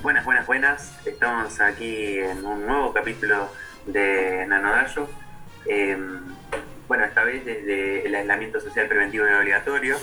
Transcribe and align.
Buenas, 0.00 0.24
buenas, 0.24 0.46
buenas. 0.46 1.06
Estamos 1.06 1.60
aquí 1.60 2.20
en 2.20 2.46
un 2.46 2.66
nuevo 2.66 2.92
capítulo 2.92 3.52
de 3.84 4.46
Nanodayo. 4.46 5.08
Em, 5.66 6.20
bueno, 6.86 7.04
esta 7.04 7.24
vez 7.24 7.44
desde 7.44 8.06
el 8.06 8.14
aislamiento 8.14 8.60
social 8.60 8.86
preventivo 8.86 9.26
y 9.26 9.32
obligatorio 9.32 9.96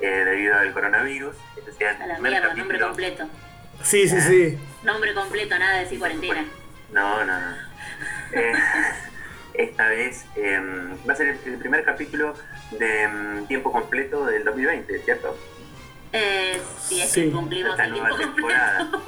eh, 0.00 0.24
debido 0.24 0.56
al 0.56 0.72
coronavirus. 0.72 1.36
Este 1.56 1.84
el 1.84 2.02
A 2.02 2.06
la 2.06 2.14
primer 2.14 2.32
mierda, 2.32 2.54
nombre 2.54 2.80
completo. 2.80 3.28
Sí, 3.82 4.08
sí, 4.08 4.20
sí. 4.20 4.58
Nombre 4.82 5.14
completo, 5.14 5.56
nada 5.56 5.76
de 5.76 5.84
decir 5.84 6.00
cuarentena. 6.00 6.44
No, 6.92 7.24
no, 7.24 7.40
no. 7.40 7.56
Eh, 8.32 8.52
esta 9.54 9.88
vez 9.88 10.26
em, 10.34 10.96
va 11.08 11.12
a 11.12 11.16
ser 11.16 11.38
el, 11.44 11.58
primer 11.58 11.84
capítulo 11.84 12.34
de 12.72 13.02
em, 13.02 13.46
tiempo 13.46 13.70
completo 13.70 14.26
del 14.26 14.42
2020, 14.42 14.98
¿cierto? 15.04 15.38
Eh, 16.16 16.60
sí, 16.80 17.00
es 17.00 17.12
que 17.12 17.30
cumplimos 17.30 17.78
el 17.78 17.92
tiempo 17.92 18.16
temporada. 18.16 18.90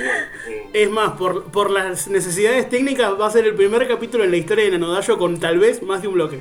Eh. 0.00 0.70
Es 0.74 0.90
más, 0.90 1.14
por, 1.18 1.50
por 1.50 1.72
las 1.72 2.06
necesidades 2.06 2.68
técnicas 2.68 3.20
va 3.20 3.26
a 3.26 3.30
ser 3.30 3.44
el 3.46 3.56
primer 3.56 3.88
capítulo 3.88 4.22
en 4.22 4.30
la 4.30 4.36
historia 4.36 4.66
de 4.66 4.70
Nanodayo 4.70 5.18
con 5.18 5.40
tal 5.40 5.58
vez 5.58 5.82
más 5.82 6.02
de 6.02 6.06
un 6.06 6.14
bloque. 6.14 6.40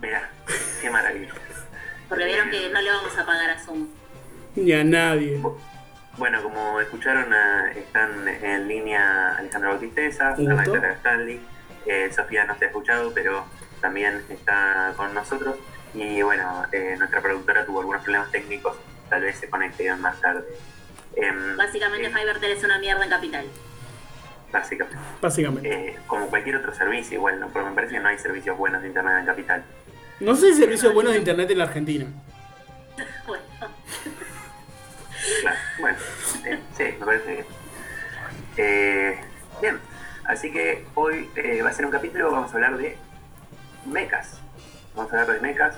Mira, 0.00 0.28
qué 0.82 0.90
maravilla. 0.90 1.32
Porque 2.08 2.24
vieron 2.24 2.50
que 2.50 2.68
no 2.70 2.80
le 2.80 2.90
vamos 2.90 3.16
a 3.16 3.24
pagar 3.24 3.50
a 3.50 3.60
Zoom. 3.60 3.86
Ni 4.56 4.72
a 4.72 4.82
nadie. 4.82 5.40
Bueno, 6.16 6.42
como 6.42 6.80
escucharon, 6.80 7.32
eh, 7.32 7.78
están 7.78 8.26
en 8.26 8.66
línea 8.66 9.36
Alejandro 9.36 9.70
Bautisteza, 9.70 10.34
Fernanda 10.34 10.92
Stanley. 10.94 11.40
Eh, 11.86 12.10
Sofía 12.12 12.44
no 12.44 12.58
se 12.58 12.64
ha 12.64 12.68
escuchado, 12.68 13.12
pero 13.14 13.44
también 13.80 14.22
está 14.28 14.92
con 14.96 15.14
nosotros. 15.14 15.56
Y 15.94 16.22
bueno, 16.22 16.64
eh, 16.72 16.94
nuestra 16.98 17.20
productora 17.20 17.64
tuvo 17.64 17.80
algunos 17.80 18.02
problemas 18.02 18.30
técnicos, 18.30 18.76
tal 19.08 19.22
vez 19.22 19.36
se 19.38 19.50
conecte 19.50 19.92
más 19.96 20.20
tarde. 20.20 20.44
Em, 21.16 21.56
básicamente 21.56 22.06
eh, 22.06 22.10
Fivertel 22.10 22.52
es 22.52 22.64
una 22.64 22.78
mierda 22.78 23.04
en 23.04 23.10
capital. 23.10 23.46
Básicamente. 24.52 24.98
Básicamente. 25.20 25.98
como 26.06 26.26
cualquier 26.26 26.56
otro 26.56 26.74
servicio, 26.74 27.16
igual, 27.16 27.40
¿no? 27.40 27.48
Porque 27.48 27.68
me 27.68 27.74
parece 27.74 27.94
que 27.94 28.00
no 28.00 28.08
hay 28.08 28.18
servicios 28.18 28.56
buenos 28.56 28.82
de 28.82 28.88
internet 28.88 29.18
en 29.20 29.26
capital. 29.26 29.64
No 30.20 30.34
sé 30.34 30.40
si 30.40 30.46
hay 30.46 30.58
servicios 30.58 30.92
buenos 30.92 31.12
de 31.12 31.18
internet 31.18 31.50
en 31.50 31.58
la 31.58 31.64
Argentina. 31.64 32.06
bueno. 33.26 33.42
bueno, 35.80 35.98
sí, 36.76 36.84
me 36.98 37.06
parece 37.06 37.32
bien. 37.32 37.46
Eh, 38.56 39.20
bien, 39.62 39.80
así 40.24 40.52
que 40.52 40.84
hoy 40.94 41.30
eh, 41.36 41.62
va 41.62 41.70
a 41.70 41.72
ser 41.72 41.86
un 41.86 41.92
capítulo, 41.92 42.30
vamos 42.30 42.50
a 42.50 42.54
hablar 42.54 42.76
de 42.76 42.96
mecas. 43.86 44.40
Vamos 44.94 45.12
a 45.12 45.20
hablar 45.20 45.36
de 45.36 45.40
mecas, 45.40 45.74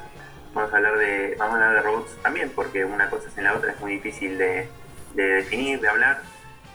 vamos 0.54 0.72
a 0.72 0.76
hablar 0.76 0.98
de, 0.98 1.36
vamos 1.38 1.54
a 1.54 1.56
hablar 1.56 1.74
de 1.74 1.82
robots 1.82 2.16
también, 2.22 2.50
porque 2.54 2.84
una 2.84 3.10
cosa 3.10 3.30
sin 3.30 3.44
la 3.44 3.54
otra 3.54 3.72
es 3.72 3.80
muy 3.80 3.92
difícil 3.94 4.38
de, 4.38 4.68
definir, 5.14 5.80
de 5.80 5.88
hablar. 5.88 6.20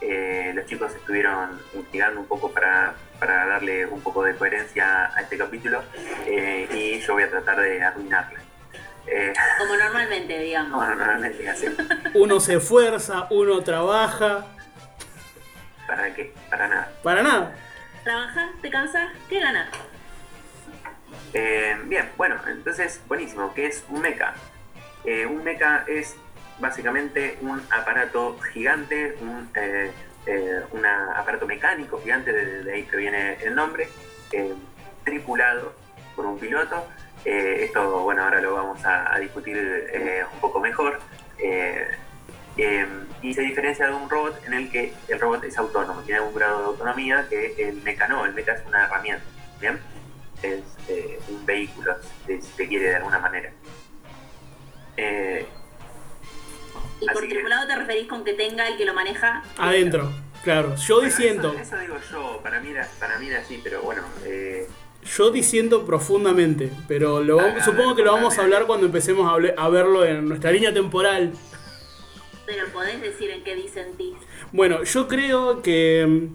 Eh, 0.00 0.52
los 0.54 0.64
chicos 0.66 0.94
estuvieron 0.94 1.60
investigando 1.74 2.20
un 2.20 2.26
poco 2.26 2.52
para, 2.52 2.94
darle 3.20 3.86
un 3.86 4.00
poco 4.00 4.22
de 4.22 4.36
coherencia 4.36 5.12
a 5.14 5.20
este 5.20 5.36
capítulo 5.36 5.82
y 6.26 7.00
yo 7.00 7.14
voy 7.14 7.24
a 7.24 7.30
tratar 7.30 7.60
de 7.60 7.82
arruinarle. 7.82 8.48
Eh, 9.10 9.32
como 9.58 9.76
normalmente, 9.76 10.38
digamos. 10.38 10.72
Como 10.72 10.94
normalmente, 10.94 11.48
así. 11.48 11.66
Uno 12.14 12.40
se 12.40 12.56
esfuerza, 12.56 13.26
uno 13.30 13.62
trabaja. 13.62 14.44
¿Para 15.86 16.14
qué? 16.14 16.34
Para 16.50 16.68
nada. 16.68 16.92
Para 17.02 17.22
nada. 17.22 17.54
Trabajas, 18.04 18.50
te 18.60 18.70
cansas, 18.70 19.08
¿qué 19.28 19.40
ganas? 19.40 19.68
Eh, 21.34 21.76
bien, 21.84 22.10
bueno, 22.16 22.36
entonces, 22.48 23.00
buenísimo. 23.06 23.52
¿Qué 23.54 23.66
es 23.66 23.84
un 23.88 24.00
mecha? 24.00 24.34
Eh, 25.04 25.26
un 25.26 25.44
mecha 25.44 25.84
es 25.86 26.16
básicamente 26.58 27.38
un 27.40 27.62
aparato 27.70 28.38
gigante, 28.52 29.16
un 29.20 30.86
aparato 31.14 31.46
mecánico 31.46 32.00
gigante, 32.02 32.32
de, 32.32 32.72
ahí 32.72 32.82
que 32.84 32.96
viene 32.96 33.34
el 33.42 33.54
nombre, 33.54 33.88
tripulado 35.04 35.74
por 36.16 36.26
un 36.26 36.38
piloto 36.38 36.84
eh, 37.24 37.64
esto, 37.64 38.00
bueno, 38.00 38.22
ahora 38.22 38.40
lo 38.40 38.54
vamos 38.54 38.80
a, 38.84 39.18
discutir 39.18 39.56
eh, 39.56 40.24
un 40.32 40.40
poco 40.40 40.60
mejor. 40.60 41.00
Eh, 41.38 41.86
y 43.22 43.34
se 43.34 43.42
diferencia 43.42 43.86
de 43.86 43.94
un 43.94 44.10
robot 44.10 44.44
en 44.46 44.54
el 44.54 44.70
que 44.70 44.92
el 45.08 45.20
robot 45.20 45.44
es 45.44 45.56
autónomo, 45.58 46.00
tiene 46.02 46.20
un 46.20 46.34
grado 46.34 46.58
de 46.58 46.64
autonomía 46.66 47.26
que 47.28 47.54
el 47.58 47.82
meca 47.82 48.08
no, 48.08 48.24
el 48.24 48.32
meca 48.34 48.54
es 48.54 48.66
una 48.66 48.84
herramienta, 48.84 49.22
¿bien? 49.60 49.78
Es 50.42 50.62
un 51.28 51.44
vehículo, 51.44 51.96
si 52.26 52.40
se 52.40 52.68
quiere 52.68 52.90
de 52.90 52.96
alguna 52.96 53.18
manera. 53.18 53.52
¿Y 57.00 57.06
por 57.06 57.28
tripulado 57.28 57.66
te 57.66 57.76
referís 57.76 58.08
con 58.08 58.24
que 58.24 58.34
tenga 58.34 58.66
el 58.68 58.76
que 58.76 58.84
lo 58.84 58.94
maneja? 58.94 59.42
Adentro, 59.56 60.10
claro. 60.42 60.74
Yo 60.76 61.00
diciendo. 61.00 61.54
Eso, 61.60 61.78
digo 61.78 61.96
yo, 62.10 62.40
para 62.42 62.60
mí, 62.60 62.70
para 62.98 63.18
mí 63.18 63.28
era 63.28 63.40
así, 63.40 63.60
pero 63.62 63.82
bueno. 63.82 64.02
Yo 65.04 65.30
diciendo 65.30 65.86
profundamente, 65.86 66.70
pero 66.88 67.22
lo, 67.22 67.40
ah, 67.40 67.64
supongo 67.64 67.94
que 67.94 68.02
lo 68.02 68.12
vamos 68.12 68.36
a 68.38 68.42
hablar 68.42 68.66
cuando 68.66 68.86
empecemos 68.86 69.30
a, 69.56 69.68
verlo 69.68 70.04
en 70.04 70.28
nuestra 70.28 70.50
línea 70.50 70.74
temporal. 70.74 71.32
Pero 72.44 72.66
podés 72.72 73.00
decir 73.00 73.30
en 73.30 73.44
qué 73.44 73.54
ti. 73.96 74.16
Bueno, 74.52 74.82
yo 74.82 75.06
creo 75.06 75.62
que, 75.62 76.28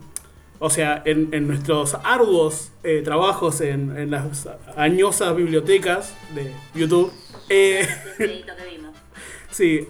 o 0.66 0.70
sea, 0.70 1.02
en, 1.04 1.46
nuestros 1.46 1.94
arduos 2.06 2.72
eh, 2.86 3.02
trabajos 3.04 3.60
en, 3.60 4.10
las 4.10 4.48
añosas 4.78 5.36
bibliotecas 5.36 6.14
de 6.34 6.54
YouTube, 6.74 7.12
eh, 7.50 7.86
sí, 9.52 9.90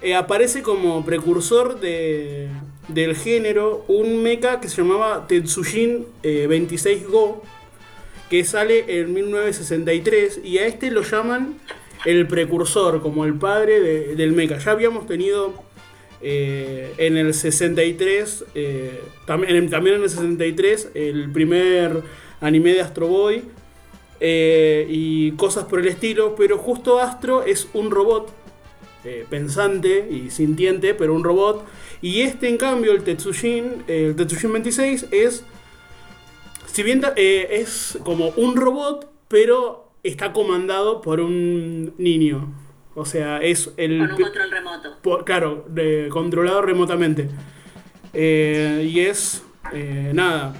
eh, 0.00 0.16
aparece 0.16 0.60
como 0.62 1.04
precursor 1.04 1.78
de, 1.78 2.48
del 2.88 3.14
género 3.14 3.84
un 3.86 4.24
mecha 4.24 4.58
que 4.58 4.68
se 4.68 4.82
llamaba 4.82 5.28
Tetsujin 5.28 6.04
26 6.24 7.06
Go 7.06 7.44
que 8.28 8.44
sale 8.44 8.98
en 8.98 9.14
1963 9.14 10.40
y 10.42 10.58
a 10.58 10.66
este 10.66 10.90
lo 10.90 11.02
llaman 11.02 11.60
el 12.04 12.26
precursor, 12.26 13.00
como 13.02 13.24
el 13.24 13.34
padre 13.34 13.78
del 14.16 14.32
mecha. 14.32 14.58
Ya 14.58 14.72
habíamos 14.72 15.06
tenido 15.06 15.54
eh, 16.24 16.94
en 16.98 17.16
el 17.16 17.34
63, 17.34 18.44
eh, 18.54 19.00
también, 19.26 19.56
en 19.56 20.02
el 20.02 20.08
63, 20.08 20.90
el 20.94 21.32
primer 21.32 22.02
anime 22.40 22.74
de 22.74 22.80
Astro 22.80 23.08
Boy 23.08 23.42
eh, 24.20 24.86
y 24.88 25.32
cosas 25.32 25.64
por 25.64 25.80
el 25.80 25.88
estilo, 25.88 26.36
pero 26.36 26.58
justo 26.58 27.00
Astro 27.00 27.42
es 27.42 27.68
un 27.74 27.90
robot 27.90 28.30
pensante 29.28 30.08
y 30.08 30.30
sintiente, 30.30 30.94
pero 30.94 31.12
un 31.12 31.24
robot. 31.24 31.66
Y 32.00 32.20
este, 32.20 32.48
en 32.48 32.56
cambio, 32.56 32.92
el 32.92 33.02
Tetsujin, 33.02 33.82
el 33.88 34.14
Tetsujin 34.14 34.52
26, 34.52 35.08
es 35.10 35.42
si 36.66 36.84
bien 36.84 37.02
es 37.16 37.98
como 38.04 38.28
un 38.36 38.54
robot, 38.54 39.10
pero 39.26 39.88
está 40.04 40.32
comandado 40.32 41.00
por 41.00 41.18
un 41.18 41.94
niño. 41.98 42.54
O 42.94 43.04
sea, 43.04 43.38
es 43.38 43.70
el. 43.76 43.98
Con 43.98 44.10
un 44.12 44.22
control 44.22 44.50
remoto. 44.50 45.24
claro, 45.24 45.66
controlado 46.10 46.62
remotamente. 46.62 47.28
Eh, 48.12 48.86
y 48.88 49.00
es. 49.00 49.42
Eh, 49.72 50.10
nada. 50.14 50.54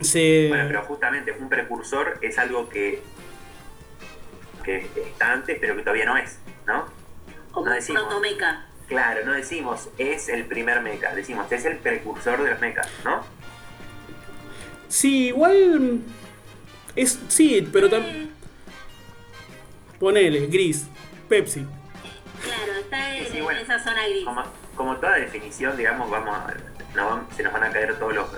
Bueno, 0.00 0.64
pero 0.68 0.82
justamente 0.82 1.32
un 1.32 1.48
precursor 1.48 2.18
es 2.20 2.38
algo 2.38 2.68
que. 2.68 3.02
que 4.62 4.86
está 5.06 5.32
antes, 5.32 5.58
pero 5.60 5.74
que 5.74 5.82
todavía 5.82 6.04
no 6.04 6.16
es, 6.16 6.38
¿no? 6.66 6.86
Como 7.50 7.66
no 7.66 7.74
decimos, 7.74 8.04
meca. 8.20 8.66
Claro, 8.86 9.24
no 9.26 9.32
decimos 9.32 9.90
es 9.98 10.28
el 10.28 10.46
primer 10.46 10.80
mecha, 10.80 11.14
decimos 11.14 11.50
es 11.52 11.64
el 11.66 11.76
precursor 11.76 12.42
de 12.42 12.50
los 12.50 12.60
mechas, 12.60 12.88
¿no? 13.04 13.22
Sí, 14.88 15.26
igual. 15.28 16.00
Es, 16.94 17.18
sí, 17.28 17.68
pero 17.72 17.88
también. 17.90 18.30
Ponele, 19.98 20.46
gris. 20.46 20.86
Pepsi. 21.28 21.66
Claro, 22.42 22.72
está 22.80 23.16
en, 23.16 23.56
esa 23.56 23.78
zona 23.78 24.06
gris. 24.08 24.26
Como, 24.76 24.96
toda 24.96 25.16
definición, 25.16 25.76
digamos, 25.76 26.08
vamos 26.08 26.36
a, 26.36 26.54
se 27.34 27.42
nos 27.42 27.52
van 27.52 27.64
a 27.64 27.70
caer 27.70 27.98
todos 27.98 28.14
los, 28.14 28.28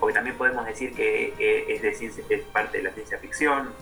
porque 0.00 0.14
también 0.14 0.36
podemos 0.36 0.66
decir 0.66 0.94
que 0.94 1.34
es, 1.38 1.82
de 1.82 2.34
es 2.34 2.42
parte 2.44 2.78
de 2.78 2.84
la 2.84 2.90
ciencia 2.90 3.18
ficción. 3.18 3.72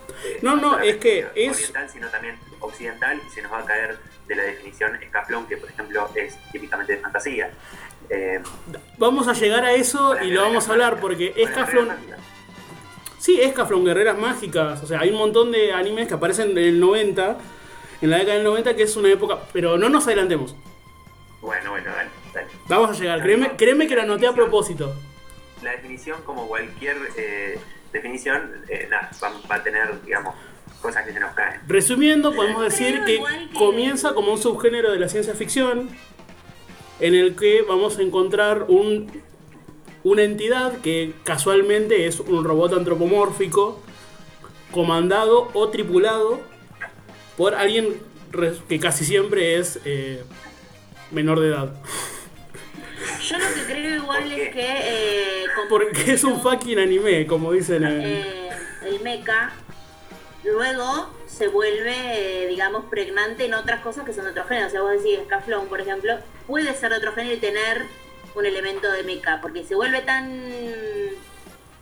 no, 0.43 0.56
no, 0.56 0.78
es 0.78 0.96
que 0.96 1.26
es... 1.34 1.56
Oriental, 1.56 1.88
sino 1.88 2.08
también 2.08 2.38
occidental, 2.58 3.20
y 3.26 3.31
se 3.31 3.40
nos 3.40 3.52
va 3.52 3.61
a 3.61 3.64
caer 3.64 3.99
de 4.26 4.34
la 4.34 4.43
definición 4.43 4.96
escaflón, 5.02 5.46
que 5.46 5.56
por 5.56 5.70
ejemplo 5.70 6.11
es 6.14 6.37
típicamente 6.52 6.96
de 6.96 6.99
fantasía. 7.00 7.50
Eh, 8.11 8.40
vamos 8.99 9.28
a 9.28 9.32
llegar 9.32 9.64
a 9.64 9.73
eso 9.73 10.16
y 10.20 10.31
lo 10.31 10.43
vamos 10.43 10.69
a 10.69 10.73
hablar 10.73 11.00
porque 11.00 11.32
Escaflón. 11.37 11.88
Sí, 13.19 13.40
Escaflón, 13.40 13.84
Guerreras 13.84 14.19
Mágicas. 14.19 14.82
O 14.82 14.87
sea, 14.87 15.00
hay 15.00 15.11
un 15.11 15.19
montón 15.19 15.52
de 15.52 15.73
animes 15.73 16.08
que 16.08 16.14
aparecen 16.14 16.50
en 16.50 16.58
el 16.58 16.81
90, 16.81 17.38
en 18.00 18.11
la 18.11 18.19
década 18.19 18.37
del 18.37 18.44
90, 18.44 18.76
que 18.76 18.82
es 18.82 18.97
una 18.97 19.11
época. 19.11 19.41
Pero 19.52 19.79
no 19.79 19.88
nos 19.88 20.06
adelantemos. 20.06 20.55
Bueno, 21.41 21.70
bueno, 21.70 21.91
dale. 21.91 22.49
Vamos 22.69 22.91
a 22.91 23.00
llegar. 23.00 23.23
Créeme, 23.23 23.56
créeme 23.56 23.87
que 23.87 23.97
la 23.97 24.02
anoté 24.02 24.26
a 24.26 24.32
propósito. 24.32 24.94
La 25.62 25.73
definición, 25.73 26.20
como 26.25 26.47
cualquier 26.47 26.97
eh, 27.17 27.58
definición, 27.93 28.50
eh, 28.69 28.88
va, 29.23 29.55
a 29.55 29.62
tener, 29.62 30.02
digamos, 30.02 30.35
cosas 30.81 31.05
que 31.05 31.12
se 31.12 31.20
nos 31.20 31.35
caen. 31.35 31.61
Resumiendo, 31.67 32.35
podemos 32.35 32.62
decir 32.62 33.02
que, 33.05 33.20
comienza 33.55 34.14
como 34.14 34.32
un 34.32 34.38
subgénero 34.38 34.91
de 34.93 34.99
la 34.99 35.08
ciencia 35.08 35.35
ficción 35.35 35.91
en 37.00 37.14
el 37.14 37.37
que 37.37 37.62
vamos 37.62 37.99
a 37.99 38.02
encontrar 38.02 38.67
un, 38.69 39.11
una 40.05 40.23
entidad 40.23 40.79
que 40.81 41.14
casualmente 41.25 42.06
es 42.06 42.20
un 42.20 42.44
robot 42.44 42.75
antropomórfico 42.75 43.81
comandado 44.70 45.49
o 45.55 45.69
tripulado 45.69 46.41
por 47.40 47.54
alguien 47.54 47.96
que 48.69 48.78
casi 48.78 49.06
siempre 49.06 49.56
es 49.56 49.81
eh, 49.87 50.22
menor 51.10 51.40
de 51.40 51.48
edad. 51.48 51.72
Yo 53.26 53.38
lo 53.38 53.54
que 53.54 53.62
creo 53.64 53.96
igual 53.96 54.31
es 54.31 54.50
que. 54.50 54.66
Eh, 54.69 55.46
Porque 55.70 56.12
es 56.12 56.22
un 56.22 56.42
fucking 56.42 56.78
anime, 56.78 57.26
como 57.26 57.52
dicen 57.52 57.82
en... 57.82 58.00
eh, 58.02 58.50
el 58.84 59.00
mecha 59.00 59.52
luego 60.44 61.08
se 61.26 61.48
vuelve, 61.48 62.46
digamos, 62.46 62.84
pregnante 62.90 63.46
en 63.46 63.54
otras 63.54 63.81
cosas 63.81 64.04
que 64.04 64.12
son 64.12 64.25
de 64.25 64.32
otro 64.32 64.44
género. 64.44 64.66
O 64.66 64.70
sea, 64.70 64.82
vos 64.82 65.02
decís, 65.02 65.19
Scaflón, 65.25 65.66
por 65.69 65.81
ejemplo, 65.81 66.19
puede 66.46 66.75
ser 66.75 66.90
de 66.90 66.98
otro 66.98 67.14
género 67.14 67.37
y 67.37 67.38
tener 67.38 67.87
un 68.34 68.44
elemento 68.44 68.92
de 68.92 69.02
mecha, 69.02 69.40
porque 69.40 69.64
se 69.64 69.75
vuelve 69.75 70.02
tan, 70.02 70.42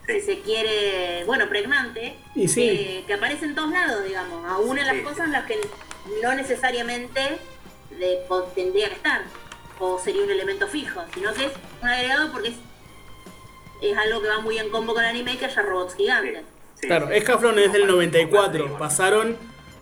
si 0.09 0.21
se 0.23 0.41
quiere, 0.41 1.23
bueno, 1.27 1.49
pregnante, 1.49 2.17
Y 2.35 2.49
sí. 2.49 2.63
que, 2.63 3.05
que 3.07 3.15
aparece 3.15 3.45
en 3.45 3.55
todos 3.55 3.71
lados, 3.71 4.05
digamos, 4.05 4.45
aún 4.51 4.79
en 4.79 4.87
las 4.87 4.97
Sí. 4.97 5.03
cosas 5.03 5.27
en 5.27 5.33
las 5.33 5.45
que 5.47 5.59
no 6.23 6.35
necesariamente 6.35 7.21
de- 7.91 8.19
tendría 8.55 8.89
que 8.89 8.95
estar, 8.95 9.23
o 9.79 9.99
sería 9.99 10.23
un 10.23 10.31
elemento 10.31 10.67
fijo, 10.67 11.03
sino 11.15 11.33
que 11.35 11.45
es 11.47 11.53
un 11.83 11.89
agregado 11.89 12.33
porque 12.33 12.49
es, 12.49 12.55
es 13.83 13.97
algo 13.99 14.23
que 14.23 14.29
va 14.29 14.41
muy 14.41 14.59
en 14.59 14.71
combo 14.71 14.95
con 14.95 15.05
el 15.05 15.11
anime 15.11 15.37
que 15.37 15.45
haya 15.45 15.63
robots 15.63 15.95
gigantes. 15.95 16.43
Sí, 16.81 16.87
Claro, 16.87 17.09
sí. 17.09 17.15
Escaflón 17.15 17.59
es 17.59 17.73
del 17.73 17.83
Como 17.83 17.93
94. 17.95 18.51
Patrick, 18.65 18.79
Pasaron 18.79 19.37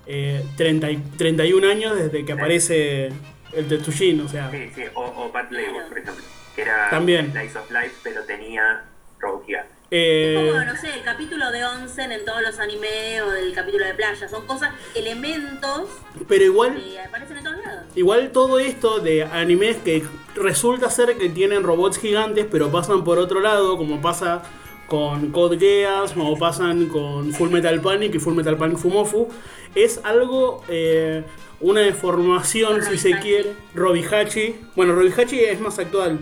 eh, 0.07 0.45
30 0.57 0.91
y- 0.91 0.97
31 1.19 1.69
años 1.69 1.97
desde 1.97 2.25
que 2.25 2.33
aparece 2.33 3.11
el 3.53 3.69
Tetsujin, 3.69 4.21
o 4.23 4.29
sea. 4.29 4.51
Sí, 4.51 4.71
sí, 4.75 4.83
o, 4.95 5.03
o 5.05 5.31
Bad 5.33 5.51
Label, 5.51 5.85
por 5.89 5.99
ejemplo, 5.99 6.25
que 6.55 6.63
era 6.63 6.91
También. 6.91 7.31
Slice 7.33 7.59
of 7.59 7.71
Life, 7.71 7.95
pero 8.03 8.23
tenía 8.25 8.85
robot 9.19 9.47
gigante. 9.47 9.66
Eh, 9.91 10.35
Es 10.49 10.53
como, 10.53 10.65
no 10.65 10.77
sé, 10.81 10.95
el 10.95 11.03
capítulo 11.03 11.51
de 11.51 11.65
Onsen 11.65 12.13
en 12.13 12.25
todos 12.25 12.43
los 12.43 12.59
animes 12.59 13.23
o 13.23 13.33
el 13.35 13.53
capítulo 13.55 13.85
de 13.87 13.95
playa. 13.95 14.29
Son 14.29 14.47
cosas, 14.47 14.71
elementos 14.95 15.89
pero 16.29 16.45
igual, 16.45 16.75
que 16.83 17.01
aparecen 17.01 17.39
en 17.39 17.45
todos 17.45 17.59
lados. 17.65 17.83
igual 17.95 18.31
todo 18.33 18.59
esto 18.59 19.01
de 19.01 19.25
animes 19.25 19.77
que 19.79 20.05
resulta 20.35 20.91
ser 20.91 21.17
que 21.17 21.29
tienen 21.29 21.63
robots 21.63 21.99
gigantes, 21.99 22.47
pero 22.51 22.71
pasan 22.71 23.05
por 23.05 23.19
otro 23.19 23.41
lado, 23.41 23.77
como 23.77 24.01
pasa 24.01 24.43
con 24.87 25.33
Code 25.33 25.59
Geass, 25.59 26.13
como 26.13 26.39
pasan 26.39 26.89
con 26.89 27.33
Full 27.33 27.51
Metal 27.51 27.81
Panic 27.81 28.15
y 28.15 28.19
Full 28.19 28.35
Metal 28.35 28.57
Panic 28.57 28.79
Fumofu, 28.79 29.29
es 29.75 30.01
algo, 30.05 30.63
eh, 30.69 31.25
una 31.61 31.81
deformación, 31.81 32.83
si 32.83 32.99
se 32.99 33.19
quiere. 33.19 33.53
Robihachi. 33.75 34.57
Bueno, 34.75 34.95
Robihachi 34.95 35.41
es 35.41 35.61
más 35.61 35.79
actual. 35.79 36.19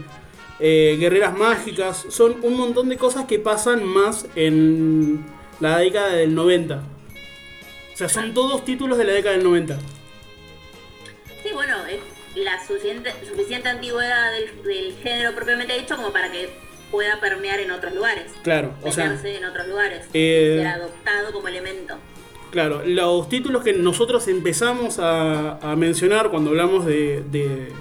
Eh, 0.61 0.97
Guerreras 1.01 1.37
mágicas, 1.37 2.07
son 2.09 2.37
un 2.43 2.57
montón 2.57 2.89
de 2.89 2.97
cosas 2.97 3.25
que 3.27 3.39
pasan 3.39 3.85
más 3.85 4.27
en 4.37 5.25
la 5.61 5.79
década 5.79 6.11
del 6.15 6.35
90. 6.35 6.83
O 7.93 7.97
sea, 7.97 8.09
son 8.09 8.35
todos 8.35 8.65
títulos 8.65 8.99
de 8.99 9.05
la 9.05 9.13
década 9.13 9.35
del 9.37 9.45
90. 9.45 9.79
Sí, 11.43 11.51
bueno, 11.53 11.77
es 11.87 12.01
la 12.37 12.65
suficiente, 12.67 13.13
suficiente 13.29 13.69
antigüedad 13.69 14.33
del, 14.33 14.63
del 14.65 14.95
género 15.03 15.35
propiamente 15.35 15.79
dicho 15.79 15.97
como 15.97 16.13
para 16.13 16.31
que 16.33 16.49
pueda 16.91 17.21
permear 17.21 17.61
en 17.61 17.71
otros 17.71 17.95
lugares. 17.95 18.33
Claro, 18.43 18.75
o 18.83 18.91
sea, 18.93 19.07
en 19.25 19.45
otros 19.45 19.67
lugares. 19.69 20.07
eh, 20.13 20.57
ser 20.59 20.67
adoptado 20.69 21.33
como 21.33 21.49
elemento. 21.49 21.97
Claro, 22.51 22.83
los 22.87 23.29
títulos 23.29 23.65
que 23.65 23.73
nosotros 23.73 24.29
empezamos 24.29 24.99
a, 25.01 25.59
a 25.59 25.75
mencionar 25.77 26.31
cuando 26.31 26.51
hablamos 26.51 26.87
de, 26.87 27.23
de- 27.31 27.73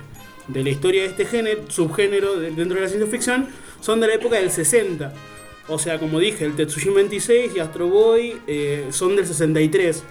de 0.48 0.64
la 0.64 0.70
historia 0.70 1.02
de 1.04 1.08
este 1.10 1.26
género, 1.26 1.62
subgénero 1.70 2.36
de- 2.40 2.52
dentro 2.52 2.76
de 2.76 2.82
la 2.82 2.88
ciencia 2.90 3.10
ficción, 3.10 3.48
son 3.82 4.00
de 4.00 4.08
la 4.08 4.16
época 4.16 4.38
del 4.38 4.52
60. 4.52 5.14
O 5.68 5.80
sea, 5.80 5.98
como 6.00 6.20
dije, 6.20 6.44
el 6.46 6.56
Tetsujin 6.56 6.94
26 6.94 7.56
y 7.56 7.60
Astro 7.60 7.88
Boy 7.88 8.36
eh, 8.48 8.88
son 8.92 9.16
del 9.16 9.26
63. 9.26 10.04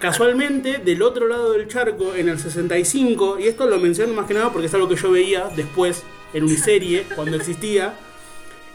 Casualmente, 0.00 0.78
del 0.78 1.02
otro 1.02 1.26
lado 1.26 1.52
del 1.52 1.66
charco, 1.68 2.14
en 2.14 2.28
el 2.28 2.38
65, 2.38 3.38
y 3.40 3.48
esto 3.48 3.66
lo 3.66 3.78
menciono 3.80 4.14
más 4.14 4.26
que 4.26 4.34
nada 4.34 4.52
porque 4.52 4.66
es 4.68 4.74
algo 4.74 4.88
que 4.88 4.94
yo 4.96 5.10
veía 5.10 5.50
después 5.56 6.04
en 6.32 6.44
Uniserie, 6.44 7.04
cuando 7.16 7.36
existía, 7.36 7.94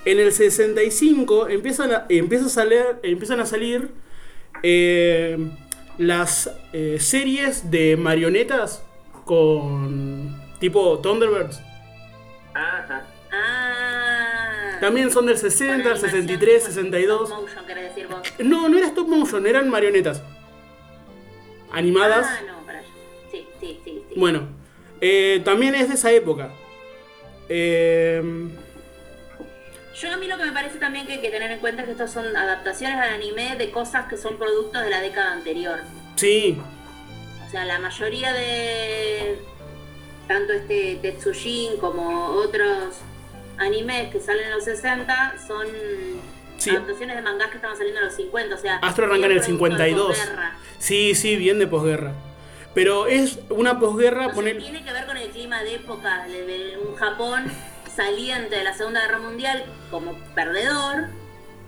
en 0.05 0.19
el 0.19 0.33
65 0.33 1.47
empiezan 1.47 1.93
a, 1.93 2.05
empieza 2.09 2.47
a 2.47 2.49
salir, 2.49 2.83
empiezan 3.03 3.39
a 3.39 3.45
salir 3.45 3.87
eh, 4.61 5.37
las 5.97 6.51
eh, 6.73 6.97
series 6.99 7.71
de 7.71 7.95
marionetas 7.95 8.83
con 9.23 10.42
tipo 10.63 10.97
Thunderbirds. 10.99 11.61
Ajá. 12.53 13.01
Ah. 13.33 14.77
También 14.79 15.11
son 15.11 15.25
del 15.25 15.35
Con 15.35 15.49
60, 15.51 15.73
animación, 15.73 16.09
63, 16.09 16.63
con 16.63 16.71
62. 16.73 17.21
stop 17.29 17.41
motion, 17.41 17.65
querés 17.65 17.83
decir 17.89 18.07
vos. 18.07 18.21
No, 18.39 18.69
no 18.69 18.77
era 18.77 18.87
stop 18.87 19.07
motion, 19.09 19.45
eran 19.45 19.67
marionetas. 19.67 20.21
Animadas. 21.69 22.25
Ah, 22.29 22.39
no, 22.47 22.65
para 22.65 22.79
allá. 22.79 22.87
Sí, 23.29 23.45
sí, 23.59 23.81
sí. 23.83 24.03
sí. 24.07 24.15
Bueno, 24.17 24.47
eh, 25.01 25.41
también 25.43 25.75
es 25.75 25.89
de 25.89 25.95
esa 25.95 26.11
época. 26.13 26.49
Eh, 27.49 28.21
Yo 29.99 30.13
a 30.13 30.15
mí 30.15 30.27
lo 30.27 30.37
que 30.37 30.45
me 30.45 30.51
parece 30.53 30.77
también 30.79 31.05
que 31.05 31.13
hay 31.13 31.19
que 31.21 31.29
tener 31.29 31.51
en 31.51 31.59
cuenta 31.59 31.81
es 31.81 31.87
que 31.87 31.91
estos 31.91 32.09
son 32.11 32.37
adaptaciones 32.37 32.97
al 32.99 33.09
anime 33.15 33.57
de 33.57 33.69
cosas 33.69 34.07
que 34.07 34.15
son 34.15 34.37
productos 34.37 34.81
de 34.81 34.89
la 34.89 35.01
década 35.01 35.33
anterior. 35.33 35.79
sí, 36.15 36.57
O 37.45 37.51
sea, 37.51 37.65
la 37.65 37.79
mayoría 37.79 38.31
de 38.31 39.39
tanto 40.27 40.53
este 40.53 40.97
Tetsujin 41.01 41.77
como 41.77 42.27
otros 42.31 42.95
animes 43.57 44.11
que 44.11 44.19
salen 44.19 44.45
en 44.45 44.51
los 44.51 44.63
60 44.63 45.35
son 45.47 45.67
Sí. 46.57 46.69
adaptaciones 46.69 47.15
de 47.17 47.21
mangas 47.21 47.49
que 47.49 47.55
estaban 47.57 47.75
saliendo 47.75 47.99
en 47.99 48.05
los 48.07 48.15
50. 48.15 48.55
O 48.55 48.57
sea, 48.57 48.75
Astro 48.77 49.05
arranca 49.05 49.25
en 49.25 49.31
el 49.33 49.39
bien 49.39 49.57
producto 49.57 49.77
de 49.77 49.89
52. 49.89 50.17
posguerra. 50.17 50.57
sí, 50.79 51.15
sí, 51.15 51.35
bien 51.35 51.59
de 51.59 51.67
posguerra. 51.67 52.13
Pero 52.73 53.05
es 53.07 53.39
una 53.49 53.79
posguerra, 53.79 54.29
poner... 54.33 54.57
tiene 54.57 54.83
que 54.83 54.91
ver 54.93 55.05
con 55.05 55.17
el 55.17 55.29
clima 55.29 55.61
de 55.61 55.75
época 55.75 56.25
de 56.25 56.77
un 56.87 56.95
Japón 56.95 57.45
saliente 57.95 58.55
de 58.55 58.63
la 58.63 58.73
Segunda 58.73 59.01
Guerra 59.01 59.19
Mundial 59.19 59.65
como 59.91 60.13
perdedor 60.33 61.09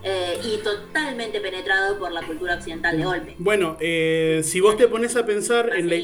eh, 0.08 0.40
y 0.44 0.58
totalmente 0.58 1.42
penetrado 1.42 1.98
por 1.98 2.12
la 2.12 2.22
cultura 2.22 2.54
occidental 2.54 2.96
de 2.96 3.06
golpe. 3.06 3.36
Bueno, 3.40 3.76
eh, 3.80 4.42
si 4.44 4.60
vos 4.60 4.78
te 4.78 4.88
pones 4.88 5.16
a 5.16 5.26
pensar 5.26 5.72
en 5.76 5.90
la... 5.90 5.96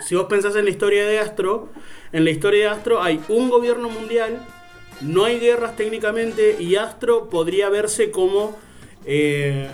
Si 0.00 0.14
vos 0.14 0.24
pensás 0.30 0.56
en 0.56 0.64
la 0.64 0.70
historia 0.70 1.04
de 1.04 1.18
Astro, 1.18 1.68
en 2.12 2.24
la 2.24 2.30
historia 2.30 2.64
de 2.64 2.70
Astro 2.70 3.02
hay 3.02 3.20
un 3.28 3.50
gobierno 3.50 3.90
mundial, 3.90 4.42
no 5.02 5.26
hay 5.26 5.40
guerras 5.40 5.76
técnicamente 5.76 6.56
y 6.58 6.76
Astro 6.76 7.28
podría 7.28 7.68
verse 7.68 8.10
como 8.10 8.58
eh, 9.04 9.68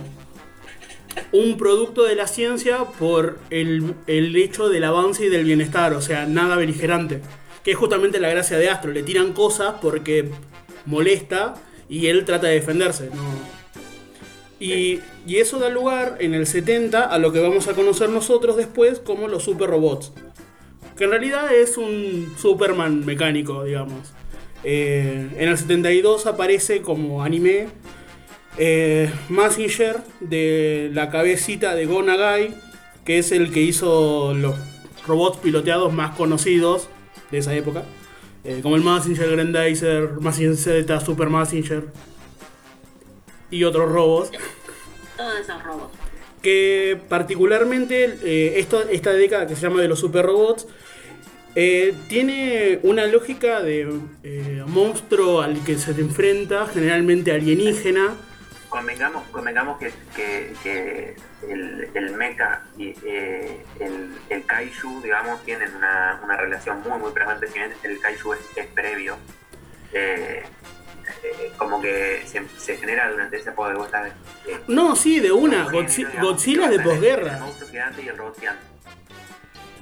un 1.31 1.55
producto 1.55 2.03
de 2.03 2.15
la 2.15 2.27
ciencia 2.27 2.83
por 2.99 3.39
el, 3.51 3.95
el 4.05 4.35
hecho 4.35 4.67
del 4.67 4.83
avance 4.83 5.27
y 5.27 5.29
del 5.29 5.45
bienestar, 5.45 5.93
o 5.93 6.01
sea, 6.01 6.25
nada 6.25 6.57
beligerante. 6.57 7.21
Que 7.63 7.71
es 7.71 7.77
justamente 7.77 8.19
la 8.19 8.29
gracia 8.29 8.57
de 8.57 8.69
Astro, 8.69 8.91
le 8.91 9.03
tiran 9.03 9.31
cosas 9.31 9.75
porque 9.81 10.29
molesta 10.85 11.53
y 11.87 12.07
él 12.07 12.25
trata 12.25 12.47
de 12.47 12.55
defenderse. 12.55 13.05
¿no? 13.13 13.60
Y, 14.61 15.01
eso 15.27 15.57
da 15.57 15.69
lugar 15.69 16.17
en 16.19 16.35
el 16.35 16.45
70 16.45 17.03
a 17.03 17.17
lo 17.17 17.31
que 17.31 17.39
vamos 17.39 17.67
a 17.67 17.73
conocer 17.73 18.09
nosotros 18.09 18.57
después 18.57 18.99
como 18.99 19.27
los 19.27 19.43
super 19.43 19.67
robots. 19.67 20.13
Que 20.95 21.05
en 21.05 21.09
realidad 21.09 21.51
es 21.53 21.77
un 21.77 22.31
Superman 22.37 23.03
mecánico, 23.03 23.63
digamos. 23.63 24.13
Eh, 24.63 25.29
en 25.35 25.49
el 25.49 25.57
72 25.57 26.27
aparece 26.27 26.83
como 26.83 27.23
anime 27.23 27.69
eh, 28.59 29.11
Massinger 29.29 29.97
de 30.19 30.91
la 30.93 31.09
cabecita 31.09 31.73
de 31.73 31.87
Go 31.87 32.03
Nagai, 32.03 32.53
que 33.03 33.17
es 33.17 33.31
el 33.31 33.51
que 33.51 33.61
hizo 33.61 34.35
los 34.35 34.55
robots 35.07 35.39
piloteados 35.39 35.91
más 35.91 36.15
conocidos 36.15 36.87
de 37.31 37.39
esa 37.39 37.55
época. 37.55 37.83
Eh, 38.43 38.59
como 38.61 38.75
el 38.75 38.83
Massinger 38.83 39.31
Grandizer, 39.31 40.19
Massinger 40.19 40.55
Z, 40.55 40.99
Super 40.99 41.29
Massinger 41.29 41.87
y 43.51 43.63
otros 43.65 43.91
robots 43.91 44.31
Todos 45.17 45.39
esos 45.39 45.61
robos. 45.63 45.91
que 46.41 46.99
particularmente 47.09 48.17
eh, 48.23 48.59
esto- 48.59 48.87
esta 48.89 49.11
década 49.13 49.45
que 49.45 49.55
se 49.55 49.61
llama 49.61 49.81
de 49.81 49.87
los 49.87 49.99
super 49.99 50.25
robots 50.25 50.65
eh, 51.53 51.93
tiene 52.07 52.79
una 52.83 53.05
lógica 53.07 53.61
de 53.61 53.81
eh, 54.23 54.63
monstruo 54.67 55.41
al 55.41 55.63
que 55.65 55.77
se 55.77 55.93
te 55.93 55.99
enfrenta, 56.01 56.65
generalmente 56.67 57.33
alienígena. 57.33 58.15
Convengamos, 58.69 59.27
convengamos 59.33 59.77
que, 59.77 59.91
que- 60.15 60.53
que 60.63 61.15
el, 61.49 61.89
el 61.93 62.11
mecha 62.15 62.61
y 62.77 62.95
eh, 63.05 63.65
el, 63.81 64.11
el 64.29 64.45
kaiju, 64.45 65.01
digamos, 65.01 65.43
tienen 65.43 65.75
una, 65.75 66.21
una 66.23 66.37
relación 66.37 66.81
muy, 66.87 66.97
muy 66.99 67.11
presente. 67.11 67.47
Si 67.47 67.53
bien 67.59 67.73
el 67.83 67.99
kaiju 67.99 68.31
es, 68.33 68.39
es 68.55 68.67
previo, 68.67 69.17
eh, 71.23 71.51
como 71.57 71.81
que 71.81 72.23
se, 72.25 72.47
se 72.57 72.77
genera 72.77 73.09
durante 73.11 73.37
esa 73.37 73.51
época 73.51 73.69
de 73.69 73.75
vos 73.75 73.85
estás, 73.85 74.11
eh, 74.47 74.59
No, 74.67 74.95
sí, 74.95 75.19
de 75.19 75.31
una. 75.31 75.67
Godzi- 75.67 76.07
digamos, 76.07 76.21
Godzilla 76.31 76.63
es 76.65 76.69
que 76.71 76.77
de 76.77 76.83
El 76.83 76.89
posguerra. 76.89 77.37
monstruo 77.39 77.69
gigante 77.69 78.01
y 78.03 78.07
el 78.07 78.17
robot 78.17 78.39
gigante. 78.39 78.63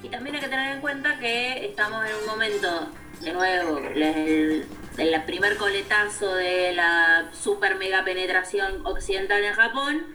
Y 0.02 0.08
también 0.08 0.36
hay 0.36 0.40
que 0.42 0.48
tener 0.48 0.72
en 0.76 0.80
cuenta 0.80 1.18
que 1.18 1.66
estamos 1.66 2.04
en 2.08 2.14
un 2.16 2.26
momento 2.26 2.88
de 3.20 3.32
nuevo, 3.34 3.78
el, 3.78 4.66
el 4.96 5.22
primer 5.24 5.56
coletazo 5.58 6.34
de 6.34 6.72
la 6.72 7.28
super 7.32 7.76
mega 7.76 8.02
penetración 8.02 8.84
occidental 8.86 9.44
en 9.44 9.52
Japón 9.52 10.06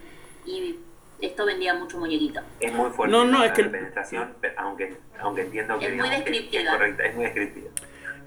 y 0.43 0.77
esto 1.21 1.45
vendía 1.45 1.75
mucho 1.75 1.97
muñequito. 1.99 2.41
Es 2.59 2.73
muy 2.73 2.89
fuerte 2.89 3.11
No, 3.15 3.25
no, 3.25 3.39
la 3.39 3.45
es 3.45 3.51
que- 3.53 3.63
penetración, 3.65 4.33
pe- 4.41 4.53
aunque, 4.57 4.97
aunque 5.19 5.41
entiendo 5.43 5.77
que 5.77 5.85
Es 5.85 5.91
muy 5.91 6.01
digamos 6.09 6.17
que- 6.17 6.23
que 6.25 6.31
descriptiva. 6.31 6.63
es 6.63 6.77
correcta, 6.77 7.03
es 7.05 7.15
muy 7.15 7.23
descriptiva. 7.25 7.69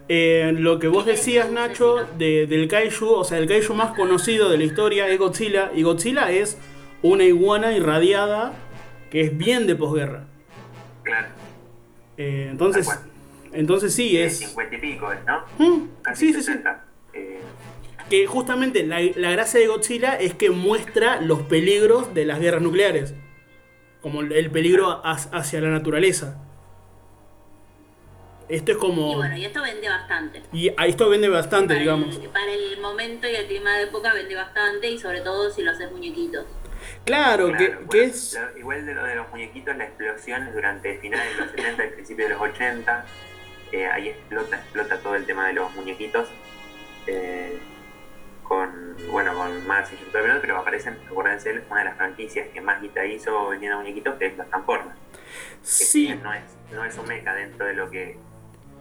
Eh, 0.09 0.55
lo 0.57 0.79
que 0.79 0.89
vos 0.89 1.05
decías, 1.05 1.51
Nacho, 1.51 2.07
de- 2.17 2.47
del 2.47 2.67
kaiju, 2.69 3.07
o 3.11 3.25
sea, 3.25 3.39
el 3.39 3.47
kaiju 3.47 3.75
más 3.75 3.95
conocido 3.95 4.49
de 4.49 4.57
la 4.59 4.65
historia 4.65 5.07
es 5.09 5.19
Godzilla, 5.19 5.71
y 5.75 5.83
Godzilla 5.83 6.31
es 6.31 6.57
una 7.03 7.25
iguana 7.25 7.73
irradiada 7.77 8.55
que 9.11 9.21
es 9.23 9.37
bien 9.37 9.67
de 9.67 9.75
posguerra. 9.77 10.25
Claro. 11.03 11.29
Eh, 12.17 12.49
entonces, 12.51 12.89
entonces 13.53 13.95
sí, 13.95 14.17
Es 14.19 14.33
es... 14.35 14.39
50 14.49 14.75
y 14.77 14.79
pico, 14.79 15.13
¿es, 15.13 15.19
¿no? 15.27 15.43
Mm, 15.59 15.89
Casi 16.03 16.27
sí, 16.29 16.33
sí, 16.33 16.41
sí. 16.41 16.47
60. 16.47 16.85
Eh, 17.13 17.41
Que 18.09 18.27
justamente 18.27 18.87
la, 18.87 19.01
la 19.17 19.31
gracia 19.33 19.61
de 19.61 19.67
Godzilla 19.67 20.15
es 20.15 20.33
que 20.33 20.49
muestra 20.49 21.21
los 21.21 21.43
peligros 21.43 22.15
de 22.15 22.25
las 22.25 22.41
guerras 22.41 22.63
nucleares. 22.63 23.13
Como 24.01 24.23
el- 24.23 24.33
el 24.33 24.51
peligro 24.51 25.03
hacia 25.05 25.61
la 25.61 25.69
naturaleza. 25.69 26.43
Esto 28.49 28.73
es 28.73 28.79
como... 28.79 29.13
Y 29.13 29.15
bueno, 29.17 29.37
y 29.37 29.45
esto 29.45 29.61
vende 29.63 29.89
bastante. 29.89 30.43
Y 30.53 30.71
a 30.77 30.87
esto 30.87 31.09
vende 31.11 31.29
bastante, 31.29 31.69
Para 31.75 31.81
digamos. 31.81 32.17
el, 32.17 32.29
para 32.31 32.53
el 32.53 32.81
momento 32.81 33.29
y 33.29 33.35
el 33.35 33.47
clima 33.47 33.77
de 33.77 33.85
época 33.85 34.15
vende 34.15 34.35
bastante 34.35 34.89
y 34.91 34.99
sobre 34.99 35.21
todo 35.21 35.51
si 35.51 35.63
lo 35.63 35.71
haces 35.73 35.91
muñequitos. 35.93 36.47
Claro, 37.05 37.49
que, 37.49 37.67
claro, 37.69 37.79
que 37.81 37.85
bueno, 37.99 38.03
es... 38.05 38.39
lo- 38.41 38.59
igual 38.59 38.87
de 38.87 38.95
lo 38.95 39.05
de 39.05 39.15
los 39.17 39.29
muñequitos, 39.31 39.77
la 39.77 39.85
explosión 39.85 40.47
es 40.49 40.55
durante 40.55 40.99
finales 40.99 41.37
de 41.37 41.43
los 41.43 41.51
70 41.51 41.85
y 41.85 41.89
principios 41.95 42.29
de 42.29 42.35
los 42.35 42.43
80. 42.43 43.05
eh, 43.73 43.87
ahí 43.87 44.09
explota, 44.09 44.57
explota 44.57 44.99
todo 45.01 45.15
el 45.17 45.27
tema 45.27 45.47
de 45.49 45.53
los 45.55 45.75
muñequitos. 45.75 46.29
eh, 47.07 47.59
con, 48.45 48.97
bueno, 49.11 49.35
con 49.35 49.67
Mars 49.67 49.91
y 49.93 50.03
Superman, 50.03 50.39
pero 50.41 50.57
aparecen, 50.57 50.97
acuérdense, 51.07 51.61
una 51.69 51.81
de 51.81 51.85
las 51.85 51.97
franquicias 51.99 52.49
que 52.49 52.63
más 52.63 52.81
guita 52.81 53.05
hizo 53.05 53.49
vendiendo 53.51 53.77
muñequitos, 53.79 54.15
que 54.15 54.25
es 54.29 54.39
los 54.39 54.49
Transformers. 54.49 54.97
Sí, 55.61 56.09
no 56.23 56.33
es, 56.33 56.45
no 56.73 56.83
es 56.83 56.97
un 56.97 57.07
mecha 57.09 57.35
dentro 57.35 57.67
de 57.67 57.75
lo 57.75 57.91
que, 57.91 58.17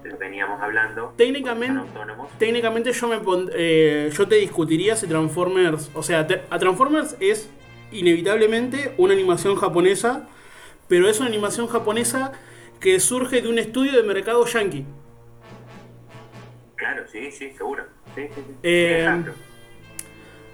lo 0.08 0.18
veníamos 0.18 0.62
hablando. 0.62 1.14
Técnicamente- 1.18 1.82
técnicamente 2.40 2.92
yo 2.94 3.08
me 3.08 3.20
pon- 3.20 3.50
eh, 3.54 4.10
yo 4.14 4.28
te 4.28 4.36
discutiría 4.36 4.96
si 4.96 5.08
Transformers, 5.08 5.92
o 5.94 6.04
sea, 6.04 6.26
te- 6.28 6.42
a 6.50 6.58
Transformers 6.60 7.16
es 7.20 7.50
inevitablemente 7.92 8.94
una 8.98 9.14
animación 9.14 9.56
japonesa, 9.56 10.28
pero 10.88 11.08
es 11.10 11.20
una 11.20 11.30
animación 11.30 11.68
japonesa 11.68 12.32
que 12.80 13.00
surge 13.00 13.42
de 13.42 13.50
un 13.50 13.60
estudio 13.60 13.94
de 13.94 14.04
mercado 14.04 14.46
yankee. 14.46 14.86
Claro, 16.76 17.04
sí, 17.12 17.32
sí, 17.32 17.52
seguro. 17.58 17.84
Sí, 18.16 18.24
sí, 18.34 18.42
sí. 18.48 18.54
Eh. 18.64 19.24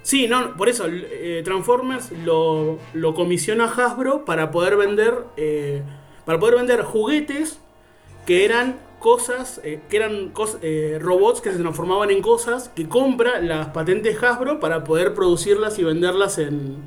Sí, 0.02 0.28
no, 0.28 0.56
por 0.58 0.68
eso 0.68 0.86
eh, 0.90 1.42
Transformers 1.46 2.12
lo, 2.26 2.78
lo 2.94 3.14
comisiona 3.14 3.66
Hasbro 3.66 4.26
para 4.26 4.52
poder 4.52 4.76
vender 4.76 5.14
eh, 5.38 5.82
para 6.26 6.40
poder 6.40 6.56
vender 6.56 6.82
juguetes 6.84 7.60
que 8.26 8.44
eran 8.44 8.76
cosas 9.04 9.60
eh, 9.66 9.82
que 9.90 9.98
eran 9.98 10.34
cos- 10.34 10.58
eh, 10.62 10.98
robots 11.02 11.42
que 11.42 11.52
se 11.52 11.60
transformaban 11.60 12.10
en 12.10 12.22
cosas 12.22 12.70
que 12.70 12.88
compra 12.88 13.42
las 13.42 13.68
patentes 13.68 14.24
Hasbro 14.24 14.62
para 14.62 14.86
poder 14.86 15.14
producirlas 15.14 15.78
y 15.78 15.84
venderlas 15.84 16.38
en 16.38 16.78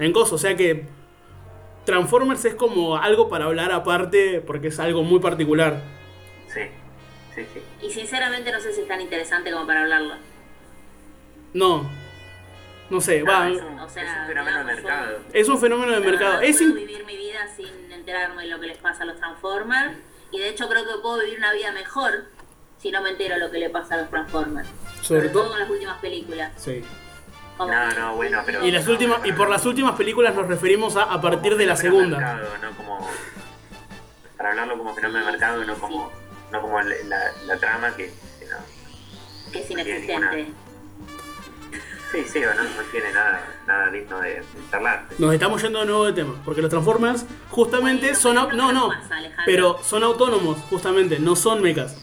en 0.00 0.12
cosas, 0.12 0.32
o 0.32 0.38
sea 0.38 0.56
que 0.56 0.86
Transformers 1.84 2.44
es 2.46 2.54
como 2.56 2.96
algo 2.96 3.28
para 3.28 3.44
hablar 3.44 3.70
aparte 3.72 4.40
porque 4.44 4.68
es 4.68 4.80
algo 4.80 5.02
muy 5.04 5.20
particular. 5.20 5.80
Sí, 6.48 6.62
sí, 7.34 7.42
sí. 7.54 7.60
Y 7.86 7.90
sinceramente 7.90 8.50
no 8.50 8.60
sé 8.60 8.72
si 8.72 8.80
es 8.82 8.88
tan 8.88 9.00
interesante 9.00 9.52
como 9.52 9.64
para 9.66 9.82
hablarlo. 9.82 10.14
No. 11.54 11.88
No 12.90 13.00
sé, 13.00 13.20
No, 13.22 13.30
va. 13.32 13.48
es, 13.48 13.62
un, 13.62 13.78
o 13.78 13.88
sea, 13.88 14.02
es 14.02 14.10
un 14.20 14.26
fenómeno 14.26 14.58
de 14.58 14.64
mercado. 14.64 15.18
Es 15.32 15.48
un 15.48 15.58
fenómeno 15.60 15.92
de 15.92 16.00
mercado. 16.00 16.30
verdad, 16.32 16.44
Es 16.44 16.56
puedo 16.58 16.70
in- 16.70 16.76
vivir 16.76 17.04
mi 17.06 17.16
vida 17.16 17.40
sin 17.56 17.92
enterarme 17.92 18.42
de 18.42 18.48
lo 18.48 18.60
que 18.60 18.66
les 18.66 18.78
pasa 18.78 19.04
a 19.04 19.06
los 19.06 19.16
Transformers. 19.16 19.92
Y 20.32 20.38
de 20.38 20.48
hecho 20.48 20.68
creo 20.68 20.84
que 20.84 21.00
puedo 21.02 21.20
vivir 21.20 21.38
una 21.38 21.52
vida 21.52 21.70
mejor 21.72 22.24
si 22.78 22.90
no 22.90 23.00
me 23.02 23.10
entero 23.10 23.36
lo 23.38 23.50
que 23.50 23.58
le 23.58 23.70
pasa 23.70 23.94
a 23.94 23.98
los 23.98 24.10
Transformers. 24.10 24.68
Sobre 25.02 25.28
todo- 25.28 25.48
con 25.50 25.58
las 25.60 25.70
últimas 25.70 26.00
películas. 26.00 26.52
Sí. 26.56 26.82
Como- 27.56 27.70
No, 27.72 27.90
no, 27.92 28.16
bueno, 28.16 28.42
pero- 28.44 28.64
Y 28.66 28.70
las 28.72 28.88
últimas 28.88 29.24
y 29.24 29.32
por 29.32 29.48
las 29.48 29.64
últimas 29.66 29.94
películas 29.96 30.34
nos 30.34 30.46
referimos 30.48 30.96
a 30.96 31.02
a 31.04 31.20
partir 31.20 31.56
de 31.56 31.66
la 31.66 31.74
Como 31.74 31.82
fenómeno 31.82 32.16
segunda. 32.16 32.34
de 32.34 32.40
mercado, 32.42 32.58
no 32.70 32.76
como, 32.76 33.08
para 34.36 34.50
hablarlo 34.50 34.78
como 34.78 34.94
fenómeno 34.94 35.24
de 35.26 35.30
mercado 35.32 35.62
y 35.62 35.66
no 35.66 35.74
como, 35.78 36.10
no 36.50 36.60
como 36.62 36.80
la, 36.80 36.94
la- 37.06 37.32
la 37.46 37.56
trama 37.58 37.94
que, 37.94 38.12
que 38.40 38.46
no. 38.46 38.56
que 39.52 39.58
es 39.60 39.70
inexistente. 39.70 40.46
Sí, 42.12 42.24
sí, 42.30 42.44
o 42.44 42.54
no, 42.54 42.62
no 42.62 42.82
tiene 42.90 43.10
nada, 43.10 43.42
nada 43.66 43.90
digno 43.90 44.20
de, 44.20 44.34
de 44.34 44.44
charlar. 44.70 45.06
Nos 45.18 45.32
estamos 45.32 45.62
yendo 45.62 45.80
de 45.80 45.86
nuevo 45.86 46.04
de 46.04 46.12
tema, 46.12 46.34
porque 46.44 46.60
los 46.60 46.68
Transformers 46.68 47.24
justamente 47.48 48.08
Bueno, 48.08 48.20
son 48.20 48.34
no, 48.34 48.48
¿qué 48.50 48.56
no, 48.56 48.90
pero 49.46 49.80
son 49.82 50.04
autónomos 50.04 50.58
justamente, 50.68 51.18
no 51.18 51.34
son 51.34 51.62
mechas. 51.62 51.96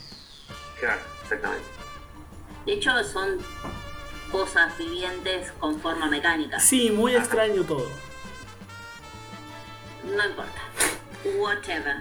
Claro, 0.80 1.00
exactamente. 1.22 1.66
De 2.66 2.74
hecho 2.74 2.92
son 3.04 3.38
cosas 4.32 4.76
vivientes 4.80 5.52
con 5.60 5.80
forma 5.80 6.08
mecánica. 6.08 6.60
Sí, 6.60 6.90
muy 6.90 7.16
extraño 7.16 7.64
todo. 7.64 7.88
No 10.04 10.26
importa. 10.26 10.62
Whatever. 11.38 11.98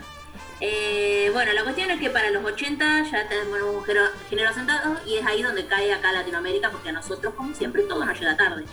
Eh, 0.60 1.30
bueno, 1.32 1.52
la 1.52 1.62
cuestión 1.62 1.90
es 1.90 2.00
que 2.00 2.10
para 2.10 2.30
los 2.30 2.44
80 2.44 3.04
ya 3.10 3.28
tenemos 3.28 3.60
un 3.62 3.84
género, 3.84 4.48
asentado 4.50 4.96
y 5.06 5.14
es 5.16 5.24
ahí 5.26 5.42
donde 5.42 5.66
cae 5.66 5.92
acá 5.92 6.10
Latinoamérica 6.12 6.70
porque 6.70 6.88
a 6.88 6.92
nosotros, 6.92 7.34
como 7.34 7.54
siempre, 7.54 7.82
todo 7.82 8.04
nos 8.04 8.18
llega 8.18 8.36
tarde. 8.36 8.64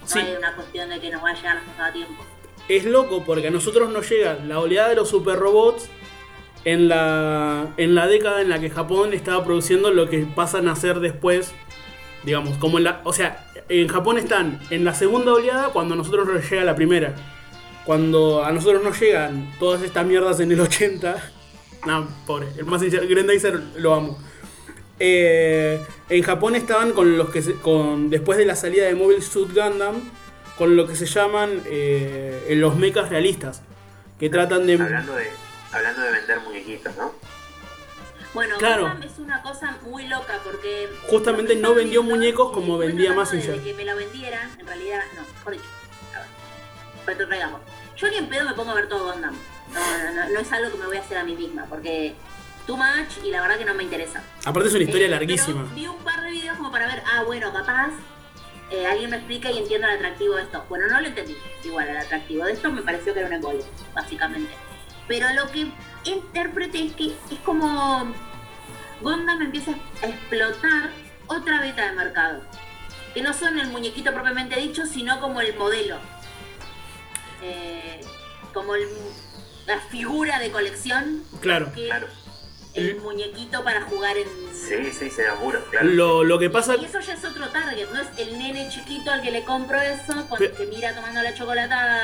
No 0.00 0.06
Sí. 0.06 0.18
hay 0.18 0.34
una 0.36 0.54
cuestión 0.54 0.88
de 0.88 0.98
que 0.98 1.10
nos 1.10 1.22
va 1.22 1.30
a 1.30 1.34
llegar 1.34 1.56
las 1.56 1.64
cosas 1.64 1.90
a 1.90 1.92
tiempo. 1.92 2.24
Es 2.68 2.84
loco 2.84 3.22
porque 3.24 3.48
a 3.48 3.50
nosotros 3.50 3.90
nos 3.90 4.08
llega 4.08 4.34
la 4.46 4.60
oleada 4.60 4.88
de 4.90 4.94
los 4.96 5.10
super 5.10 5.38
robots 5.38 5.88
en 6.64 6.88
la, 6.88 7.68
en 7.76 7.94
la 7.94 8.06
década 8.06 8.40
en 8.40 8.48
la 8.48 8.58
que 8.58 8.70
Japón 8.70 9.12
estaba 9.12 9.44
produciendo 9.44 9.90
lo 9.90 10.08
que 10.08 10.20
pasan 10.34 10.68
a 10.68 10.72
hacer 10.72 11.00
después. 11.00 11.52
Digamos, 12.22 12.56
como 12.58 12.78
en 12.78 12.84
la. 12.84 13.00
O 13.04 13.12
sea, 13.12 13.46
en 13.68 13.88
Japón 13.88 14.18
están 14.18 14.60
en 14.70 14.84
la 14.84 14.94
segunda 14.94 15.32
oleada 15.32 15.68
cuando 15.70 15.94
a 15.94 15.96
nosotros 15.96 16.26
nos 16.28 16.48
llega 16.50 16.64
la 16.64 16.74
primera. 16.76 17.14
Cuando 17.84 18.44
a 18.44 18.52
nosotros 18.52 18.82
nos 18.84 19.00
llegan 19.00 19.52
todas 19.58 19.82
estas 19.82 20.04
mierdas 20.06 20.40
en 20.40 20.52
el 20.52 20.60
80. 20.60 21.16
No, 21.86 22.06
pobre. 22.26 22.46
El 22.58 22.66
más 22.66 22.82
Grandizer 22.82 23.58
lo 23.76 23.94
amo. 23.94 24.18
Eh, 24.98 25.82
en 26.10 26.22
Japón 26.22 26.54
estaban 26.54 26.92
con 26.92 27.16
los 27.16 27.30
que 27.30 27.40
se- 27.40 27.54
con 27.54 28.10
después 28.10 28.36
de 28.36 28.44
la 28.44 28.54
salida 28.54 28.84
de 28.84 28.94
Mobile 28.94 29.22
Suit 29.22 29.48
Gundam 29.54 29.96
con 30.58 30.76
lo 30.76 30.86
que 30.86 30.94
se 30.94 31.06
llaman 31.06 31.62
eh, 31.64 32.52
los 32.56 32.76
mechas 32.76 33.08
realistas 33.08 33.62
que 34.18 34.28
tratan 34.28 34.66
de 34.66 34.74
Hablando 34.74 35.14
de, 35.14 35.30
hablando 35.72 36.02
de 36.02 36.12
vender 36.12 36.40
muñequitos, 36.40 36.94
¿no? 36.98 37.14
Bueno, 38.34 38.56
Claro. 38.58 38.82
Gundam 38.82 39.02
es 39.10 39.18
una 39.18 39.42
cosa 39.42 39.78
muy 39.86 40.06
loca 40.06 40.38
porque... 40.44 40.86
Justamente 41.08 41.56
no 41.56 41.72
vendió 41.74 42.02
muñecos 42.02 42.52
como 42.52 42.76
vendía 42.76 43.14
tratando 43.14 43.30
de- 43.52 43.62
que 43.62 43.72
me 43.72 43.86
la 43.86 43.94
vendieran, 43.94 44.50
en 44.60 44.66
realidad, 44.66 45.00
no, 45.16 45.22
mejor 45.22 45.52
dicho. 45.54 45.64
A 46.14 46.18
ver. 46.18 46.28
Yo 48.00 48.08
ni 48.08 48.16
en 48.16 48.26
pedo 48.28 48.44
me 48.48 48.54
pongo 48.54 48.70
a 48.70 48.74
ver 48.74 48.88
todo 48.88 49.12
Gundam. 49.12 49.34
No, 49.72 49.80
no, 50.14 50.28
no, 50.30 50.40
es 50.40 50.52
algo 50.52 50.70
que 50.70 50.78
me 50.78 50.86
voy 50.86 50.96
a 50.96 51.00
hacer 51.00 51.18
a 51.18 51.24
mí 51.24 51.34
misma 51.36 51.64
porque 51.66 52.14
too 52.66 52.76
much 52.76 53.24
y 53.24 53.30
la 53.30 53.40
verdad 53.42 53.58
que 53.58 53.64
no 53.64 53.74
me 53.74 53.84
interesa. 53.84 54.22
aparte 54.44 54.68
es 54.68 54.74
una 54.74 54.84
historia 54.84 55.06
Eh, 55.06 55.10
larguísima 55.10 55.62
Pero 55.64 55.74
vi 55.74 55.86
un 55.86 55.98
par 55.98 56.22
de 56.22 56.30
videos 56.30 56.56
como 56.56 56.70
para 56.72 56.86
ver, 56.86 57.02
ah, 57.12 57.22
bueno, 57.24 57.52
capaz 57.52 57.90
eh, 58.70 58.86
alguien 58.86 59.10
me 59.10 59.16
explica 59.16 59.50
y 59.50 59.58
entiendo 59.58 59.86
el 59.88 59.96
atractivo 59.96 60.36
de 60.36 60.42
esto. 60.42 60.64
Bueno, 60.68 60.86
no 60.88 61.00
lo 61.00 61.08
entendí. 61.08 61.36
Igual, 61.64 61.88
el 61.88 61.96
atractivo 61.98 62.44
de 62.44 62.52
esto 62.52 62.70
me 62.70 62.82
pareció 62.82 63.12
que 63.12 63.20
era 63.20 63.28
un 63.28 63.34
embole, 63.34 63.64
básicamente. 63.94 64.52
Pero 65.08 65.28
lo 65.34 65.50
que 65.50 65.70
interpreté 66.04 66.86
es 66.86 66.92
que 66.92 67.06
es 67.06 67.38
como 67.44 68.12
Gundam 69.00 69.42
empieza 69.42 69.72
a 70.02 70.06
explotar 70.06 70.90
otra 71.26 71.60
beta 71.60 71.86
de 71.86 71.92
mercado. 71.92 72.42
Que 73.14 73.22
no 73.22 73.32
son 73.34 73.58
el 73.58 73.68
muñequito 73.68 74.12
propiamente 74.12 74.58
dicho, 74.60 74.86
sino 74.86 75.20
como 75.20 75.40
el 75.40 75.56
modelo. 75.56 75.98
Eh, 77.42 78.00
como 78.52 78.74
el- 78.74 78.88
la 79.66 79.78
figura 79.80 80.38
de 80.38 80.50
colección. 80.50 81.22
claro 81.40 81.72
Que 81.74 81.86
Claro. 81.86 82.06
el 82.74 82.96
muñequito 83.00 83.62
para 83.64 83.82
jugar 83.82 84.16
en... 84.16 84.28
Sí, 84.54 84.92
sí, 84.92 85.10
se 85.10 85.24
claro. 85.70 85.86
lo, 85.88 86.22
lo 86.24 86.38
que 86.38 86.50
pasa 86.50 86.76
Y 86.76 86.84
eso 86.84 87.00
ya 87.00 87.14
es 87.14 87.24
otro 87.24 87.48
target, 87.48 87.88
no 87.90 88.00
es 88.00 88.08
el 88.18 88.38
nene 88.38 88.68
chiquito 88.68 89.10
al 89.10 89.22
que 89.22 89.30
le 89.30 89.42
compro 89.44 89.80
eso 89.80 90.26
cuando 90.28 90.56
se 90.56 90.66
mira 90.66 90.94
tomando 90.94 91.22
la 91.22 91.34
chocolata 91.34 91.98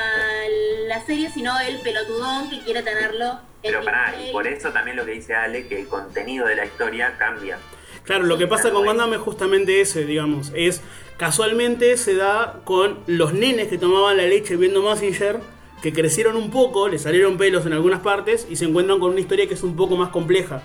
la 0.87 1.05
serie, 1.05 1.29
sino 1.31 1.57
el 1.59 1.79
pelotudón 1.81 2.49
que 2.49 2.59
quiere 2.61 2.81
tenerlo 2.83 3.39
en 3.63 3.71
Pero 3.73 3.83
pará, 3.83 4.13
y 4.21 4.31
por 4.31 4.47
eso 4.47 4.71
también 4.71 4.97
lo 4.97 5.05
que 5.05 5.11
dice 5.11 5.35
Ale, 5.35 5.67
que 5.67 5.79
el 5.81 5.87
contenido 5.87 6.45
de 6.47 6.55
la 6.55 6.65
historia 6.65 7.15
cambia. 7.17 7.57
Claro, 8.07 8.25
lo 8.25 8.37
que 8.37 8.47
pasa 8.47 8.71
con 8.71 8.85
Gundam 8.85 9.13
es 9.13 9.19
justamente 9.19 9.81
ese, 9.81 10.05
digamos. 10.05 10.53
Es 10.55 10.81
casualmente 11.17 11.97
se 11.97 12.15
da 12.15 12.61
con 12.63 12.99
los 13.05 13.33
nenes 13.33 13.67
que 13.67 13.77
tomaban 13.77 14.15
la 14.15 14.23
leche 14.23 14.55
viendo 14.55 14.81
Massinger, 14.81 15.41
que 15.81 15.91
crecieron 15.91 16.37
un 16.37 16.49
poco, 16.49 16.87
le 16.87 16.99
salieron 16.99 17.37
pelos 17.37 17.65
en 17.65 17.73
algunas 17.73 17.99
partes 17.99 18.47
y 18.49 18.55
se 18.55 18.63
encuentran 18.63 18.99
con 18.99 19.11
una 19.11 19.19
historia 19.19 19.45
que 19.47 19.55
es 19.55 19.61
un 19.61 19.75
poco 19.75 19.97
más 19.97 20.09
compleja. 20.09 20.63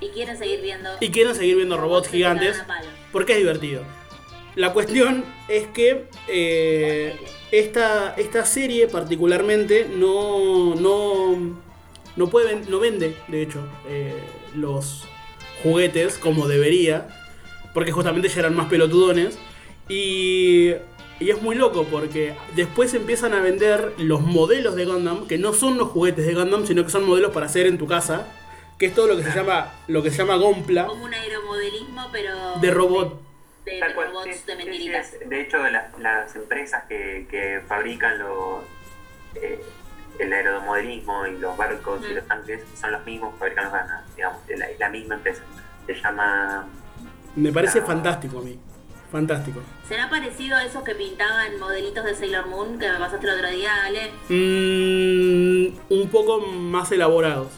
Y 0.00 0.10
quieren 0.10 0.38
seguir 0.38 0.62
viendo. 0.62 0.88
y 1.00 1.10
quieren 1.10 1.34
seguir 1.34 1.56
viendo 1.56 1.76
robots 1.76 2.08
gigantes 2.08 2.62
porque 3.10 3.32
es 3.32 3.38
divertido. 3.38 3.82
La 4.54 4.72
cuestión 4.72 5.24
es 5.48 5.66
que 5.66 6.06
eh, 6.28 7.16
esta, 7.50 8.14
esta 8.14 8.46
serie 8.46 8.86
particularmente 8.86 9.88
no, 9.92 10.76
no, 10.76 11.58
no, 12.14 12.30
puede, 12.30 12.60
no 12.68 12.78
vende, 12.78 13.16
de 13.26 13.42
hecho, 13.42 13.66
eh, 13.88 14.14
los 14.54 15.08
juguetes 15.62 16.18
como 16.18 16.48
debería, 16.48 17.08
porque 17.74 17.92
justamente 17.92 18.28
ya 18.28 18.40
eran 18.40 18.54
más 18.56 18.66
pelotudones. 18.68 19.38
Y, 19.88 20.72
y 21.20 21.30
es 21.30 21.42
muy 21.42 21.54
loco 21.56 21.84
porque 21.90 22.34
después 22.54 22.94
empiezan 22.94 23.34
a 23.34 23.40
vender 23.40 23.92
los 23.98 24.20
modelos 24.20 24.74
de 24.76 24.84
Gundam, 24.84 25.26
que 25.26 25.38
no 25.38 25.52
son 25.52 25.78
los 25.78 25.88
juguetes 25.88 26.26
de 26.26 26.34
Gundam, 26.34 26.66
sino 26.66 26.84
que 26.84 26.90
son 26.90 27.04
modelos 27.04 27.32
para 27.32 27.46
hacer 27.46 27.66
en 27.66 27.78
tu 27.78 27.86
casa, 27.86 28.26
que 28.78 28.86
es 28.86 28.94
todo 28.94 29.06
lo 29.06 29.16
que 29.16 29.22
se 29.24 29.34
llama, 29.34 29.72
lo 29.88 30.02
que 30.02 30.10
se 30.10 30.18
llama 30.18 30.36
Gompla, 30.36 30.86
Como 30.86 31.04
un 31.04 31.14
aeromodelismo, 31.14 32.08
pero. 32.12 32.58
de 32.60 32.70
robot. 32.70 33.20
De, 33.64 33.72
de 33.72 33.78
Tal 33.80 33.94
cual, 33.94 34.08
robots 34.08 34.24
sí, 34.24 34.30
de 34.30 34.36
sí, 34.36 34.44
sí, 34.46 34.56
mentiritas. 34.56 35.14
de 35.24 35.40
hecho, 35.40 35.58
las, 35.68 35.98
las 36.00 36.34
empresas 36.34 36.84
que, 36.88 37.26
que 37.30 37.60
fabrican 37.68 38.18
los, 38.18 38.62
eh, 39.36 39.60
el 40.18 40.32
aeromodelismo 40.32 41.26
y 41.26 41.38
los 41.38 41.56
barcos 41.56 42.00
y 42.08 42.12
Mm. 42.12 42.16
los 42.16 42.26
tanques 42.26 42.62
son 42.78 42.92
los 42.92 43.04
mismos 43.06 43.34
fabrican 43.38 43.64
los 43.64 43.72
Gundam, 43.72 44.02
digamos, 44.16 44.38
es 44.48 44.78
la, 44.78 44.88
misma 44.88 45.14
empresa. 45.16 45.42
Se 45.86 45.94
llama... 45.94 46.66
Me 47.34 47.52
parece 47.52 47.78
Ah. 47.80 47.84
fantástico 47.86 48.38
a 48.38 48.42
mí. 48.42 48.58
Fantástico. 49.10 49.60
¿Será 49.88 50.08
parecido 50.08 50.56
a 50.56 50.64
esos 50.64 50.82
que 50.84 50.94
pintaban 50.94 51.58
modelitos 51.58 52.04
de 52.04 52.14
Sailor 52.14 52.46
Moon 52.46 52.78
que 52.78 52.90
me 52.90 52.98
pasaste 52.98 53.26
el 53.26 53.34
otro 53.34 53.50
día, 53.50 53.84
Ale? 53.84 54.10
Mm, 54.28 55.78
un 55.90 56.08
poco 56.10 56.40
más 56.40 56.90
elaborados. 56.92 57.48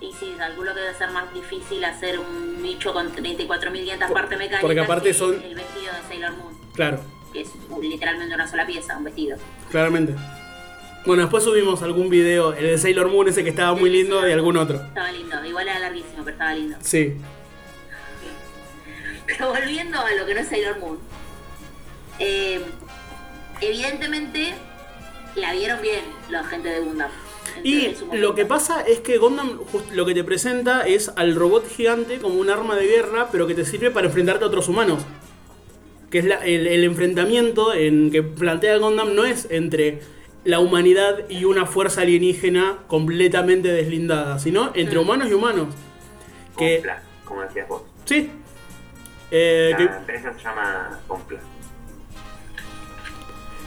Y 0.00 0.12
sí, 0.12 0.34
calculo 0.38 0.72
que 0.74 0.80
debe 0.80 0.94
ser 0.94 1.10
más 1.10 1.32
difícil 1.34 1.84
hacer 1.84 2.18
un 2.20 2.62
nicho 2.62 2.92
con 2.92 3.10
34.500 3.12 4.10
partes 4.12 4.38
mecánicas 4.38 4.60
porque 4.60 4.80
aparte 4.80 5.08
que 5.08 5.14
son- 5.14 5.42
el 5.42 5.54
vestido 5.56 5.92
de 5.92 6.02
Sailor 6.08 6.32
Moon, 6.36 6.54
Claro, 6.74 7.00
que 7.32 7.40
es 7.42 7.50
literalmente 7.80 8.34
una 8.34 8.46
sola 8.46 8.64
pieza, 8.66 8.96
un 8.96 9.04
vestido. 9.04 9.36
claramente. 9.70 10.14
Bueno, 11.08 11.22
después 11.22 11.42
subimos 11.42 11.80
algún 11.80 12.10
video, 12.10 12.52
el 12.52 12.66
de 12.66 12.76
Sailor 12.76 13.08
Moon 13.08 13.26
ese 13.28 13.42
que 13.42 13.48
estaba 13.48 13.74
muy 13.74 13.88
lindo 13.88 14.28
y 14.28 14.30
algún 14.30 14.58
otro. 14.58 14.76
Estaba 14.76 15.10
lindo, 15.10 15.42
igual 15.42 15.66
era 15.66 15.78
larguísimo, 15.78 16.18
pero 16.18 16.32
estaba 16.32 16.52
lindo. 16.54 16.76
Sí. 16.82 17.14
Pero 19.26 19.48
volviendo 19.48 19.98
a 19.98 20.12
lo 20.12 20.26
que 20.26 20.34
no 20.34 20.40
es 20.40 20.48
Sailor 20.48 20.78
Moon. 20.80 20.98
eh, 22.18 22.60
evidentemente 23.62 24.52
la 25.34 25.52
vieron 25.54 25.80
bien 25.80 26.00
la 26.28 26.44
gente 26.44 26.68
de 26.68 26.80
Gundam. 26.80 27.10
Y 27.64 27.94
lo 28.12 28.34
que 28.34 28.44
pasa 28.44 28.82
es 28.82 29.00
que 29.00 29.16
Gundam 29.16 29.60
lo 29.92 30.04
que 30.04 30.12
te 30.12 30.24
presenta 30.24 30.86
es 30.86 31.10
al 31.16 31.34
robot 31.36 31.66
gigante 31.74 32.18
como 32.18 32.34
un 32.34 32.50
arma 32.50 32.76
de 32.76 32.86
guerra, 32.86 33.28
pero 33.32 33.46
que 33.46 33.54
te 33.54 33.64
sirve 33.64 33.90
para 33.90 34.08
enfrentarte 34.08 34.44
a 34.44 34.48
otros 34.48 34.68
humanos. 34.68 35.02
Que 36.10 36.18
es 36.18 36.26
la- 36.26 36.44
el, 36.44 36.66
el 36.66 36.84
enfrentamiento 36.84 37.72
en 37.72 38.10
que 38.10 38.22
plantea 38.22 38.76
Gundam 38.76 39.14
no 39.14 39.24
es 39.24 39.46
entre 39.50 40.00
la 40.44 40.60
humanidad 40.60 41.28
y 41.28 41.44
una 41.44 41.66
fuerza 41.66 42.02
alienígena 42.02 42.78
completamente 42.86 43.68
deslindada, 43.68 44.38
sino 44.38 44.70
entre 44.74 44.98
humanos 44.98 45.28
y 45.30 45.34
humanos. 45.34 45.74
Que, 46.56 46.76
Compla, 46.76 47.02
como 47.24 47.42
decías 47.42 47.68
vos. 47.68 47.82
sí. 48.04 48.30
Eh, 49.30 49.68
La 49.72 49.76
que- 49.76 49.84
empresa 49.84 50.32
se 50.34 50.42
llama 50.42 51.00
Compla. 51.06 51.38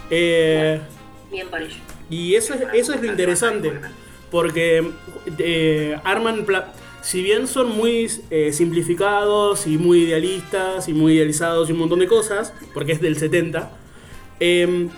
eh, 0.10 0.82
Bien 1.32 1.48
por 1.50 1.62
ello. 1.62 1.76
Y 2.10 2.36
eso 2.36 2.54
es, 2.54 2.62
eso 2.74 2.94
es 2.94 3.02
lo 3.02 3.08
interesante. 3.08 3.72
Porque 4.30 4.92
eh, 5.38 5.98
arman. 6.04 6.46
pla- 6.46 6.74
Si 7.02 7.24
bien 7.24 7.48
son 7.48 7.76
muy 7.76 8.12
eh, 8.30 8.54
simplificados 8.54 9.66
y 9.66 9.78
muy 9.80 10.04
idealistas 10.04 10.88
y 10.88 10.94
muy 10.94 11.14
idealizados 11.16 11.68
y 11.70 11.72
un 11.74 11.80
montón 11.80 12.00
de 12.00 12.08
cosas, 12.08 12.54
porque 12.74 12.92
es 12.92 13.02
del 13.02 13.18
70, 13.18 13.72
eh, 14.40 14.68
de- 14.68 14.90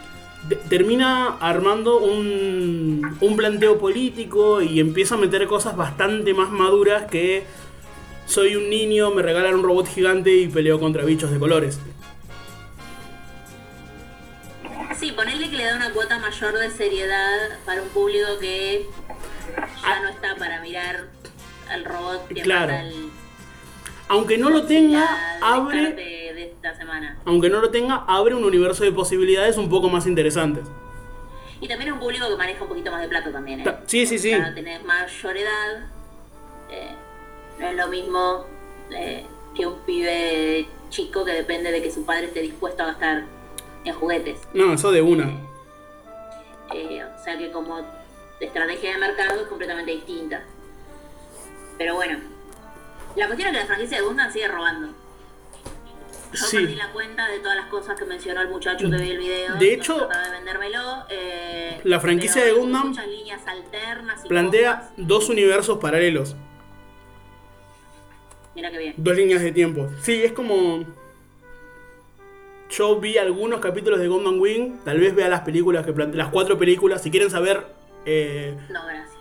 termina 0.70 1.38
armando 1.40 2.00
un, 2.00 3.18
un 3.22 3.36
planteo 3.38 3.78
político 3.80 4.62
y 4.62 4.80
empieza 4.80 5.16
a 5.16 5.18
meter 5.18 5.48
cosas 5.48 5.76
bastante 5.76 6.34
más 6.34 6.50
maduras 6.52 7.04
que 7.10 7.44
soy 8.26 8.56
un 8.56 8.70
niño, 8.70 9.12
me 9.12 9.22
regalan 9.22 9.56
un 9.56 9.64
robot 9.64 9.88
gigante 9.88 10.34
y 10.36 10.48
peleo 10.48 10.80
contra 10.80 11.04
bichos 11.06 11.32
de 11.32 11.40
colores. 11.40 11.80
Sí, 15.00 15.12
ponerle 15.12 15.50
que 15.50 15.58
le 15.58 15.66
da 15.66 15.76
una 15.76 15.92
cuota 15.92 16.20
mayor 16.20 16.58
de 16.58 16.70
seriedad 16.70 17.38
para 17.66 17.82
un 17.82 17.90
público 17.90 18.28
que 18.40 18.86
ya 19.82 20.00
no 20.02 20.10
está 20.10 20.36
para 20.38 20.62
mirar 20.62 21.08
al 21.70 21.84
robot 21.84 22.28
que 22.30 22.42
Claro. 22.42 22.72
mata 22.72 22.82
el 22.84 23.10
Aunque 24.08 24.38
no 24.38 24.50
lo 24.50 24.66
tenga, 24.66 25.38
abre 25.42 26.23
de 26.44 26.52
esta 26.52 26.76
semana. 26.76 27.18
aunque 27.26 27.50
no 27.50 27.60
lo 27.60 27.70
tenga, 27.72 28.04
abre 28.08 28.36
un 28.36 28.44
universo 28.44 28.84
de 28.84 28.92
posibilidades 28.92 29.58
un 29.58 29.70
poco 29.70 29.90
más 29.90 30.06
interesantes. 30.08 30.66
Y 31.62 31.68
también 31.68 31.90
es 31.90 31.94
un 31.94 32.00
público 32.00 32.28
que 32.28 32.36
maneja 32.36 32.62
un 32.64 32.68
poquito 32.70 32.92
más 32.92 33.02
de 33.02 33.08
plato 33.08 33.32
también, 33.32 33.62
¿eh? 33.62 33.64
Ta- 33.64 33.82
Sí, 33.86 34.06
sí, 34.06 34.20
sí. 34.20 34.32
Ya 34.32 34.54
tenés 34.54 34.84
mayor 34.84 35.38
edad. 35.38 35.88
eh, 36.70 36.92
no 37.60 37.68
es 37.68 37.76
lo 37.76 37.88
mismo 37.88 38.46
eh, 38.92 39.26
que 39.56 39.66
un 39.68 39.80
pibe 39.86 40.68
chico 40.90 41.24
que 41.24 41.32
depende 41.32 41.72
de 41.72 41.82
que 41.82 41.92
su 41.92 42.06
padre 42.06 42.26
esté 42.26 42.42
dispuesto 42.42 42.84
a 42.84 42.88
gastar 42.88 43.24
en 43.86 43.94
juguetes. 43.94 44.40
No, 44.54 44.74
eso 44.74 44.92
de 44.92 45.02
una. 45.02 45.32
Eh, 46.74 47.04
o 47.04 47.24
sea 47.24 47.38
que 47.38 47.52
como 47.52 47.80
estrategia 48.40 48.94
de 48.94 48.98
mercado 48.98 49.42
es 49.42 49.48
completamente 49.48 49.92
distinta. 49.92 50.42
Pero 51.78 51.96
bueno, 51.96 52.20
la 53.16 53.28
cuestión 53.28 53.50
es 53.50 53.54
que 53.56 53.60
la 53.62 53.66
franquicia 53.68 53.98
de 54.00 54.04
Gundam 54.04 54.32
sigue 54.32 54.48
robando. 54.48 54.90
Yo 56.34 56.46
Sí. 56.48 56.58
perdí 56.58 56.76
la 56.76 56.92
cuenta 56.92 57.28
de 57.30 57.40
todas 57.40 57.56
las 57.56 57.68
cosas 57.68 57.98
que 57.98 58.06
mencionó 58.06 58.42
el 58.42 58.50
muchacho 58.50 58.90
que 58.90 58.98
vi 58.98 59.12
el 59.12 59.18
video. 59.20 59.56
De 59.56 59.74
hecho, 59.74 60.08
de 60.08 60.32
vendérmelo. 60.32 61.06
eh, 61.10 61.80
la 61.84 62.00
franquicia 62.00 62.44
de 62.44 62.52
Gundam 62.54 62.88
Muchas 62.90 63.08
líneas 63.08 63.42
alternas 63.48 64.26
y 64.26 64.28
Plantea 64.28 64.78
cosas. 64.80 64.94
dos 64.98 65.30
universos 65.30 65.78
paralelos, 65.80 66.36
Mira 68.56 68.72
qué 68.72 68.78
bien. 68.78 68.94
dos 68.98 69.16
líneas 69.16 69.42
de 69.42 69.52
tiempo. 69.52 69.90
Sí, 70.02 70.24
es 70.24 70.32
como. 70.32 70.84
Yo 72.70 73.00
vi 73.00 73.18
algunos 73.20 73.60
capítulos 73.60 74.00
de 74.00 74.08
Gundam 74.08 74.40
Wing, 74.40 74.80
tal 74.84 75.00
vez 75.00 75.14
vea 75.14 75.28
las 75.30 75.42
películas 75.42 75.86
que 75.86 75.94
plantea, 75.94 76.18
las 76.24 76.30
cuatro 76.32 76.58
películas. 76.58 77.02
Si 77.04 77.12
quieren 77.12 77.30
saber, 77.30 77.66
eh, 78.06 78.58
No, 78.70 78.84
gracias. 78.86 79.12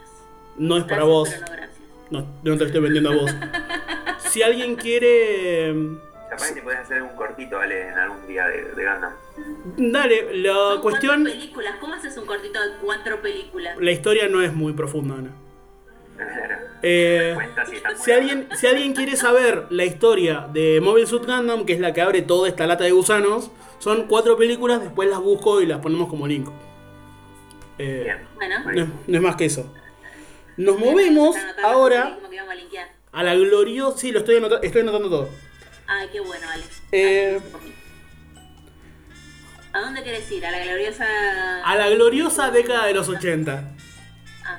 no 0.57 0.77
es 0.79 0.85
para 0.85 1.05
Gracias, 1.05 1.09
vos. 1.15 1.29
pero 1.31 1.41
no 1.47 1.53
gracias. 1.53 1.79
No, 2.11 2.21
yo 2.43 2.53
no 2.53 2.57
te 2.57 2.59
lo 2.61 2.67
estoy 2.67 2.81
vendiendo 2.81 3.11
a 3.11 3.15
vos. 3.17 3.31
Si 4.33 4.43
alguien 4.43 4.77
quiere. 4.77 5.75
Capaz 6.33 6.49
que 6.49 6.55
te 6.55 6.63
puedes 6.63 6.81
hacer 6.81 7.03
un 7.03 7.11
cortito, 7.11 7.57
¿vale? 7.59 7.89
En 7.89 7.99
algún 7.99 8.27
día 8.27 8.47
de, 8.47 8.63
de 8.73 8.85
Gundam. 8.85 9.13
Dale, 9.77 10.37
la 10.39 10.53
Son 10.55 10.81
cuestión. 10.81 11.23
cuatro 11.25 11.39
películas. 11.41 11.75
¿Cómo 11.81 11.95
haces 11.95 12.17
un 12.17 12.27
cortito 12.27 12.61
de 12.61 12.77
cuatro 12.81 13.21
películas? 13.21 13.77
La 13.79 13.91
historia 13.91 14.29
no 14.29 14.41
es 14.41 14.53
muy 14.55 14.73
profunda, 14.73 15.17
Ana. 15.17 15.31
Eh, 16.85 17.31
Cuenta 17.37 17.65
si 17.65 17.77
está 17.77 17.91
muy 17.91 17.99
Si 18.01 18.11
alguien, 18.11 18.49
si 18.57 18.67
alguien 18.67 18.93
quiere 18.93 19.15
saber 19.17 19.67
la 19.71 19.85
historia 19.85 20.49
de 20.53 20.81
Mobile 20.81 21.07
Suit 21.07 21.25
Gundam, 21.25 21.65
que 21.65 21.75
es 21.75 21.81
la 21.81 21.93
que 21.93 22.01
abre 22.01 22.23
toda 22.23 22.49
esta 22.49 22.67
lata 22.67 22.83
de 22.83 22.91
gusanos, 22.91 23.53
son 23.79 24.09
cuatro 24.09 24.37
películas, 24.37 24.81
después 24.83 25.09
las 25.09 25.21
busco 25.21 25.61
y 25.61 25.67
las 25.67 25.79
ponemos 25.79 26.09
como 26.09 26.27
link. 26.27 26.49
Eh, 27.79 28.03
Bien. 28.05 28.29
Bueno. 28.35 28.59
no, 28.65 28.83
es- 28.83 28.89
no 29.07 29.17
es 29.17 29.23
más 29.23 29.37
que 29.37 29.45
eso. 29.45 29.73
Nos 30.57 30.77
movemos 30.79 31.37
anotando 31.37 31.69
ahora 31.69 32.19
a 33.13 33.23
la 33.23 33.35
gloriosa... 33.37 33.97
Sí, 33.99 34.11
lo 34.11 34.19
estoy, 34.19 34.37
anota- 34.39 34.59
estoy 34.63 34.81
anotando 34.83 35.09
todo. 35.09 35.29
Ay, 35.95 36.09
qué 36.11 36.21
bueno, 36.21 36.47
Alex. 36.51 36.83
Eh, 36.91 37.39
¿A 39.75 39.81
dónde 39.81 40.03
querés 40.03 40.31
ir? 40.31 40.45
¿A 40.47 40.51
la 40.51 40.65
gloriosa...? 40.65 41.05
A 41.65 41.77
la 41.77 41.91
gloriosa 41.91 42.51
década 42.51 42.87
de 42.87 42.95
los 42.95 43.09
80. 43.09 43.65
Ah. 44.45 44.59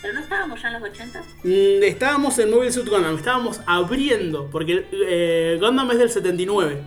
¿Pero 0.00 0.14
no 0.14 0.20
estábamos 0.20 0.62
ya 0.62 0.68
en 0.68 0.74
los 0.74 0.82
80? 0.90 1.20
Mm, 1.42 1.82
estábamos 1.82 2.38
en 2.38 2.50
Mobile 2.50 2.70
Suit 2.70 2.88
Gundam, 2.88 3.16
estábamos 3.16 3.60
abriendo, 3.66 4.48
porque 4.50 4.86
eh, 4.92 5.58
Gundam 5.60 5.90
es 5.90 5.98
del 5.98 6.10
79. 6.10 6.80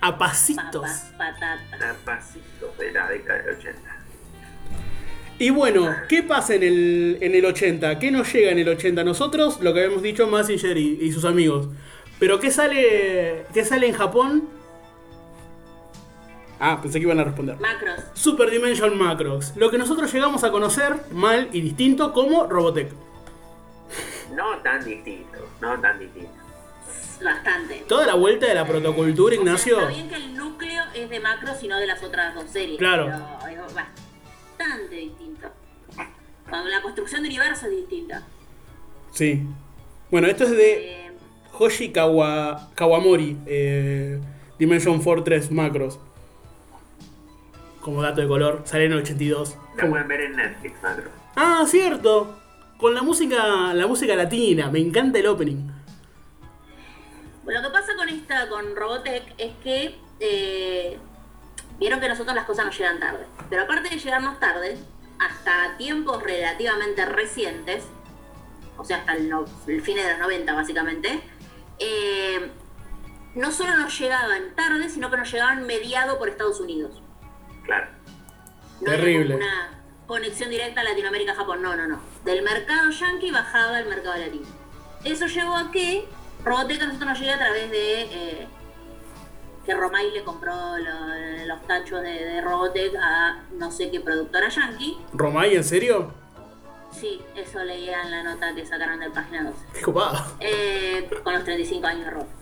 A 0.00 0.18
pasitos. 0.18 0.88
Papas. 1.18 1.42
A 1.42 1.94
pasitos 2.04 2.78
de 2.78 2.92
la 2.92 3.08
década 3.08 3.42
del 3.42 3.56
80. 3.56 3.80
Y 5.38 5.50
bueno, 5.50 5.94
¿qué 6.08 6.22
pasa 6.22 6.54
en 6.54 6.62
el, 6.62 7.18
en 7.20 7.34
el 7.34 7.44
80? 7.44 7.98
¿Qué 7.98 8.10
nos 8.10 8.32
llega 8.32 8.50
en 8.52 8.58
el 8.58 8.68
80? 8.68 9.04
Nosotros, 9.04 9.60
lo 9.60 9.74
que 9.74 9.80
habíamos 9.80 10.02
dicho, 10.02 10.26
Massinger 10.26 10.76
y, 10.78 10.98
y 11.02 11.12
sus 11.12 11.24
amigos. 11.24 11.68
Pero 12.18 12.40
¿qué 12.40 12.50
sale, 12.50 13.44
¿qué 13.52 13.64
sale 13.64 13.86
en 13.88 13.92
Japón? 13.94 14.48
Ah, 16.58 16.78
pensé 16.80 16.98
que 16.98 17.02
iban 17.04 17.20
a 17.20 17.24
responder. 17.24 17.58
Macros. 17.60 18.00
Super 18.14 18.50
Dimension 18.50 18.96
Macrox. 18.96 19.54
Lo 19.56 19.70
que 19.70 19.76
nosotros 19.76 20.10
llegamos 20.10 20.42
a 20.42 20.50
conocer, 20.50 20.94
mal 21.12 21.50
y 21.52 21.60
distinto, 21.60 22.14
como 22.14 22.46
Robotech. 22.46 22.90
No 24.34 24.56
tan 24.62 24.82
distinto, 24.82 25.38
no 25.60 25.78
tan 25.80 25.98
distinto. 25.98 26.30
Bastante. 27.22 27.84
Toda 27.86 28.06
la 28.06 28.14
vuelta 28.14 28.46
de 28.46 28.54
la 28.54 28.66
protocultura, 28.66 29.34
O 29.34 29.36
sea, 29.36 29.42
Ignacio. 29.42 29.80
está 29.80 29.90
bien 29.90 30.08
que 30.08 30.14
el 30.16 30.34
núcleo 30.34 30.82
es 30.94 31.10
de 31.10 31.20
macros 31.20 31.62
y 31.62 31.68
no 31.68 31.78
de 31.78 31.86
las 31.86 32.02
otras 32.02 32.34
dos 32.34 32.44
series. 32.50 32.78
Claro. 32.78 33.06
Pero 33.44 33.66
es 33.66 33.74
bastante 34.58 34.94
distinto. 34.96 35.48
Cuando 36.48 36.68
la 36.70 36.80
construcción 36.82 37.22
de 37.22 37.28
universo 37.28 37.66
es 37.66 37.72
distinta. 37.72 38.22
Sí. 39.12 39.42
Bueno, 40.10 40.28
esto 40.28 40.44
es 40.44 40.50
de 40.50 41.06
Eh, 41.06 41.10
Hoshi 41.58 41.90
Kawa- 41.92 42.70
Kawamori, 42.74 43.36
eh, 43.46 44.20
Dimension 44.58 45.00
Fortress 45.02 45.50
Macros. 45.50 45.98
Como 47.80 48.02
dato 48.02 48.20
de 48.20 48.28
color, 48.28 48.62
sale 48.64 48.86
en 48.86 48.92
el 48.92 48.98
82. 48.98 49.56
La 49.76 49.88
pueden 49.88 50.08
ver 50.08 50.20
en 50.22 50.36
Netflix, 50.36 50.82
Macro. 50.82 51.10
Ah, 51.36 51.64
cierto. 51.66 52.38
Con 52.78 52.94
la 52.94 53.02
música, 53.02 53.72
la 53.74 53.86
música 53.86 54.14
latina, 54.14 54.70
me 54.70 54.78
encanta 54.80 55.18
el 55.18 55.26
opening. 55.28 55.68
Lo 57.46 57.62
que 57.62 57.70
pasa 57.70 57.94
con 57.96 58.08
esta, 58.08 58.48
con 58.48 58.74
Robotech, 58.76 59.22
es 59.38 59.52
que 59.62 59.94
eh, 60.20 60.98
vieron 61.78 62.00
que 62.00 62.08
nosotros 62.08 62.34
las 62.34 62.44
cosas 62.44 62.66
nos 62.66 62.78
llegan 62.78 62.98
tarde. 63.00 63.26
Pero 63.50 63.62
aparte 63.62 63.88
de 63.90 63.98
llegarnos 63.98 64.38
tarde, 64.40 64.76
hasta 65.18 65.76
tiempos 65.78 66.22
relativamente 66.22 67.04
recientes, 67.06 67.84
o 68.76 68.84
sea, 68.84 68.98
hasta 68.98 69.14
el, 69.14 69.28
no- 69.28 69.44
el 69.66 69.80
fin 69.82 69.96
de 69.96 70.08
los 70.10 70.18
90 70.18 70.52
básicamente, 70.52 71.20
eh, 71.78 72.50
no 73.34 73.50
solo 73.52 73.76
nos 73.76 73.98
llegaban 73.98 74.54
tarde, 74.54 74.88
sino 74.88 75.10
que 75.10 75.16
nos 75.18 75.30
llegaban 75.30 75.66
mediado 75.66 76.18
por 76.18 76.28
Estados 76.28 76.60
Unidos. 76.60 77.02
Claro. 77.64 77.88
No 78.80 78.90
Terrible. 78.92 79.36
una 79.36 79.82
conexión 80.06 80.50
directa 80.50 80.82
a 80.82 80.84
Latinoamérica-Japón, 80.84 81.62
no, 81.62 81.74
no, 81.76 81.86
no. 81.86 82.00
Del 82.24 82.42
mercado 82.42 82.90
yankee 82.90 83.30
bajaba 83.30 83.76
al 83.78 83.86
mercado 83.86 84.16
latino. 84.18 84.46
Eso 85.04 85.26
llevó 85.26 85.54
a 85.56 85.70
que 85.70 86.06
Robotech 86.44 86.80
a 86.82 86.86
nosotros 86.86 87.10
nos 87.10 87.18
llegue 87.18 87.32
a 87.32 87.38
través 87.38 87.70
de 87.70 88.02
eh, 88.02 88.48
que 89.66 89.74
Romay 89.74 90.12
le 90.12 90.22
compró 90.24 90.54
lo- 90.78 91.46
los 91.46 91.66
tachos 91.66 92.00
de, 92.02 92.12
de 92.24 92.40
Robotech 92.40 92.94
a 93.00 93.42
no 93.58 93.70
sé 93.72 93.90
qué 93.90 94.00
productora 94.00 94.48
yankee. 94.48 94.96
¿Romay, 95.12 95.56
en 95.56 95.64
serio? 95.64 96.14
Sí, 96.92 97.20
eso 97.34 97.62
leía 97.64 98.02
en 98.02 98.10
la 98.12 98.22
nota 98.22 98.54
que 98.54 98.64
sacaron 98.64 99.00
del 99.00 99.12
página 99.12 99.42
12. 99.44 99.56
Qué 99.74 99.82
copado. 99.82 100.24
eh, 100.40 101.10
con 101.22 101.34
los 101.34 101.44
35 101.44 101.86
años 101.86 102.04
de 102.06 102.10
Robotech. 102.12 102.36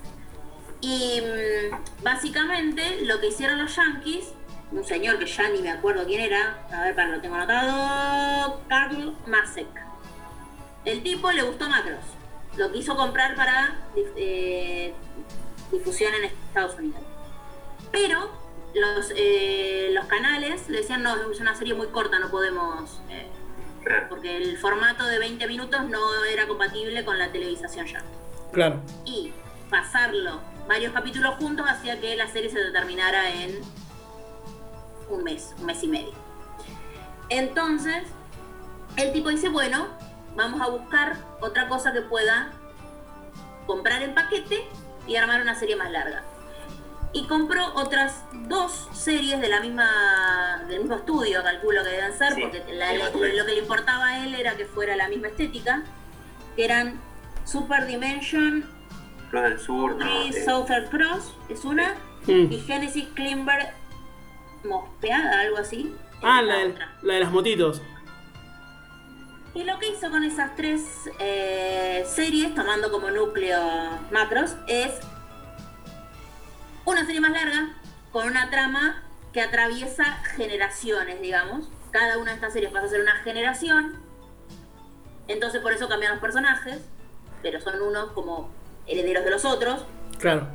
Y 0.83 1.21
mm, 1.23 2.03
básicamente 2.05 3.01
lo 3.07 3.19
que 3.21 3.29
hicieron 3.29 3.59
los 3.59 3.75
yankees, 3.75 4.33
un 4.71 4.85
señor 4.85 5.19
que 5.19 5.27
ya 5.27 5.49
ni 5.49 5.63
me 5.63 5.71
acuerdo 5.71 6.05
quién 6.05 6.21
era, 6.21 6.59
a 6.71 6.83
ver, 6.83 6.95
para 6.95 7.09
lo 7.09 7.21
tengo 7.23 7.37
anotado, 7.37 8.61
Carl 8.69 9.17
Masek. 9.27 9.67
El 10.85 11.03
tipo 11.03 11.33
le 11.33 11.43
gustó 11.43 11.69
Macros, 11.71 12.05
lo 12.59 12.71
quiso 12.71 12.95
comprar 12.97 13.35
para 13.35 13.79
eh, 14.17 14.93
difusión 15.73 16.13
en 16.15 16.25
Estados 16.27 16.75
Unidos. 16.79 17.01
Pero 17.95 18.31
los, 18.75 19.13
eh, 19.17 19.91
los 19.93 20.05
canales 20.07 20.69
le 20.69 20.79
decían, 20.79 21.03
no, 21.03 21.31
es 21.31 21.41
una 21.41 21.55
serie 21.55 21.75
muy 21.75 21.87
corta, 21.89 22.19
no 22.19 22.31
podemos... 22.31 23.01
eh, 23.09 23.27
Claro. 23.85 24.07
porque 24.09 24.39
el 24.39 24.57
formato 24.57 25.05
de 25.05 25.19
20 25.19 25.47
minutos 25.47 25.85
no 25.91 26.25
era 26.25 26.47
compatible 26.49 27.05
con 27.05 27.19
la 27.19 27.31
televisación 27.31 27.85
ya. 27.87 28.03
Claro. 28.51 28.81
Y 29.05 29.31
pasarlo 29.69 30.41
varios 30.67 30.95
capítulos 30.95 31.35
juntos 31.35 31.67
hacía 31.69 32.01
que 32.01 32.17
la 32.17 32.27
serie 32.29 32.49
se 32.49 32.71
terminara 32.71 33.29
en 33.31 33.61
un 35.11 35.23
mes, 35.23 35.55
un 35.59 35.67
mes 35.67 35.83
y 35.83 35.89
medio. 35.89 36.15
Entonces, 37.29 38.05
el 38.97 39.13
tipo 39.13 39.29
dice, 39.29 39.51
bueno, 39.51 39.89
vamos 40.35 40.63
a 40.63 40.69
buscar 40.69 41.17
otra 41.43 41.69
cosa 41.69 41.93
que 41.93 42.01
pueda 42.01 42.53
comprar 43.67 44.01
en 44.03 44.15
paquete 44.15 44.67
y 45.07 45.17
armar 45.17 45.43
una 45.43 45.55
serie 45.55 45.77
más 45.77 45.91
larga. 45.91 46.23
Y 47.15 47.27
compró 47.29 47.65
otras 47.75 48.25
dos 48.49 48.89
series 48.93 49.41
de 49.41 49.49
la 49.49 49.61
misma, 49.61 50.65
del 50.69 50.81
mismo 50.81 50.97
estudio, 50.97 51.43
calculo 51.45 51.83
que 51.85 51.91
deben 51.91 52.13
ser, 52.19 52.35
Sí, 52.35 52.41
porque 52.43 52.65
la- 52.75 52.93
la- 52.93 53.11
lo 53.11 53.21
que 53.47 53.53
le 53.53 53.59
importaba 53.59 54.07
a 54.09 54.25
él 54.27 54.35
era 54.35 54.57
que 54.57 54.65
fuera 54.67 54.97
la 54.97 55.09
misma 55.09 55.29
estética, 55.29 55.85
que 56.57 56.65
eran 56.65 57.01
Super 57.45 57.87
Dimension, 57.87 58.65
Cruz 59.31 59.43
del 59.45 59.61
Sur, 59.61 59.95
no. 59.97 59.99
Three 60.05 60.37
eh, 60.37 60.45
Southern 60.45 60.87
Cross, 60.89 61.33
es 61.49 61.65
una, 61.65 61.95
y 62.27 62.59
Genesis 62.67 63.07
Klimber 63.15 63.73
Mospeada, 64.65 65.41
algo 65.41 65.59
así. 65.59 65.95
Ah, 66.23 66.43
de- 66.43 66.75
la 67.03 67.15
de 67.15 67.21
las 67.21 67.31
motitos. 67.31 67.81
Y 69.55 69.63
lo 69.63 69.79
que 69.79 69.89
hizo 69.91 70.11
con 70.11 70.25
esas 70.25 70.57
tres 70.57 70.83
eh, 71.21 72.05
series, 72.09 72.55
tomando 72.57 72.91
como 72.91 73.11
núcleo 73.13 73.61
macros, 74.11 74.57
es 74.67 74.95
una 76.85 77.05
serie 77.05 77.21
más 77.21 77.33
larga, 77.33 77.71
con 78.13 78.27
una 78.27 78.51
trama 78.51 79.03
que 79.33 79.41
atraviesa 79.41 80.05
generaciones, 80.37 81.21
digamos. 81.21 81.69
Cada 81.91 82.19
una 82.19 82.31
de 82.31 82.37
estas 82.37 82.53
series 82.53 82.73
pasa 82.73 82.87
a 82.87 82.89
ser 82.89 83.01
una 83.01 83.17
generación. 83.23 83.95
Entonces 85.29 85.61
por 85.61 85.73
eso 85.73 85.89
cambian 85.89 86.13
los 86.13 86.21
personajes, 86.21 86.79
pero 87.43 87.61
son 87.61 87.81
unos 87.81 88.13
como 88.13 88.51
herederos 88.87 89.25
de 89.25 89.31
los 89.31 89.45
otros. 89.45 89.85
Claro. 90.19 90.49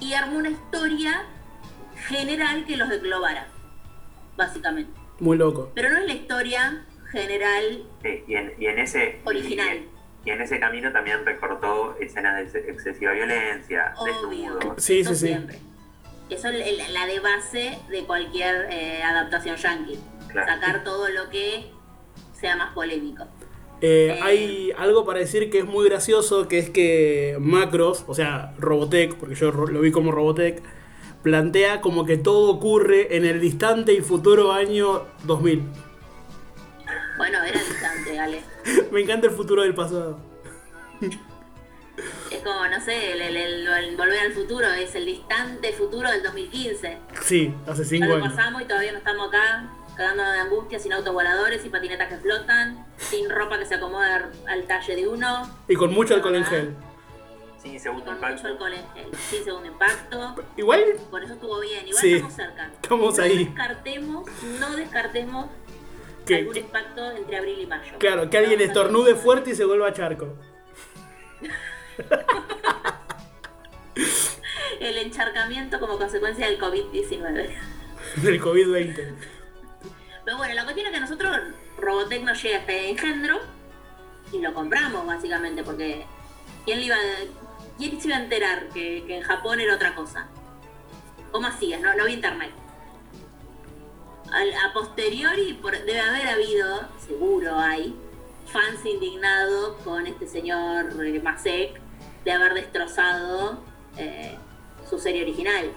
Y 0.00 0.14
armó 0.14 0.38
una 0.38 0.50
historia 0.50 1.24
general 2.08 2.64
que 2.64 2.76
los 2.76 2.90
englobara, 2.90 3.48
básicamente. 4.36 4.92
Muy 5.18 5.36
loco. 5.36 5.72
Pero 5.74 5.90
no 5.90 5.98
es 5.98 6.06
la 6.06 6.12
historia 6.12 6.84
general 7.10 7.84
sí, 8.02 8.24
y, 8.26 8.34
en, 8.34 8.54
y 8.58 8.66
en 8.66 8.78
ese. 8.78 9.20
Original. 9.24 9.86
Y, 10.26 10.30
en 10.30 10.40
ese 10.42 10.60
camino 10.60 10.92
también 10.92 11.24
recortó 11.24 11.96
escenas 12.00 12.36
de 12.52 12.58
ex- 12.60 12.68
excesiva 12.68 13.12
violencia, 13.12 13.94
desnudos. 14.04 14.74
Sí, 14.82 15.00
Eso 15.00 15.14
sí, 15.14 15.20
sí. 15.20 15.26
siempre. 15.28 15.58
Eso 16.28 16.48
es 16.48 16.90
la 16.92 17.06
de 17.06 17.20
base 17.20 17.78
de 17.88 18.04
cualquier 18.04 18.66
eh, 18.70 19.02
adaptación 19.02 19.56
yankee. 19.56 19.98
Claro. 20.28 20.52
Sacar 20.52 20.82
todo 20.84 21.08
lo 21.08 21.30
que 21.30 21.70
sea 22.38 22.56
más 22.56 22.74
polémico. 22.74 23.24
Eh, 23.80 24.16
Eh. 24.16 24.20
hay 24.22 24.72
algo 24.76 25.04
para 25.06 25.20
decir 25.20 25.48
que 25.50 25.58
es 25.60 25.64
muy 25.64 25.88
gracioso, 25.88 26.48
que 26.48 26.58
es 26.58 26.70
que 26.70 27.36
Macros, 27.38 28.04
o 28.08 28.14
sea, 28.14 28.52
Robotech, 28.58 29.14
porque 29.14 29.34
yo 29.36 29.52
lo 29.52 29.80
vi 29.80 29.92
como 29.92 30.10
Robotech, 30.10 30.60
plantea 31.22 31.80
como 31.80 32.04
que 32.04 32.16
todo 32.16 32.50
ocurre 32.50 33.16
en 33.16 33.24
el 33.24 33.40
distante 33.40 33.92
y 33.92 34.00
futuro 34.00 34.52
año 34.52 35.04
2000. 35.24 35.62
Bueno, 37.18 37.38
era 37.44 37.58
distante, 37.60 38.18
Ale. 38.18 38.40
Me 38.90 39.00
encanta 39.00 39.26
el 39.28 39.32
futuro 39.32 39.62
del 39.62 39.74
pasado. 39.74 40.18
Es 42.30 42.40
como, 42.42 42.66
no 42.68 42.80
sé, 42.80 43.12
el, 43.12 43.20
el- 43.22 43.36
el- 43.36 43.66
el 43.68 43.96
volver 43.96 44.18
al 44.20 44.32
futuro 44.32 44.66
es 44.68 44.94
el 44.94 45.06
distante 45.06 45.72
futuro 45.72 46.10
del 46.10 46.22
2015. 46.22 46.98
Sí, 47.22 47.54
hace 47.66 47.82
Ya 47.84 47.88
5 47.88 48.06
lo 48.06 48.14
años. 48.16 48.32
pasamos 48.34 48.62
y 48.62 48.64
todavía 48.66 48.92
no 48.92 48.98
estamos 48.98 49.28
acá, 49.28 49.68
cagándonos 49.96 50.32
de 50.34 50.38
angustia, 50.40 50.78
sin 50.78 50.92
autos 50.92 51.14
voladores 51.14 51.64
y 51.64 51.68
patinetas 51.70 52.08
que 52.08 52.16
flotan, 52.18 52.84
sin 52.98 53.30
ropa 53.30 53.58
que 53.58 53.64
se 53.64 53.76
acomoda 53.76 54.30
al 54.48 54.62
talle 54.66 54.96
de 54.96 55.08
uno, 55.08 55.50
Y 55.68 55.74
con 55.74 55.92
mucho 55.94 56.14
alcohol 56.14 56.34
en 56.36 56.44
gel. 56.44 56.74
Sí, 57.62 57.78
segundo 57.78 58.04
con 58.04 58.14
impacto. 58.16 58.36
mucho 58.36 58.46
alcohol 58.48 58.72
en 58.74 58.84
gel, 58.94 59.18
sin 59.30 59.44
segundo 59.44 59.66
impacto. 59.68 60.34
Igual 60.56 60.84
Por 61.10 61.24
eso 61.24 61.32
estuvo 61.34 61.60
bien, 61.60 61.86
igual 61.88 62.00
Sí. 62.02 62.12
estamos 62.14 62.34
cerca. 62.34 62.70
Estamos 62.82 63.16
no 63.16 63.24
ahí. 63.24 63.44
descartemos, 63.44 64.28
no 64.60 64.76
descartemos 64.76 65.46
que, 66.26 66.34
algún 66.36 66.52
que- 66.54 66.60
impacto 66.60 67.10
entre 67.12 67.36
abril 67.38 67.60
y 67.60 67.66
mayo. 67.66 67.92
claro, 67.98 68.28
que 68.30 68.38
alguien 68.38 68.60
a 68.60 68.64
estornude 68.64 69.14
fuerte 69.14 69.50
y 69.50 69.54
se 69.54 69.64
vuelva 69.64 69.92
charco. 69.92 70.34
El 74.80 74.98
encharcamiento 74.98 75.80
como 75.80 75.96
consecuencia 75.98 76.46
del 76.46 76.58
COVID-19. 76.60 77.48
Del 78.16 78.40
COVID-20. 78.40 79.14
Pero 80.24 80.36
bueno, 80.36 80.54
la 80.54 80.64
cuestión 80.64 80.86
es 80.88 80.92
que 80.92 81.00
nosotros, 81.00 81.36
Robotech 81.78 82.22
nos 82.22 82.42
llega 82.42 82.58
este 82.58 82.90
engendro 82.90 83.40
y 84.32 84.40
lo 84.40 84.52
compramos 84.52 85.06
básicamente 85.06 85.62
porque 85.62 86.04
¿quién, 86.64 86.80
le 86.80 86.86
iba 86.86 86.96
a- 86.96 87.78
quién 87.78 88.00
se 88.00 88.08
iba 88.08 88.16
a 88.16 88.20
enterar 88.22 88.68
que, 88.70 89.04
que 89.06 89.16
en 89.16 89.22
Japón 89.22 89.60
era 89.60 89.74
otra 89.74 89.94
cosa? 89.94 90.28
¿Cómo 91.32 91.46
hacías? 91.46 91.80
No, 91.80 91.94
no 91.94 92.02
había 92.02 92.14
internet. 92.16 92.50
A 94.32 94.72
posteriori 94.72 95.54
por- 95.54 95.72
debe 95.84 96.00
haber 96.00 96.28
habido, 96.28 96.80
seguro 97.06 97.58
hay, 97.58 97.94
fans 98.52 98.84
indignados 98.84 99.76
con 99.82 100.06
este 100.06 100.26
señor 100.26 100.86
eh, 101.04 101.20
Masek 101.22 101.80
de 102.24 102.32
haber 102.32 102.54
destrozado 102.54 103.60
eh, 103.96 104.36
su 104.88 104.98
serie 104.98 105.22
original. 105.22 105.70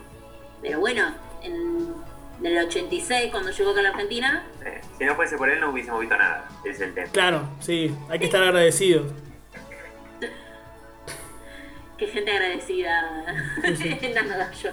Pero 0.61 0.79
bueno, 0.79 1.13
en, 1.41 1.93
en 2.39 2.45
el 2.45 2.65
86 2.67 3.31
cuando 3.31 3.51
llegó 3.51 3.71
acá 3.71 3.79
a 3.79 3.83
la 3.83 3.89
Argentina, 3.89 4.43
Eh, 4.65 4.81
si 4.97 5.05
no 5.05 5.15
fuese 5.15 5.37
por 5.37 5.49
él, 5.49 5.59
no 5.59 5.69
hubiésemos 5.71 5.99
visto 6.01 6.17
nada. 6.17 6.49
Es 6.65 6.79
el 6.81 6.93
tema. 6.93 7.07
Claro, 7.11 7.49
sí, 7.59 7.95
hay 8.09 8.19
que 8.19 8.25
estar 8.25 8.43
agradecidos. 8.43 9.11
qué 11.97 12.07
gente 12.07 12.31
agradecida. 12.31 13.25
Nada, 14.25 14.51
yo. 14.53 14.69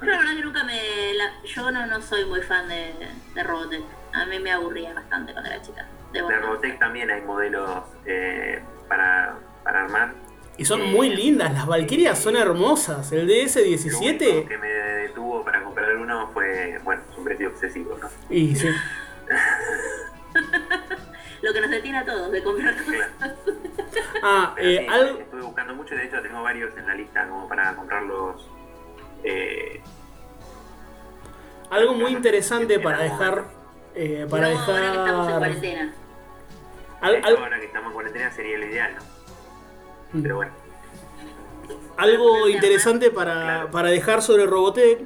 Pero 0.00 0.12
la 0.12 0.18
verdad 0.18 0.34
que 0.34 0.42
nunca 0.44 0.64
me... 0.64 1.12
la- 1.14 1.42
yo 1.44 1.70
no, 1.70 1.86
no 1.86 2.00
soy 2.02 2.24
muy 2.24 2.40
fan 2.42 2.68
de, 2.68 2.94
de 3.34 3.42
Robotech. 3.42 3.82
A 4.12 4.24
mí 4.26 4.38
me 4.40 4.50
aburría 4.50 4.92
bastante 4.94 5.32
cuando 5.32 5.50
era 5.50 5.62
chica. 5.62 5.86
De 6.12 6.18
reconocer. 6.20 6.42
Robotech 6.42 6.78
también 6.78 7.10
hay 7.10 7.20
modelos 7.22 7.84
eh, 8.06 8.62
para, 8.88 9.36
para 9.62 9.84
armar. 9.84 10.14
Y 10.56 10.64
son 10.64 10.82
muy 10.90 11.08
lindas, 11.10 11.52
las 11.54 11.66
Valkyrias 11.66 12.18
son 12.18 12.36
hermosas. 12.36 13.12
El 13.12 13.26
Lo 13.26 13.32
único 13.32 13.44
DS17. 13.54 14.46
que 14.48 14.58
me 14.58 14.68
detuvo 14.68 15.42
para 15.44 15.62
comprar 15.62 15.96
uno 15.96 16.28
fue, 16.34 16.78
bueno, 16.84 17.02
un 17.16 17.24
precio 17.24 17.48
excesivo, 17.48 17.96
¿no? 18.00 18.08
Y 18.28 18.54
sí. 18.56 18.68
Lo 21.42 21.52
que 21.54 21.60
nos 21.62 21.70
detiene 21.70 21.98
a 21.98 22.04
todos 22.04 22.30
de 22.30 22.42
comprar 22.42 22.74
cosas. 22.84 23.08
Ah, 24.22 24.54
eh, 24.58 24.80
sí, 24.80 24.86
algo, 24.92 25.18
estuve 25.20 25.40
buscando 25.42 25.74
mucho, 25.74 25.94
de 25.94 26.04
hecho 26.04 26.20
tengo 26.20 26.42
varios 26.42 26.76
en 26.76 26.86
la 26.86 26.94
lista 26.94 27.26
como 27.28 27.48
para 27.48 27.74
comprarlos. 27.74 28.46
Eh, 29.24 29.80
algo 31.70 31.94
muy 31.94 32.12
interesante 32.12 32.78
para 32.80 32.98
dejar. 33.02 33.44
eh, 33.94 34.26
para 34.30 34.50
No, 34.50 34.58
ahora 34.60 34.80
que 34.80 34.98
estamos 34.98 35.08
en 35.20 35.26
dejar. 35.26 35.38
cuarentena. 35.38 35.94
al- 37.00 37.24
al- 37.24 37.36
ahora 37.38 37.58
que 37.60 37.66
estamos 37.66 37.88
en 37.88 37.92
cuarentena 37.94 38.30
sería 38.32 38.58
lo 38.58 38.66
ideal, 38.66 38.94
¿no? 40.12 40.22
Pero 40.22 40.36
bueno. 40.36 40.52
algo 41.96 42.48
interesante 42.48 43.10
para, 43.10 43.32
Claro. 43.34 43.70
para 43.70 43.88
dejar 43.90 44.22
sobre 44.22 44.46
Robotech 44.46 45.00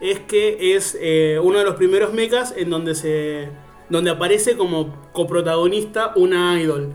es 0.00 0.18
que 0.20 0.74
es 0.76 0.96
eh, 1.00 1.38
uno 1.42 1.58
de 1.58 1.64
los 1.64 1.76
primeros 1.76 2.12
mechas 2.12 2.52
en 2.56 2.70
donde 2.70 2.94
se. 2.94 3.48
donde 3.88 4.10
aparece 4.10 4.56
como 4.56 4.94
coprotagonista 5.12 6.12
una 6.16 6.60
idol. 6.60 6.92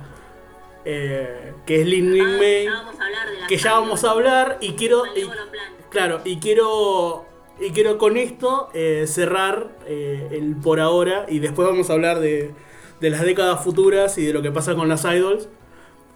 eh, 0.86 1.54
que 1.66 1.82
es 1.82 1.88
Lin 1.88 2.14
Lin 2.14 2.24
Ah, 2.26 2.38
May. 2.40 2.66
ya 2.66 2.72
vamos 2.74 3.00
a 3.00 3.04
hablar 3.06 3.30
de 3.30 3.40
la 3.42 3.48
que 3.48 3.58
ya 3.58 3.74
vamos 3.74 4.04
a 4.04 4.12
hablar 4.12 4.58
y 4.62 4.74
quiero. 4.74 5.06
y- 5.06 5.10
Malévolo 5.26 5.52
plan. 5.52 5.74
Claro, 5.90 6.22
y 6.26 6.40
quiero. 6.40 7.26
Y 7.62 7.72
quiero 7.72 7.98
con 7.98 8.16
esto 8.16 8.70
eh, 8.74 9.06
cerrar 9.06 9.72
eh, 9.86 10.30
el 10.32 10.56
por 10.56 10.80
ahora 10.80 11.26
y 11.28 11.40
después 11.40 11.68
vamos 11.68 11.90
a 11.90 11.94
hablar 11.94 12.20
de, 12.22 12.54
de 13.02 13.10
las 13.10 13.22
décadas 13.22 13.62
futuras 13.62 14.18
y 14.18 14.26
de 14.26 14.32
lo 14.32 14.42
que 14.42 14.50
pasa 14.50 14.76
con 14.76 14.88
las 14.88 15.04
idols. 15.04 15.50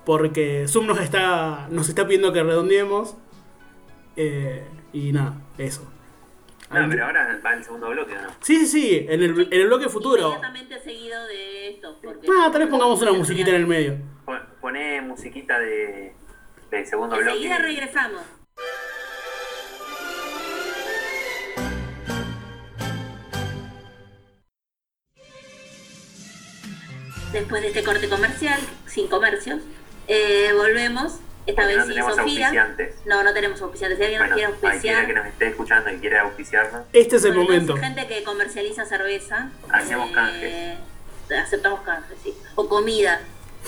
Porque 0.06 0.66
Zoom 0.70 0.88
nos 0.88 1.00
está, 1.02 1.68
nos 1.70 1.90
está 1.90 2.06
pidiendo 2.06 2.32
que 2.32 2.44
redondeemos. 2.44 3.18
eh, 4.16 4.64
y 4.94 5.12
nada, 5.12 5.36
eso. 5.58 5.82
No, 6.72 6.88
pero 6.90 7.06
ahora 7.06 7.40
va 7.46 7.54
el 7.54 7.64
segundo 7.64 7.90
bloque, 7.90 8.14
¿o 8.18 8.22
¿no? 8.22 8.30
Sí, 8.42 8.66
sí, 8.66 8.68
sí, 8.68 9.06
en 9.10 9.22
el, 9.22 9.42
en 9.52 9.62
el 9.62 9.68
bloque 9.68 9.90
futuro. 9.90 10.22
Inmediatamente 10.30 10.80
seguido 10.80 11.26
de 11.28 11.70
esto. 11.70 12.00
Porque 12.02 12.28
Ah, 12.32 12.50
tal 12.52 12.62
vez 12.62 12.70
pongamos 12.70 13.02
una 13.02 13.12
musiquita 13.14 13.50
en 13.50 13.56
el 13.58 13.68
medio. 13.68 13.98
Pon- 14.26 14.42
Poné 14.62 15.02
musiquita 15.02 15.60
de, 15.60 16.14
de 16.72 16.86
segundo 16.86 17.16
bloque. 17.18 17.32
Enseguida 17.32 17.58
regresamos. 17.60 18.22
Después 27.34 27.62
de 27.64 27.70
este 27.70 27.84
corte 27.84 28.08
comercial, 28.10 28.60
sin 28.86 29.08
comercios, 29.08 29.60
eh, 30.08 30.52
volvemos. 30.56 31.14
Esta 31.46 31.64
Porque 31.64 31.68
vez 31.76 31.78
no 31.78 31.84
sí, 31.84 31.90
tenemos 31.90 32.16
Sofía. 32.16 32.46
auspiciantes. 32.46 32.96
No, 33.06 33.22
no 33.24 33.34
tenemos 33.34 33.62
auspiciantes. 33.62 33.98
Si 33.98 34.04
alguien 34.06 34.20
Bueno, 34.22 34.36
nos 34.36 34.38
quiere 34.38 34.54
auspiciar, 34.70 35.08
que 35.08 35.14
nos 35.14 35.26
esté 35.26 35.48
escuchando 35.48 35.90
y 35.92 35.98
quiera 35.98 36.22
auspiciarnos, 36.22 36.84
Este 36.94 37.16
es 37.18 37.26
el 37.26 37.32
Bueno, 37.34 37.44
momento. 37.50 37.76
gente 37.78 38.08
que 38.08 38.24
comercializa 38.24 38.86
cerveza. 38.86 39.50
Hacemos 39.70 40.10
eh, 40.10 40.14
canjes. 40.14 40.78
Aceptamos 41.46 41.82
canjes, 41.82 42.18
sí. 42.24 42.34
O 42.56 42.70
comida. 42.70 43.20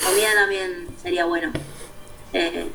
Comida 0.02 0.28
también 0.36 0.86
sería 1.02 1.26
bueno. 1.26 1.52
Eh, 2.32 2.66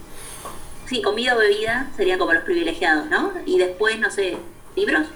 sí, 0.87 1.01
comida 1.01 1.35
o 1.35 1.39
bebida 1.39 1.87
serían 1.97 2.19
como 2.19 2.33
los 2.33 2.43
privilegiados, 2.43 3.07
¿no? 3.07 3.33
Y 3.45 3.57
después, 3.57 3.97
no 3.99 4.11
sé, 4.11 4.37
libros. 4.75 5.07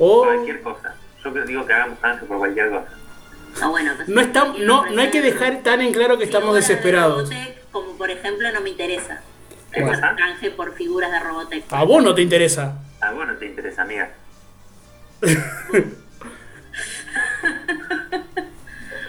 O 0.00 0.24
cualquier 0.24 0.60
cosa. 0.62 0.96
Yo 1.22 1.30
digo 1.44 1.64
que 1.66 1.72
hagamos 1.72 1.98
canje 2.00 2.24
por 2.26 2.38
cualquier 2.38 2.70
cosa. 2.70 2.88
No, 3.60 3.70
bueno, 3.70 3.92
pues, 3.96 4.08
no, 4.08 4.20
está, 4.20 4.44
no, 4.58 4.86
no 4.90 5.00
hay 5.02 5.10
que 5.10 5.22
dejar 5.22 5.62
tan 5.62 5.80
en 5.80 5.92
claro 5.92 6.18
que 6.18 6.24
estamos 6.24 6.54
de 6.54 6.60
desesperados. 6.60 7.28
Robotech, 7.30 7.70
como 7.70 7.96
por 7.96 8.10
ejemplo, 8.10 8.50
no 8.52 8.60
me 8.60 8.70
interesa. 8.70 9.20
¿Qué 9.72 9.80
Hacer 9.80 9.94
cosa? 10.00 10.14
canje 10.16 10.50
por 10.50 10.74
figuras 10.74 11.10
de 11.12 11.20
Robotech. 11.20 11.64
A 11.70 11.84
vos 11.84 12.02
no 12.02 12.14
te 12.14 12.22
interesa. 12.22 12.78
A 13.00 13.12
vos 13.12 13.26
no 13.26 13.34
te 13.36 13.46
interesa, 13.46 13.82
amiga. 13.82 14.10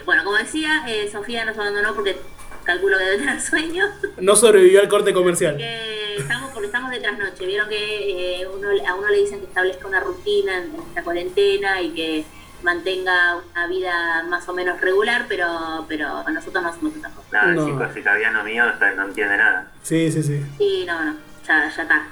Bueno, 0.04 0.22
como 0.22 0.36
decía, 0.36 0.84
eh, 0.86 1.08
Sofía 1.10 1.44
nos 1.44 1.58
abandonó 1.58 1.92
porque 1.94 2.16
calculo 2.62 2.96
que 2.96 3.04
debe 3.04 3.18
tener 3.18 3.40
sueño. 3.40 3.84
No 4.18 4.36
sobrevivió 4.36 4.80
al 4.80 4.88
corte 4.88 5.12
comercial. 5.12 5.56
que 5.56 6.16
estamos 6.16 6.52
porque 6.52 6.66
estamos 6.66 6.90
de 6.92 7.00
trasnoche. 7.00 7.44
Vieron 7.44 7.68
que 7.68 8.40
eh, 8.42 8.46
uno, 8.46 8.68
a 8.86 8.94
uno 8.94 9.08
le 9.08 9.18
dicen 9.18 9.40
que 9.40 9.46
establezca 9.46 9.86
una 9.88 9.98
rutina 10.00 10.58
en 10.58 10.72
esta 10.88 11.02
cuarentena 11.02 11.82
y 11.82 11.90
que 11.90 12.24
mantenga 12.62 13.36
una 13.52 13.66
vida 13.66 14.24
más 14.28 14.48
o 14.48 14.54
menos 14.54 14.80
regular, 14.80 15.26
pero 15.28 15.84
pero 15.88 16.24
nosotros 16.28 16.62
no 16.62 16.68
hacemos 16.70 16.96
esas 16.96 17.12
cosas. 17.12 17.54
No. 17.54 17.62
el 17.62 17.72
chico 17.72 17.92
circadiano 17.92 18.44
mío 18.44 18.64
no, 18.96 19.04
entiende 19.04 19.36
nada. 19.36 19.70
Sí, 19.82 20.10
sí, 20.10 20.22
sí. 20.22 20.44
Y 20.58 20.84
no, 20.86 21.04
no, 21.04 21.16
ya, 21.46 21.70
ya 21.74 21.82
está. 21.82 22.06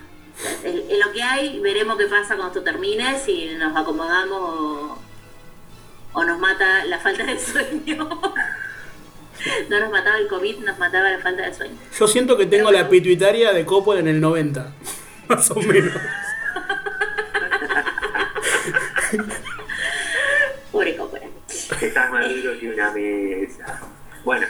En, 0.65 0.99
lo 0.99 1.13
que 1.13 1.23
hay, 1.23 1.61
veremos 1.61 1.97
qué 1.97 2.07
pasa 2.07 2.37
cuando 2.37 2.49
esto 2.49 2.63
termine, 2.63 3.19
si 3.19 3.55
nos 3.55 3.77
acomodamos 3.77 4.41
o, 4.41 4.99
o 6.13 6.25
nos 6.25 6.39
mata 6.39 6.85
la 6.87 6.99
falta 6.99 7.25
de 7.25 7.39
sueño. 7.39 8.09
no 9.69 9.81
nos 9.81 9.91
mataba 9.91 10.19
el 10.19 10.29
COVID, 10.29 10.59
nos 10.59 10.79
mataba 10.79 11.11
la 11.11 11.19
falta 11.19 11.43
de 11.43 11.55
sueño. 11.55 11.77
Yo 11.99 12.09
siento 12.09 12.37
que 12.37 12.47
tengo 12.47 12.71
la 12.71 12.89
pituitaria 12.89 13.53
de 13.53 13.65
Coppola 13.65 14.01
en 14.01 14.09
el 14.09 14.21
90. 14.21 14.73
Más 15.29 15.51
o 15.51 15.57
menos. 15.57 15.95
Pobre 20.73 20.97
Coppola. 20.97 21.27
Estás 21.87 22.11
más 22.11 22.29
duro 22.29 22.59
que 22.59 22.69
una 22.73 22.91
mesa. 22.93 23.81
Bueno, 24.25 24.47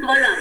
Volvamos. 0.00 0.38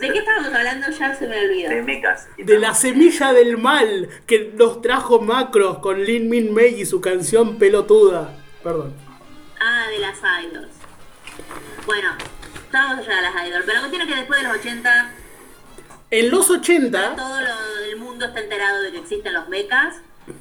¿De 0.00 0.10
qué 0.10 0.18
estábamos 0.18 0.52
hablando? 0.52 0.90
Ya 0.90 1.14
se 1.14 1.28
me 1.28 1.38
olvidó. 1.40 1.70
de 1.70 1.82
mecas. 1.82 2.26
De 2.36 2.58
la 2.58 2.74
semilla 2.74 3.32
del 3.32 3.58
mal 3.58 4.08
que 4.26 4.52
nos 4.54 4.80
trajo 4.82 5.20
Macros 5.20 5.78
con 5.78 6.02
Lin 6.02 6.28
Min 6.28 6.52
Mei 6.54 6.80
y 6.80 6.86
su 6.86 7.00
canción 7.00 7.58
pelotuda. 7.58 8.34
Perdón. 8.62 8.94
Ah, 9.60 9.86
de 9.90 9.98
las 9.98 10.18
idols. 10.18 10.68
Bueno, 11.86 12.08
estamos 12.64 12.98
allá 12.98 13.16
de 13.16 13.22
las 13.22 13.48
idols. 13.48 13.64
Pero 13.66 13.74
la 13.74 13.80
cuestión 13.80 14.02
es 14.02 14.08
que 14.08 14.16
después 14.20 14.40
de 14.40 14.48
los 14.48 14.56
80, 14.56 15.10
En 16.10 16.30
los 16.30 16.50
80, 16.50 17.16
todo 17.16 17.40
lo, 17.40 17.84
el 17.84 17.96
mundo 17.98 18.26
está 18.26 18.40
enterado 18.40 18.82
de 18.82 18.92
que 18.92 18.98
existen 18.98 19.34
los 19.34 19.48
mechas 19.48 19.96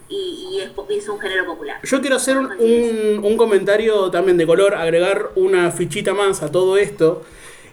y, 0.10 0.48
y 0.52 0.62
es, 0.98 1.08
un 1.10 1.20
género 1.20 1.46
popular. 1.46 1.80
yo 1.84 2.02
quiero 2.02 2.16
hacer 2.16 2.38
un, 2.38 3.22
un- 3.24 3.38
comentario 3.38 4.10
también 4.12 4.38
de 4.38 4.46
color, 4.46 4.76
agregar 4.76 5.32
una 5.36 5.72
fichita 5.72 6.14
más 6.14 6.42
a 6.44 6.52
todo 6.52 6.78
esto 6.78 7.24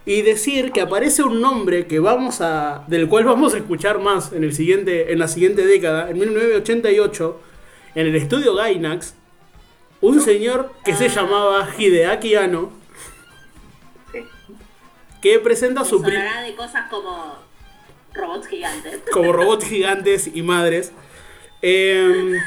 y 0.07 0.22
decir 0.22 0.72
que 0.72 0.81
aparece 0.83 1.22
un 1.22 1.40
nombre 1.40 1.87
que 1.87 1.98
vamos 1.98 2.40
a, 2.40 2.85
del 2.88 3.09
cual 3.09 3.24
vamos 3.24 3.55
a 3.55 3.59
escuchar 3.59 3.98
más 4.00 4.33
en, 4.33 4.44
el 4.44 4.53
siguiente, 4.55 5.12
en 5.12 5.18
la 5.18 5.29
siguiente 5.29 5.66
década, 5.66 6.11
en 6.11 6.18
1988, 6.18 7.40
en 7.94 8.07
el 8.09 8.14
estudio 8.16 8.55
Gainax, 8.55 9.14
un 10.03 10.20
señor 10.20 10.72
que 10.85 10.94
se 10.94 11.09
llamaba 11.09 11.68
Hideaki 11.79 12.35
Anno, 12.35 12.70
Sí. 14.12 14.20
que 15.22 15.38
presenta 15.38 15.85
su 15.85 15.98
sonará 16.00 16.42
de 16.42 16.55
cosas 16.55 16.90
como 16.90 17.37
robots 18.12 18.46
gigantes. 18.48 19.00
como 19.11 19.33
robots 19.33 19.64
gigantes 19.64 20.31
y 20.35 20.42
madres. 20.42 20.92
Eh, 21.66 22.38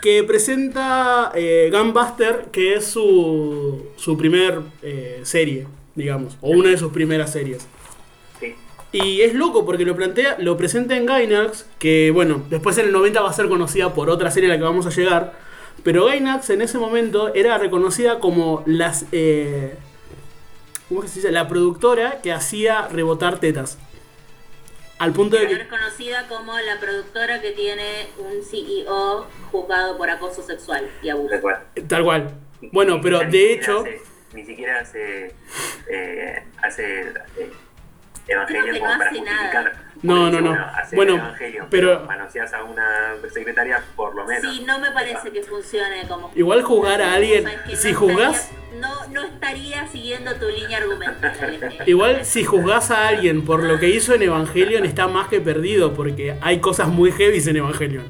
que 0.00 0.24
presenta 0.24 1.32
eh, 1.34 1.70
Gunbuster, 1.72 2.46
que 2.52 2.74
es 2.74 2.86
su, 2.86 3.86
su 3.96 4.16
primer 4.16 4.60
eh, 4.82 5.20
serie, 5.24 5.66
digamos, 5.94 6.38
o 6.40 6.50
una 6.50 6.70
de 6.70 6.78
sus 6.78 6.92
primeras 6.92 7.32
series. 7.32 7.66
Sí. 8.40 8.54
Y 8.92 9.20
es 9.20 9.34
loco 9.34 9.66
porque 9.66 9.84
lo 9.84 9.94
plantea, 9.94 10.36
lo 10.38 10.56
presenta 10.56 10.96
en 10.96 11.04
Gainax, 11.04 11.66
que 11.78 12.10
bueno, 12.12 12.42
después 12.48 12.78
en 12.78 12.86
el 12.86 12.92
90 12.92 13.20
va 13.20 13.30
a 13.30 13.32
ser 13.34 13.48
conocida 13.48 13.92
por 13.92 14.08
otra 14.08 14.30
serie 14.30 14.48
a 14.48 14.54
la 14.54 14.58
que 14.58 14.64
vamos 14.64 14.86
a 14.86 14.90
llegar. 14.90 15.34
Pero 15.84 16.06
Gainax 16.06 16.50
en 16.50 16.62
ese 16.62 16.78
momento 16.78 17.34
era 17.34 17.58
reconocida 17.58 18.18
como 18.20 18.62
las. 18.66 19.04
eh, 19.12 19.74
¿Cómo 20.88 21.02
es 21.02 21.06
que 21.06 21.12
se 21.12 21.20
dice? 21.20 21.32
La 21.32 21.48
productora 21.48 22.20
que 22.22 22.32
hacía 22.32 22.88
rebotar 22.88 23.38
tetas. 23.38 23.78
Al 24.98 25.12
punto 25.12 25.36
de 25.36 25.44
es 25.52 25.68
conocida 25.68 26.26
como 26.28 26.58
la 26.58 26.78
productora 26.80 27.40
que 27.40 27.52
tiene 27.52 28.08
un 28.18 28.42
CEO 28.44 29.28
juzgado 29.52 29.96
por 29.96 30.10
acoso 30.10 30.42
sexual 30.42 30.90
y 31.02 31.08
abuso. 31.08 31.30
Recuerda. 31.34 31.64
Tal 31.88 32.04
cual. 32.04 32.30
Bueno, 32.72 33.00
pero 33.00 33.22
ni 33.24 33.30
de 33.30 33.38
siquiera 33.38 33.62
hecho. 33.62 33.80
hace- 33.80 34.02
ni 34.34 34.44
siquiera 34.44 34.80
hace. 34.80 35.34
Eh, 35.88 36.42
hace. 36.62 37.00
eh, 37.36 37.52
Evangelio 38.26 38.78
como 38.80 38.92
no 38.92 38.98
para 38.98 39.10
justificar. 39.10 39.64
nada. 39.64 39.87
No, 40.02 40.30
no, 40.30 40.40
no. 40.40 40.56
Bueno, 40.92 41.32
pero- 41.40 41.66
pero 41.70 42.04
manoseas 42.06 42.52
a 42.54 42.62
una 42.64 43.14
secretaria 43.32 43.82
por 43.96 44.14
lo 44.14 44.24
menos. 44.24 44.42
Sí, 44.54 44.64
no 44.66 44.78
me 44.78 44.90
parece 44.92 45.30
que 45.30 45.42
funcione 45.42 46.06
como. 46.06 46.30
Igual 46.34 46.62
juzgar 46.62 47.02
a 47.02 47.14
alguien- 47.14 47.44
si 47.76 47.92
no 47.92 48.00
estaría- 48.20 48.32
No, 48.80 49.06
no 49.08 49.24
estaría 49.24 49.86
siguiendo 49.88 50.34
tu 50.36 50.46
línea 50.48 50.78
argumental. 50.78 51.82
Igual 51.86 52.24
si 52.24 52.44
juzgás 52.44 52.90
a 52.92 53.08
alguien 53.08 53.44
por 53.44 53.64
lo 53.64 53.78
que 53.80 53.88
hizo 53.88 54.14
en 54.14 54.22
Evangelion 54.22 54.84
está 54.84 55.08
más 55.08 55.28
que 55.28 55.40
perdido 55.40 55.94
porque 55.94 56.36
hay 56.40 56.60
cosas 56.60 56.86
muy 56.88 57.10
heavy 57.10 57.42
en 57.48 57.56
Evangelion. 57.56 58.04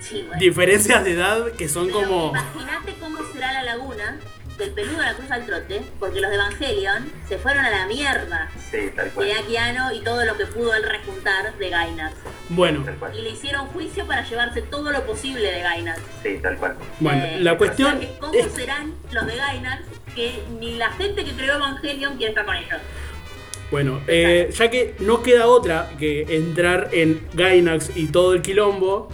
Sí, 0.00 0.22
bueno. 0.26 0.38
Diferencias 0.40 1.04
de 1.04 1.12
edad 1.12 1.52
que 1.52 1.68
son 1.68 1.86
Pero 1.86 2.00
como... 2.00 2.28
Imagínate 2.30 2.94
cómo 3.00 3.18
será 3.32 3.52
la 3.52 3.62
laguna 3.62 4.18
del 4.58 4.70
peludo 4.70 4.98
de 4.98 5.04
la 5.04 5.14
cruz 5.14 5.30
al 5.30 5.44
trote, 5.46 5.82
porque 5.98 6.20
los 6.20 6.30
de 6.30 6.36
Evangelion 6.36 7.10
se 7.28 7.38
fueron 7.38 7.64
a 7.64 7.70
la 7.70 7.86
mierda 7.86 8.48
Sí, 8.70 8.90
tal 8.94 9.10
cual. 9.10 9.26
de 9.26 9.32
Akiano 9.34 9.92
y 9.92 10.00
todo 10.00 10.24
lo 10.24 10.36
que 10.36 10.46
pudo 10.46 10.74
él 10.74 10.84
rejuntar 10.84 11.56
de 11.58 11.70
Gainax. 11.70 12.14
Bueno. 12.50 12.84
Y 13.16 13.22
le 13.22 13.30
hicieron 13.30 13.66
juicio 13.68 14.06
para 14.06 14.22
llevarse 14.24 14.62
todo 14.62 14.90
lo 14.92 15.04
posible 15.06 15.50
de 15.50 15.60
Gainax. 15.60 16.00
Sí, 16.22 16.38
tal 16.42 16.56
cual. 16.58 16.76
bueno, 17.00 17.24
Eh, 17.24 17.38
la 17.40 17.56
cuestión 17.58 17.96
o 17.96 17.98
sea 18.00 18.08
que 18.08 18.18
¿Cómo 18.18 18.34
es... 18.34 18.52
serán 18.52 18.94
los 19.10 19.26
de 19.26 19.36
Gainax 19.36 19.82
que 20.14 20.42
ni 20.60 20.76
la 20.76 20.90
gente 20.92 21.24
que 21.24 21.32
creó 21.32 21.56
Evangelion 21.56 22.16
quiere 22.16 22.30
estar 22.30 22.44
con 22.44 22.54
ellos? 22.56 22.80
Bueno, 23.72 24.00
eh, 24.06 24.50
ya 24.54 24.70
que 24.70 24.94
no 25.00 25.22
queda 25.22 25.48
otra 25.48 25.90
que 25.98 26.36
entrar 26.36 26.90
en 26.92 27.26
Gainax 27.32 27.96
y 27.96 28.06
todo 28.06 28.34
el 28.34 28.42
quilombo, 28.42 29.08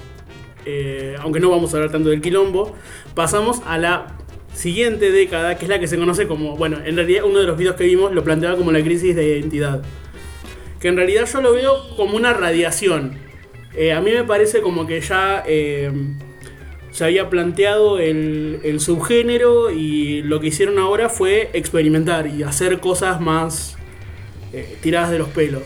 eh, 0.66 1.16
aunque 1.20 1.40
no 1.40 1.48
vamos 1.50 1.72
a 1.72 1.78
hablar 1.78 1.90
tanto 1.92 2.10
del 2.10 2.20
quilombo, 2.20 2.76
pasamos 3.14 3.62
a 3.64 3.78
la 3.78 4.18
siguiente 4.54 5.10
década, 5.10 5.56
que 5.56 5.64
es 5.64 5.68
la 5.68 5.78
que 5.78 5.86
se 5.86 5.96
conoce 5.96 6.26
como, 6.26 6.56
bueno, 6.56 6.78
en 6.84 6.96
realidad 6.96 7.24
uno 7.24 7.40
de 7.40 7.46
los 7.46 7.56
videos 7.56 7.76
que 7.76 7.84
vimos 7.84 8.12
lo 8.12 8.24
planteaba 8.24 8.56
como 8.56 8.72
la 8.72 8.82
crisis 8.82 9.14
de 9.16 9.26
identidad. 9.26 9.82
Que 10.80 10.88
en 10.88 10.96
realidad 10.96 11.28
yo 11.30 11.40
lo 11.40 11.52
veo 11.52 11.96
como 11.96 12.16
una 12.16 12.32
radiación. 12.32 13.18
Eh, 13.74 13.92
a 13.92 14.00
mí 14.00 14.10
me 14.10 14.24
parece 14.24 14.62
como 14.62 14.86
que 14.86 15.00
ya 15.00 15.44
eh, 15.46 15.92
se 16.90 17.04
había 17.04 17.30
planteado 17.30 17.98
el, 17.98 18.78
subgénero 18.80 19.70
y 19.70 20.22
lo 20.22 20.40
que 20.40 20.48
hicieron 20.48 20.78
ahora 20.78 21.08
fue 21.08 21.50
experimentar 21.52 22.26
y 22.26 22.42
hacer 22.42 22.80
cosas 22.80 23.20
más 23.20 23.76
eh, 24.52 24.78
tiradas 24.80 25.10
de 25.10 25.18
los 25.18 25.28
pelos. 25.28 25.62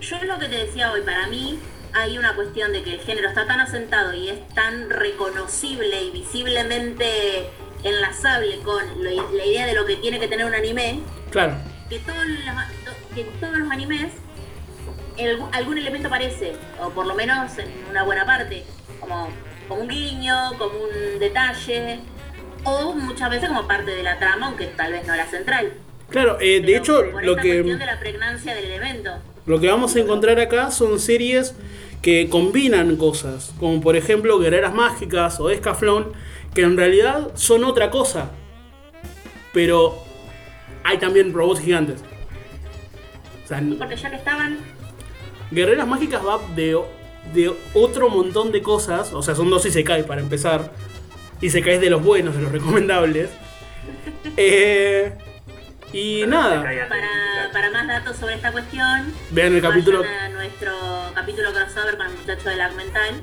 Yo 0.00 0.16
es 0.16 0.24
lo 0.24 0.38
que 0.38 0.46
te 0.46 0.56
decía 0.56 0.92
hoy, 0.92 1.02
para 1.02 1.26
mí 1.28 1.58
hay 1.92 2.18
una 2.18 2.34
cuestión 2.34 2.72
de 2.72 2.82
que 2.82 2.94
el 2.94 3.00
género 3.00 3.28
está 3.28 3.46
tan 3.46 3.60
asentado 3.60 4.14
y 4.14 4.28
es 4.28 4.48
tan 4.54 4.90
reconocible 4.90 6.04
y 6.04 6.10
visiblemente 6.10 7.48
enlazable 7.84 8.58
con 8.60 8.82
lo- 9.02 9.30
la 9.32 9.44
idea 9.46 9.66
de 9.66 9.74
lo 9.74 9.84
que 9.86 9.96
tiene 9.96 10.18
que 10.20 10.28
tener 10.28 10.46
un 10.46 10.54
anime, 10.54 11.00
Claro, 11.30 11.54
que 11.88 11.98
todos 12.00 12.24
los, 12.26 12.94
que 13.14 13.20
en 13.22 13.30
todos 13.40 13.56
los 13.58 13.70
animes 13.70 14.12
el- 15.16 15.38
algún 15.52 15.78
elemento 15.78 16.08
aparece, 16.08 16.52
o 16.82 16.90
por 16.90 17.06
lo 17.06 17.14
menos 17.14 17.56
en 17.58 17.68
una 17.90 18.02
buena 18.04 18.24
parte, 18.26 18.64
como, 19.00 19.28
como 19.68 19.82
un 19.82 19.88
guiño, 19.88 20.34
como 20.58 20.72
un 20.78 21.18
detalle, 21.18 22.00
o 22.64 22.92
muchas 22.94 23.30
veces 23.30 23.48
como 23.48 23.66
parte 23.66 23.90
de 23.90 24.02
la 24.02 24.18
trama, 24.18 24.46
aunque 24.48 24.66
tal 24.66 24.92
vez 24.92 25.06
no 25.06 25.14
la 25.16 25.26
central. 25.26 25.72
claro, 26.08 26.38
eh, 26.40 26.60
de 26.60 26.76
hecho 26.76 27.02
por 27.12 27.24
lo 27.24 27.32
esta 27.32 27.42
que... 27.42 27.62
de 27.62 27.86
la 27.86 27.98
pregnancia 28.00 28.54
del 28.54 28.64
elemento. 28.64 29.10
Lo 29.46 29.58
que 29.60 29.68
vamos 29.68 29.96
a 29.96 30.00
encontrar 30.00 30.38
acá 30.40 30.70
son 30.70 30.98
series 31.00 31.54
que 32.02 32.28
combinan 32.30 32.96
cosas, 32.96 33.52
como 33.58 33.80
por 33.80 33.96
ejemplo 33.96 34.38
Guerreras 34.38 34.74
Mágicas 34.74 35.38
o 35.40 35.50
Escaflón, 35.50 36.12
que 36.54 36.62
en 36.62 36.76
realidad 36.76 37.28
son 37.34 37.64
otra 37.64 37.90
cosa. 37.90 38.30
Pero 39.52 40.02
hay 40.84 40.98
también 40.98 41.32
robots 41.32 41.60
gigantes. 41.60 42.02
O 43.44 43.48
sea, 43.48 43.62
Porque 43.78 43.96
ya 43.96 44.10
que 44.10 44.16
estaban, 44.16 44.58
Guerreras 45.50 45.86
Mágicas 45.86 46.24
va 46.24 46.38
de, 46.54 46.80
de 47.34 47.52
otro 47.74 48.08
montón 48.08 48.52
de 48.52 48.62
cosas, 48.62 49.12
o 49.12 49.22
sea, 49.22 49.34
son 49.34 49.50
dos 49.50 49.66
Isekai 49.66 50.06
para 50.06 50.20
empezar. 50.20 50.72
Isekais 51.40 51.80
de 51.80 51.90
los 51.90 52.02
buenos, 52.02 52.36
de 52.36 52.42
los 52.42 52.52
recomendables. 52.52 53.30
Eh, 54.36 55.12
y 55.92 56.20
Pero 56.20 56.30
nada, 56.30 56.58
se 56.58 56.64
cae 56.64 56.86
para, 57.52 57.70
más 57.70 57.88
datos 57.88 58.16
sobre 58.16 58.34
esta 58.34 58.52
cuestión, 58.52 59.12
vean 59.30 59.54
el 59.54 59.60
capítulo. 59.60 60.02
a 60.04 60.28
nuestro 60.28 60.72
capítulo 61.14 61.52
crossover 61.52 61.96
con 61.96 62.06
el 62.06 62.16
muchacho 62.16 62.48
del 62.48 62.58
Lag 62.58 62.74
Mental, 62.74 63.22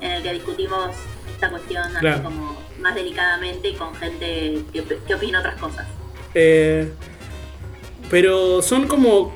en 0.00 0.10
el 0.10 0.22
que 0.22 0.32
discutimos 0.34 0.94
esta 1.34 1.50
cuestión 1.50 1.84
así 1.96 2.22
como 2.22 2.56
más 2.80 2.94
delicadamente 2.94 3.68
y 3.68 3.74
con 3.74 3.94
gente 3.94 4.62
que, 4.72 4.84
que 5.06 5.14
opina 5.14 5.40
otras 5.40 5.60
cosas. 5.60 5.86
Eh, 6.34 6.90
pero 8.10 8.62
son 8.62 8.86
como 8.86 9.34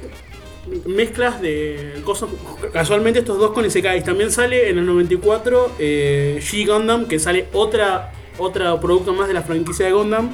mezclas 0.87 1.41
de 1.41 2.01
cosas. 2.05 2.29
Casualmente 2.73 3.21
estos 3.21 3.39
dos 3.39 3.53
con 3.53 3.65
Isekais. 3.65 4.05
También 4.05 4.31
sale 4.31 4.69
en 4.71 4.79
el 4.79 4.87
94 4.87 5.73
eh, 5.79 6.41
G 6.43 6.67
Gundam, 6.67 7.07
que 7.07 7.19
sale 7.19 7.47
otra, 7.53 8.13
otro 8.39 8.81
producto 8.81 9.15
más 9.15 9.29
de 9.29 9.35
la 9.35 9.43
franquicia 9.43 9.87
de 9.87 9.93
Gundam. 9.93 10.31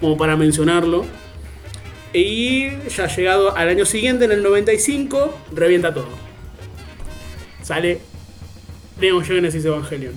Como 0.00 0.16
para 0.16 0.36
mencionarlo. 0.36 1.04
Y 2.12 2.70
ya 2.88 3.08
llegado 3.08 3.56
al 3.56 3.68
año 3.68 3.84
siguiente, 3.84 4.24
en 4.24 4.32
el 4.32 4.42
95, 4.42 5.34
revienta 5.52 5.92
todo. 5.92 6.08
Sale 7.62 8.00
Neon 9.00 9.24
Genesis 9.24 9.64
Evangelion. 9.64 10.14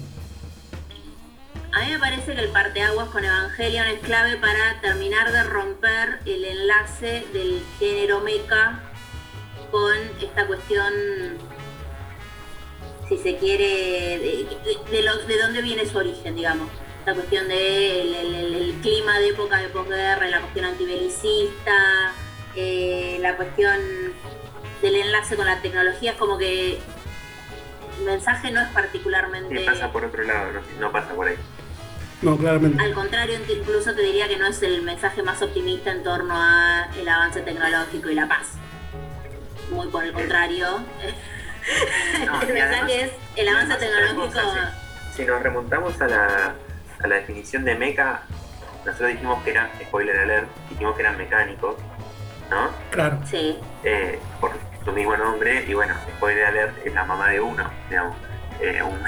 A 1.80 1.86
mí 1.86 1.92
me 1.92 2.00
parece 2.00 2.36
que 2.36 2.42
el 2.42 2.50
parteaguas 2.50 3.08
con 3.10 3.24
Evangelion 3.24 3.88
es 3.88 4.00
clave 4.02 4.36
para 4.38 4.82
terminar 4.82 5.32
de 5.32 5.44
romper 5.44 6.20
el 6.26 6.44
enlace 6.44 7.26
del 7.32 7.64
género 7.80 8.20
mecha 8.20 8.80
con 9.72 9.94
esta 10.22 10.46
cuestión, 10.46 10.92
si 13.08 13.18
se 13.18 13.38
quiere, 13.38 13.64
de, 14.20 14.48
de- 14.66 14.92
de 14.92 15.04
los, 15.04 15.26
de 15.28 15.38
dónde 15.42 15.62
viene 15.62 15.86
su 15.86 15.98
origen, 15.98 16.36
digamos. 16.36 16.70
Esta 17.00 17.14
cuestión 17.14 17.48
del 17.48 18.14
el, 18.16 18.36
el- 18.56 18.80
clima 18.82 19.18
de 19.20 19.30
época 19.30 19.58
de 19.60 19.70
posguerra, 19.70 20.28
la 20.28 20.42
cuestión 20.42 20.66
antibelicista, 20.66 22.14
eh, 22.56 23.20
la 23.22 23.38
cuestión 23.38 23.80
del 24.82 24.96
enlace 24.96 25.36
con 25.38 25.46
la 25.46 25.62
tecnología, 25.62 26.12
es 26.12 26.18
como 26.18 26.38
que 26.38 26.80
el 28.00 28.06
mensaje 28.06 28.52
no 28.52 28.62
es 28.62 28.68
particularmente... 28.70 29.62
Y 29.62 29.66
pasa 29.66 29.92
por 29.92 30.04
otro 30.06 30.24
lado, 30.24 30.62
no 30.80 30.92
pasa 30.92 31.14
por 31.14 31.28
ahí. 31.28 31.36
No, 32.22 32.38
claramente. 32.38 32.84
Al 32.84 32.94
contrario, 32.94 33.40
incluso 33.48 33.94
te 33.96 34.02
diría 34.02 34.28
que 34.28 34.38
no 34.38 34.48
es 34.48 34.62
el 34.62 34.82
mensaje 34.82 35.24
más 35.24 35.42
optimista 35.42 35.92
en 35.92 36.04
torno 36.04 36.34
a 36.36 36.88
el 37.00 37.08
avance 37.08 37.42
tecnológico 37.42 38.10
y 38.10 38.16
la 38.16 38.28
paz. 38.28 38.48
Muy 39.72 39.88
por 39.88 40.04
el 40.04 40.12
contrario. 40.14 40.68
No, 42.26 42.42
el 42.48 42.54
mensaje 42.54 43.02
es 43.04 43.12
el 43.36 43.48
avance 43.48 43.76
tecnológico. 43.76 44.26
cosa, 44.26 44.74
Si, 45.12 45.18
si 45.18 45.26
nos 45.26 45.42
remontamos 45.42 46.00
a 46.02 46.08
la, 46.08 46.54
a 47.04 47.08
la 47.08 47.16
definición 47.16 47.64
de 47.64 47.76
mecha, 47.76 48.22
nosotros 48.86 49.12
dijimos 49.12 49.42
que 49.44 49.52
eran, 49.52 49.70
spoiler 49.82 50.18
alert, 50.20 50.48
dijimos 50.70 50.96
que 50.96 51.02
eran 51.02 51.18
mecánicos, 51.18 51.76
¿no? 52.50 52.70
Claro. 52.92 53.20
Sí. 53.30 53.58
Eh, 53.84 54.20
por 54.42 54.52
su 54.84 54.92
mismo 54.92 55.16
nombre, 55.16 55.64
y 55.68 55.74
bueno, 55.74 55.94
spoiler 56.18 56.46
alert 56.48 56.86
es 56.86 56.94
la 56.94 57.06
mamá 57.06 57.30
de 57.30 57.40
uno, 57.40 57.70
digamos. 57.90 58.18
Eh, 58.60 58.82
un- 58.84 59.00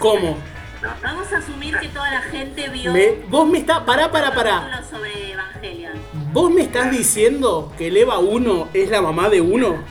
¿Cómo? 0.00 0.36
¿No? 0.82 0.88
Vamos 1.02 1.32
a 1.32 1.38
asumir 1.38 1.76
que 1.78 1.88
toda 1.88 2.10
la 2.10 2.22
gente 2.22 2.68
vio 2.68 2.92
Me- 2.92 3.16
vos 3.28 3.46
me 3.48 3.58
está. 3.58 3.84
Pará, 3.84 4.10
pará, 4.10 4.32
pará. 4.34 4.82
sobre 4.88 5.32
Evangelion. 5.32 5.92
¿Vos 6.32 6.50
me 6.50 6.62
estás 6.62 6.90
diciendo 6.90 7.72
que 7.78 7.88
el 7.88 7.96
Eva 7.96 8.18
1 8.18 8.68
es 8.74 8.90
la 8.90 9.00
mamá 9.02 9.28
de 9.28 9.40
uno? 9.40 9.82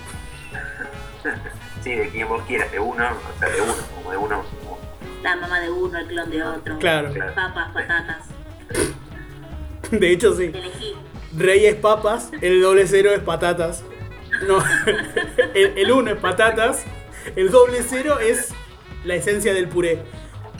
Sí, 1.83 1.91
de 1.95 2.09
quien 2.09 2.27
vos 2.27 2.41
quieras, 2.47 2.71
de 2.71 2.79
uno, 2.79 3.05
o 3.05 3.39
sea, 3.39 3.49
de 3.49 3.61
uno, 3.61 3.73
como 3.95 4.11
de 4.11 4.17
uno. 4.17 4.43
como- 4.63 4.77
La 5.23 5.35
mamá 5.35 5.59
de 5.59 5.69
uno, 5.69 5.97
el 5.97 6.07
clon 6.07 6.29
de 6.29 6.43
otro. 6.43 6.79
Claro. 6.79 7.13
Claro. 7.13 7.33
Papas, 7.35 7.69
patatas. 7.73 8.17
De 9.91 10.11
hecho, 10.11 10.35
sí. 10.35 10.45
Elegí. 10.53 10.95
Rey 11.37 11.65
es 11.65 11.75
papas, 11.75 12.31
el 12.41 12.61
doble 12.61 12.87
cero 12.87 13.11
es 13.13 13.19
patatas. 13.21 13.83
No, 14.47 14.57
el, 15.53 15.77
el 15.77 15.91
uno 15.91 16.11
es 16.11 16.17
patatas, 16.17 16.83
el 17.35 17.49
doble 17.51 17.83
cero 17.87 18.19
es 18.19 18.53
la 19.05 19.15
esencia 19.15 19.53
del 19.53 19.67
puré. 19.69 19.99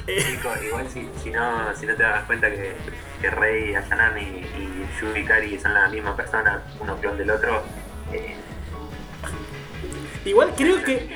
Igual 0.07 0.87
si, 0.89 1.07
si, 1.21 1.29
no, 1.31 1.75
si 1.75 1.85
no 1.85 1.95
te 1.95 2.03
das 2.03 2.23
cuenta 2.25 2.49
que, 2.49 2.75
que 3.21 3.29
Rey, 3.29 3.75
Ayanami 3.75 4.21
y 4.21 4.87
Yuri 5.01 5.25
Kari 5.25 5.59
son 5.59 5.73
la 5.73 5.89
misma 5.89 6.15
persona, 6.15 6.61
uno 6.79 6.95
clon 6.97 7.17
del 7.17 7.29
otro, 7.29 7.61
eh, 8.13 8.35
igual 10.25 10.53
creo 10.55 10.81
que. 10.83 11.09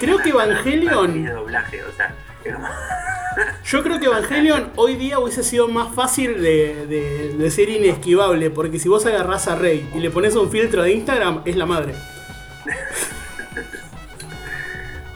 Creo 0.00 0.18
que 0.18 0.32
Evangelion- 0.32 1.32
doblaje, 1.32 1.82
o 1.84 1.92
sea, 1.92 2.12
Yo 3.64 3.82
creo 3.82 3.98
que 4.00 4.06
Evangelion 4.06 4.72
hoy 4.76 4.96
día 4.96 5.18
hubiese 5.18 5.42
sido 5.44 5.66
más 5.68 5.94
fácil 5.94 6.42
de, 6.42 6.86
de- 6.86 7.34
de 7.38 7.50
ser 7.50 7.68
inesquivable, 7.68 8.50
porque 8.50 8.78
si 8.80 8.88
vos 8.88 9.06
agarrás 9.06 9.46
a 9.48 9.54
Rey 9.56 9.88
y 9.94 9.98
le 10.00 10.10
pones 10.10 10.34
un 10.34 10.50
filtro 10.50 10.82
de 10.82 10.92
Instagram, 10.92 11.42
es 11.44 11.54
la 11.56 11.66
madre. 11.66 11.94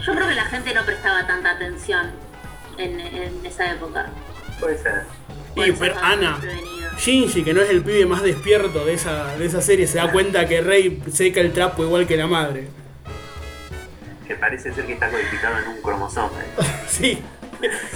Yo 0.06 0.14
creo 0.14 0.28
que 0.28 0.34
la 0.34 0.44
gente 0.46 0.72
no 0.72 0.84
prestaba 0.86 1.26
tanta 1.26 1.50
atención 1.50 2.10
en, 2.78 3.00
en 3.00 3.46
esa 3.46 3.72
época. 3.72 4.06
puede 4.60 4.78
ser. 4.78 5.02
Y 5.52 5.54
Puede 5.54 5.72
pero 5.74 5.94
ser 5.94 6.04
Ana. 6.04 6.40
Shinji, 6.98 7.44
que 7.44 7.54
no 7.54 7.60
es 7.62 7.70
el 7.70 7.82
pibe 7.82 8.06
más 8.06 8.22
despierto 8.22 8.84
de 8.84 8.94
esa, 8.94 9.36
de 9.36 9.46
esa 9.46 9.62
serie, 9.62 9.86
se 9.86 9.98
da 9.98 10.10
cuenta 10.10 10.46
que 10.48 10.60
Rey 10.60 11.02
seca 11.12 11.40
el 11.40 11.52
trapo 11.52 11.84
igual 11.84 12.06
que 12.06 12.16
la 12.16 12.26
madre. 12.26 12.68
Que 14.26 14.34
parece 14.34 14.72
ser 14.74 14.84
que 14.84 14.92
está 14.94 15.08
codificado 15.10 15.58
en 15.58 15.68
un 15.68 15.82
cromosoma. 15.82 16.30
eh. 16.40 16.64
Sí, 16.88 17.22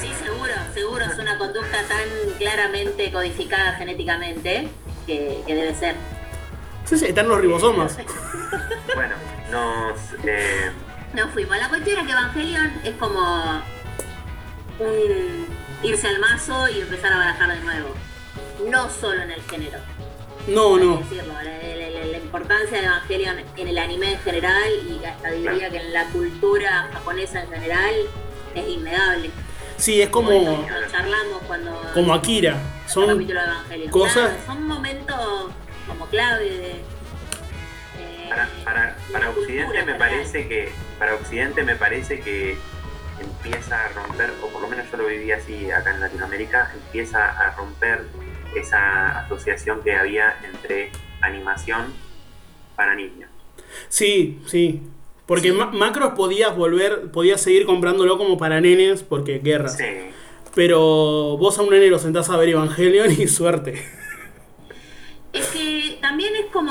Sí, 0.00 0.10
seguro, 0.24 0.52
seguro 0.74 1.04
es 1.04 1.16
una 1.18 1.38
conducta 1.38 1.78
tan 1.88 2.32
claramente 2.36 3.12
codificada 3.12 3.74
genéticamente 3.74 4.68
que, 5.06 5.40
que 5.46 5.54
debe 5.54 5.72
ser. 5.74 5.94
sí, 6.84 6.98
sí, 6.98 7.06
están 7.06 7.28
los 7.28 7.40
ribosomas. 7.40 7.96
Bueno, 8.94 9.14
nos. 9.52 9.98
Eh, 10.24 10.70
No 11.14 11.28
fuimos. 11.28 11.56
La 11.58 11.68
cuestión 11.68 11.98
es 12.00 12.06
que 12.06 12.12
Evangelion 12.12 12.72
es 12.82 12.94
como 12.96 13.62
un 14.82 15.46
irse 15.82 16.06
al 16.08 16.18
mazo 16.18 16.68
y 16.68 16.80
empezar 16.80 17.12
a 17.12 17.18
barajar 17.18 17.54
de 17.56 17.60
nuevo. 17.64 17.94
No 18.68 18.88
solo 18.90 19.22
en 19.22 19.30
el 19.30 19.42
género. 19.42 19.78
No, 20.46 20.76
no. 20.76 20.98
decirlo. 20.98 21.32
La, 21.34 21.42
la- 21.44 21.90
la- 21.90 22.06
la 22.06 22.18
importancia 22.18 22.78
de 22.80 22.84
Evangelion 22.86 23.36
en 23.56 23.68
el 23.68 23.78
anime 23.78 24.12
en 24.14 24.18
general 24.20 24.70
y 24.88 25.04
hasta 25.04 25.30
diría 25.30 25.70
que 25.70 25.76
en 25.78 25.92
la 25.92 26.04
cultura 26.06 26.88
japonesa 26.92 27.42
en 27.42 27.48
general 27.50 27.94
es 28.54 28.68
innegable. 28.68 29.30
Sí, 29.76 30.00
es 30.02 30.08
como, 30.10 30.30
charlamos 30.90 31.42
cuando 31.46 31.80
como 31.94 32.12
Akira. 32.14 32.56
Son 32.86 33.06
capítulo 33.06 33.40
de 33.40 33.46
Evangelion. 33.46 33.90
cosas- 33.90 34.14
Claro, 34.14 34.36
son 34.46 34.66
momentos 34.66 35.50
como 35.88 36.06
clave 36.06 36.44
de, 36.44 36.70
eh, 36.72 38.26
Para, 38.28 38.48
para, 38.64 38.96
para 39.12 39.24
la 39.26 39.30
Occidente 39.30 39.64
cultura 39.64 39.84
me 39.84 39.94
parece 39.94 40.48
que 40.48 40.72
para 40.98 41.14
Occidente 41.14 41.62
me 41.64 41.76
parece 41.76 42.20
que 42.20 42.56
empieza 43.20 43.84
a 43.86 43.88
romper, 43.88 44.30
o 44.42 44.48
por 44.48 44.62
lo 44.62 44.68
menos 44.68 44.86
yo 44.90 44.96
lo 44.98 45.06
viví 45.06 45.30
así 45.32 45.70
acá 45.70 45.94
en 45.94 46.00
Latinoamérica, 46.00 46.70
empieza 46.74 47.24
a 47.28 47.54
romper 47.56 48.02
esa 48.56 49.20
asociación 49.20 49.82
que 49.82 49.94
había 49.94 50.36
entre 50.44 50.90
animación 51.20 51.92
para 52.76 52.94
niños. 52.94 53.30
Sí, 53.88 54.40
sí. 54.46 54.82
Porque 55.26 55.52
Ma- 55.52 55.70
Macros 55.70 56.12
podías 56.14 56.54
volver, 56.56 57.10
podías 57.10 57.40
seguir 57.40 57.64
comprándolo 57.64 58.18
como 58.18 58.36
para 58.36 58.60
nenes, 58.60 59.02
porque 59.02 59.38
guerras. 59.38 59.76
Sí, 59.76 59.84
Pero 60.54 60.80
vos 61.38 61.58
a 61.58 61.62
un 61.62 61.70
nene 61.70 61.86
lo 61.88 61.98
sentás 61.98 62.28
a 62.28 62.36
ver 62.36 62.50
Evangelion 62.50 63.10
y 63.10 63.26
suerte. 63.28 63.82
Es 65.32 65.46
que 65.46 65.98
también 66.02 66.34
es 66.36 66.46
como, 66.52 66.70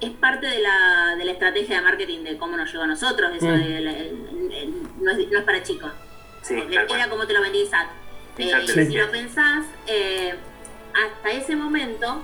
es 0.00 0.10
parte 0.10 0.46
de 0.46 0.58
la, 0.60 1.14
de 1.16 1.24
la 1.24 1.32
estrategia 1.32 1.76
de 1.76 1.82
marketing 1.82 2.24
de 2.24 2.36
cómo 2.38 2.56
nos 2.56 2.70
llegó 2.70 2.84
a 2.84 2.86
nosotros, 2.86 3.30
eso 3.36 3.46
Mm. 3.46 3.58
de- 3.58 3.76
el- 3.78 3.86
el- 3.88 4.52
el- 4.52 4.74
no, 5.00 5.10
es, 5.10 5.30
no 5.30 5.38
es 5.38 5.44
para 5.44 5.62
chicos. 5.62 5.92
sí, 6.42 6.54
era 6.70 7.08
como 7.08 7.26
te 7.26 7.34
lo 7.34 7.42
vendí 7.42 7.60
Isaac. 7.62 7.88
Eh, 8.38 8.52
si 8.66 8.96
lo 8.96 9.10
pensás, 9.10 9.66
eh, 9.86 10.34
hasta 10.94 11.30
ese 11.32 11.54
momento 11.56 12.22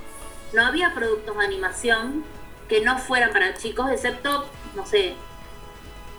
no 0.54 0.64
había 0.64 0.94
productos 0.94 1.36
de 1.36 1.44
animación 1.44 2.24
que 2.68 2.80
no 2.80 2.98
fueran 2.98 3.30
para 3.32 3.52
chicos, 3.54 3.90
excepto, 3.90 4.48
no 4.74 4.86
sé, 4.86 5.14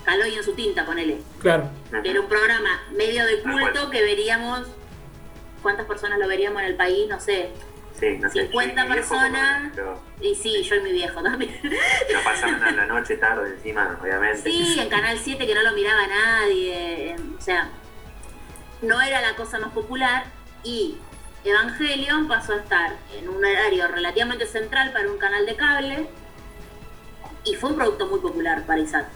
Caloy 0.05 0.36
en 0.36 0.43
su 0.43 0.53
tinta, 0.53 0.86
ponele. 0.86 1.22
Claro. 1.39 1.70
Que 2.03 2.12
era 2.12 2.22
un 2.22 2.28
programa 2.30 2.82
medio 2.95 3.26
de 3.26 3.41
culto 3.41 3.89
que 3.89 4.01
veríamos, 4.01 4.62
¿cuántas 5.62 5.86
personas 5.86 6.18
lo 6.20 6.28
veríamos 6.30 6.62
en 6.62 6.68
el 6.70 6.76
país? 6.76 7.10
No 7.10 7.20
sé. 7.20 7.49
Sí, 8.00 8.18
no 8.20 8.30
sé, 8.30 8.41
50 8.43 8.76
yo 8.76 8.86
y 8.86 8.88
mi 8.88 8.93
viejo, 8.93 9.10
por 9.10 9.18
lo 9.18 9.30
personas. 9.32 9.72
Y 10.22 10.36
sí, 10.36 10.64
yo 10.64 10.76
y 10.76 10.82
mi 10.82 10.91
viejo 10.91 11.22
también. 11.24 11.60
Lo 12.14 12.24
pasaban 12.24 12.64
a 12.64 12.72
la 12.72 12.86
noche, 12.86 13.18
tarde 13.18 13.50
encima, 13.56 13.98
obviamente. 14.02 14.50
Sí, 14.50 14.80
en 14.80 14.89
Canal 14.89 15.18
7 15.18 15.48
que 15.48 15.56
no 15.56 15.62
lo 15.64 15.72
miraba 15.74 16.06
nadie. 16.08 17.16
O 17.38 17.41
sea, 17.41 17.70
no 18.82 19.02
era 19.02 19.22
la 19.22 19.36
cosa 19.36 19.58
más 19.60 19.72
popular. 19.72 20.26
Y 20.64 20.98
Evangelion 21.43 22.28
pasó 22.28 22.54
a 22.54 22.58
estar 22.58 22.95
en 23.18 23.30
un 23.30 23.43
horario 23.43 23.88
relativamente 23.88 24.45
central 24.45 24.91
para 24.91 25.10
un 25.10 25.18
canal 25.18 25.45
de 25.45 25.56
cable. 25.56 26.08
Y 27.45 27.56
fue 27.56 27.72
un 27.72 27.78
producto 27.78 28.08
muy 28.08 28.20
popular 28.20 28.64
para 28.66 28.80
Isaac. 28.80 29.08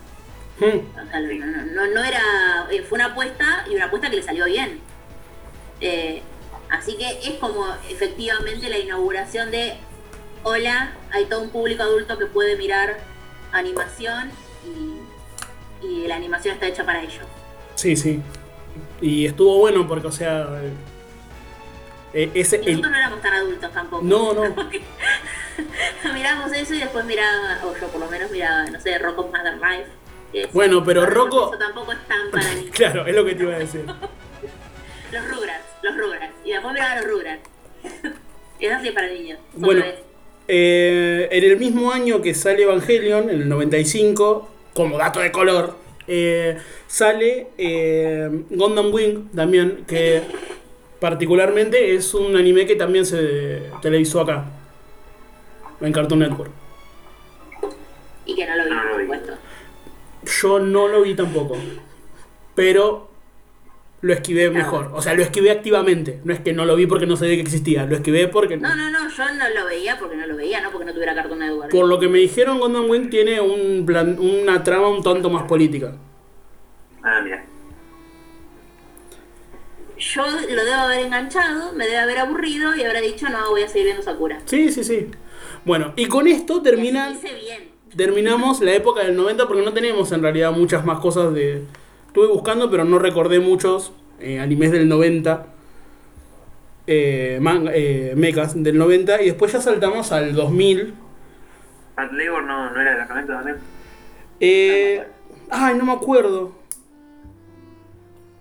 Hmm. 0.59 0.79
O 0.97 1.09
sea, 1.09 1.19
no, 1.19 1.45
no- 1.45 1.65
no- 1.65 1.87
no 1.93 2.03
era. 2.03 2.67
eh, 2.71 2.81
Fue 2.83 2.95
una 2.97 3.07
apuesta 3.07 3.65
y 3.69 3.75
una 3.75 3.85
apuesta 3.85 4.09
que 4.09 4.15
le 4.17 4.23
salió 4.23 4.45
bien. 4.45 4.79
Eh, 5.81 6.21
así 6.71 6.97
que 6.97 7.07
es 7.23 7.35
como 7.39 7.65
efectivamente 7.89 8.67
la 8.69 8.79
inauguración 8.79 9.51
de. 9.51 9.75
Hola, 10.43 10.93
hay 11.11 11.25
todo 11.25 11.41
un 11.41 11.49
público 11.51 11.83
adulto 11.83 12.17
que 12.17 12.25
puede 12.25 12.55
mirar 12.57 12.97
animación 13.51 14.31
y, 14.65 15.85
y 15.85 16.07
la 16.07 16.15
animación 16.15 16.55
está 16.55 16.65
hecha 16.67 16.83
para 16.83 17.03
ello. 17.03 17.21
Sí, 17.75 17.95
sí. 17.95 18.21
Y 19.01 19.25
estuvo 19.27 19.57
bueno 19.59 19.87
porque, 19.87 20.07
o 20.07 20.11
sea. 20.11 20.47
eh, 22.13 22.31
ese. 22.33 22.57
Y 22.63 22.69
el- 22.69 22.71
nosotros 22.73 22.91
no 22.91 22.97
éramos 22.97 23.21
tan 23.21 23.33
adultos 23.33 23.71
tampoco. 23.71 24.03
no, 24.03 24.33
no. 24.33 24.55
Miramos 26.13 26.51
eso 26.53 26.73
y 26.73 26.79
después 26.79 27.05
miraba, 27.05 27.59
o 27.65 27.75
yo 27.79 27.87
por 27.89 27.99
lo 27.99 28.07
menos 28.09 28.31
miraba, 28.31 28.65
no 28.65 28.79
sé, 28.79 28.97
Rocco 28.97 29.27
Mother 29.27 29.55
Life. 29.55 29.85
es- 30.33 30.51
Bueno, 30.53 30.83
pero 30.83 31.05
Rocco- 31.05 31.49
Eso 31.49 31.59
tampoco 31.59 31.91
es 31.91 31.99
tan 32.07 32.31
para 32.31 32.51
niños. 32.55 32.71
Claro, 32.75 33.05
es 33.05 33.15
lo 33.15 33.25
que 33.25 33.35
te 33.35 33.43
iba 33.43 33.53
a 33.55 33.59
decir. 33.59 33.85
Los 35.11 35.27
Rugrats, 35.29 35.65
los 35.83 35.97
Rugrats. 35.97 36.33
Y 36.45 36.51
después 36.51 36.73
miraba 36.73 37.01
los 37.01 37.05
Rugrats. 37.05 37.49
Es 38.59 38.91
para 38.91 39.07
niños. 39.07 39.39
Bueno, 39.55 39.83
eh, 40.47 41.27
en 41.31 41.43
el 41.43 41.57
mismo 41.57 41.91
año 41.91 42.21
que 42.21 42.35
sale 42.35 42.61
Evangelion, 42.61 43.29
en 43.29 43.41
el 43.41 43.49
95, 43.49 44.49
como 44.73 44.99
dato 44.99 45.19
de 45.19 45.31
color, 45.31 45.77
eh, 46.07 46.57
sale 46.87 47.47
eh, 47.57 48.29
Gundam 48.51 48.93
Wing 48.93 49.29
también, 49.35 49.83
que 49.87 50.21
particularmente 50.99 51.95
es 51.95 52.13
un 52.13 52.35
anime 52.35 52.67
que 52.67 52.75
también 52.75 53.05
se 53.05 53.71
televisó 53.81 54.21
acá, 54.21 54.45
en 55.79 55.91
Cartoon 55.91 56.19
Network. 56.19 56.51
Y 58.25 58.35
que 58.35 58.45
no 58.45 58.55
lo 58.57 58.65
vi, 58.65 58.75
por 58.91 59.01
supuesto. 59.01 59.33
Yo 60.41 60.59
no 60.59 60.87
lo 60.87 61.01
vi 61.01 61.15
tampoco, 61.15 61.57
pero 62.53 63.10
lo 64.01 64.13
esquivé 64.13 64.49
mejor. 64.49 64.89
O 64.93 65.01
sea, 65.01 65.13
lo 65.13 65.21
esquivé 65.21 65.51
activamente. 65.51 66.19
No 66.23 66.33
es 66.33 66.39
que 66.39 66.53
no 66.53 66.65
lo 66.65 66.75
vi 66.75 66.87
porque 66.87 67.05
no 67.05 67.15
sabía 67.15 67.35
que 67.35 67.41
existía, 67.41 67.85
lo 67.85 67.95
esquivé 67.95 68.27
porque... 68.27 68.57
No, 68.57 68.75
no, 68.75 68.89
no, 68.89 69.09
yo 69.09 69.23
no 69.35 69.49
lo 69.49 69.65
veía 69.65 69.97
porque 69.99 70.15
no 70.17 70.25
lo 70.25 70.35
veía, 70.35 70.59
no 70.61 70.71
porque 70.71 70.85
no 70.85 70.93
tuviera 70.93 71.13
Cartoon 71.13 71.39
Network. 71.39 71.69
Por 71.71 71.87
lo 71.87 71.99
que 71.99 72.07
me 72.07 72.17
dijeron, 72.17 72.59
Gundam 72.59 72.89
Wing 72.89 73.09
tiene 73.09 73.39
un 73.39 73.85
plan- 73.85 74.17
una 74.19 74.63
trama 74.63 74.87
un 74.89 75.03
tanto 75.03 75.29
más 75.29 75.43
política. 75.43 75.93
Ah, 77.03 77.21
mira. 77.23 77.45
Yo 79.97 80.23
lo 80.25 80.65
debo 80.65 80.81
haber 80.81 81.05
enganchado, 81.05 81.73
me 81.73 81.85
debe 81.85 81.99
haber 81.99 82.17
aburrido 82.17 82.75
y 82.75 82.81
habrá 82.83 83.01
dicho, 83.01 83.29
no, 83.29 83.51
voy 83.51 83.61
a 83.61 83.67
seguir 83.67 83.85
viendo 83.85 84.01
Sakura. 84.03 84.39
Sí, 84.45 84.71
sí, 84.71 84.83
sí. 84.83 85.07
Bueno, 85.63 85.93
y 85.95 86.07
con 86.07 86.27
esto 86.27 86.59
terminan, 86.63 87.13
Hice 87.13 87.31
bien. 87.35 87.69
terminamos 87.95 88.61
la 88.61 88.73
época 88.73 89.03
del 89.03 89.15
90 89.15 89.47
porque 89.47 89.61
no 89.63 89.73
tenemos 89.73 90.11
en 90.11 90.23
realidad 90.23 90.51
muchas 90.53 90.83
más 90.85 90.99
cosas 90.99 91.31
de... 91.35 91.63
Estuve 92.11 92.27
buscando, 92.27 92.69
pero 92.69 92.83
no 92.83 92.99
recordé 92.99 93.39
muchos 93.39 93.93
eh, 94.19 94.39
animes 94.39 94.71
del 94.71 94.89
90. 94.89 95.45
Eh, 96.87 97.37
manga- 97.41 97.71
eh, 97.73 98.13
mechas 98.17 98.61
del 98.61 98.77
90 98.77 99.21
y 99.21 99.25
después 99.27 99.53
ya 99.53 99.61
saltamos 99.61 100.11
al 100.11 100.33
2000 100.33 100.93
Pat 101.95 102.11
Labor 102.11 102.43
no, 102.43 102.71
no 102.71 102.81
era 102.81 102.93
de 102.93 102.99
los 102.99 103.09
90 103.09 103.33
también. 103.33 103.57
Eh, 104.39 105.03
ay, 105.49 105.75
no 105.77 105.85
me 105.85 105.91
acuerdo. 105.93 106.53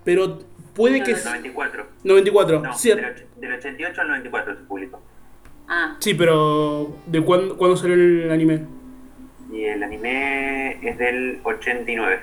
Pero 0.05 0.39
puede 0.75 1.03
que... 1.03 1.13
No, 1.13 1.17
s- 1.19 1.29
94. 1.29 1.87
94, 2.05 2.61
No, 2.61 2.75
cierto. 2.75 3.07
del, 3.07 3.27
del 3.41 3.53
88 3.59 4.01
al 4.01 4.09
94 4.09 4.57
se 4.57 4.63
publicó. 4.65 5.01
Ah, 5.69 5.97
Sí, 6.01 6.15
pero 6.15 6.97
¿de 7.07 7.21
cuándo, 7.23 7.57
cuándo 7.57 7.77
salió 7.77 7.95
el 7.95 8.31
anime? 8.31 8.65
Y 9.53 9.65
el 9.65 9.83
anime 9.83 10.79
es 10.89 10.99
del 10.99 11.41
89. 11.45 12.21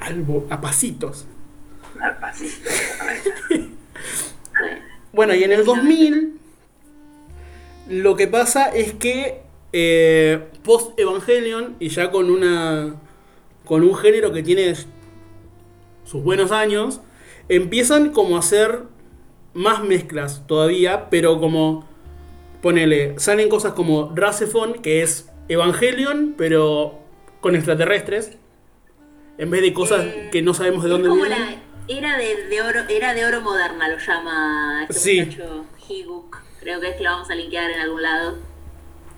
Algo, 0.00 0.46
a 0.50 0.60
pasitos. 0.60 1.26
Al 2.00 2.18
pasito, 2.18 2.68
bueno. 5.12 5.34
Y 5.34 5.44
en 5.44 5.52
el 5.52 5.64
2000 5.64 6.40
lo 7.88 8.16
que 8.16 8.28
pasa 8.28 8.68
es 8.68 8.92
que 8.94 9.42
eh, 9.72 10.48
post 10.62 10.98
Evangelion 10.98 11.76
y 11.80 11.88
ya 11.88 12.10
con 12.10 12.30
una 12.30 12.94
con 13.64 13.82
un 13.82 13.94
género 13.94 14.32
que 14.32 14.42
tiene 14.42 14.74
sus 16.04 16.22
buenos 16.24 16.50
años, 16.50 17.00
empiezan 17.48 18.10
como 18.10 18.36
a 18.36 18.40
hacer 18.40 18.82
más 19.54 19.84
mezclas 19.84 20.44
todavía, 20.46 21.08
pero 21.10 21.38
como 21.38 21.88
ponele, 22.62 23.18
salen 23.18 23.48
cosas 23.48 23.72
como 23.74 24.12
Rasefon, 24.14 24.74
que 24.74 25.02
es 25.02 25.28
Evangelion, 25.48 26.34
pero 26.36 26.98
con 27.40 27.54
extraterrestres, 27.54 28.38
en 29.40 29.50
vez 29.50 29.62
de 29.62 29.72
cosas 29.72 30.04
Eh, 30.04 30.28
que 30.30 30.42
no 30.42 30.54
sabemos 30.54 30.82
de 30.84 30.88
Es 30.88 30.92
dónde 30.92 31.08
como 31.08 31.22
vienen. 31.24 31.40
la 31.40 31.56
era 31.88 32.16
de, 32.18 32.46
de 32.48 32.62
oro, 32.62 32.80
era 32.88 33.14
de 33.14 33.24
oro 33.26 33.40
moderna, 33.40 33.88
lo 33.88 33.98
llama 33.98 34.86
este 34.88 35.00
Sí. 35.00 35.20
muchacho 35.22 35.64
Higuk. 35.88 36.38
Creo 36.60 36.80
que 36.80 36.90
es 36.90 36.96
que 36.96 37.02
lo 37.02 37.10
vamos 37.10 37.30
a 37.30 37.34
linkear 37.34 37.70
en 37.70 37.80
algún 37.80 38.02
lado. 38.02 38.36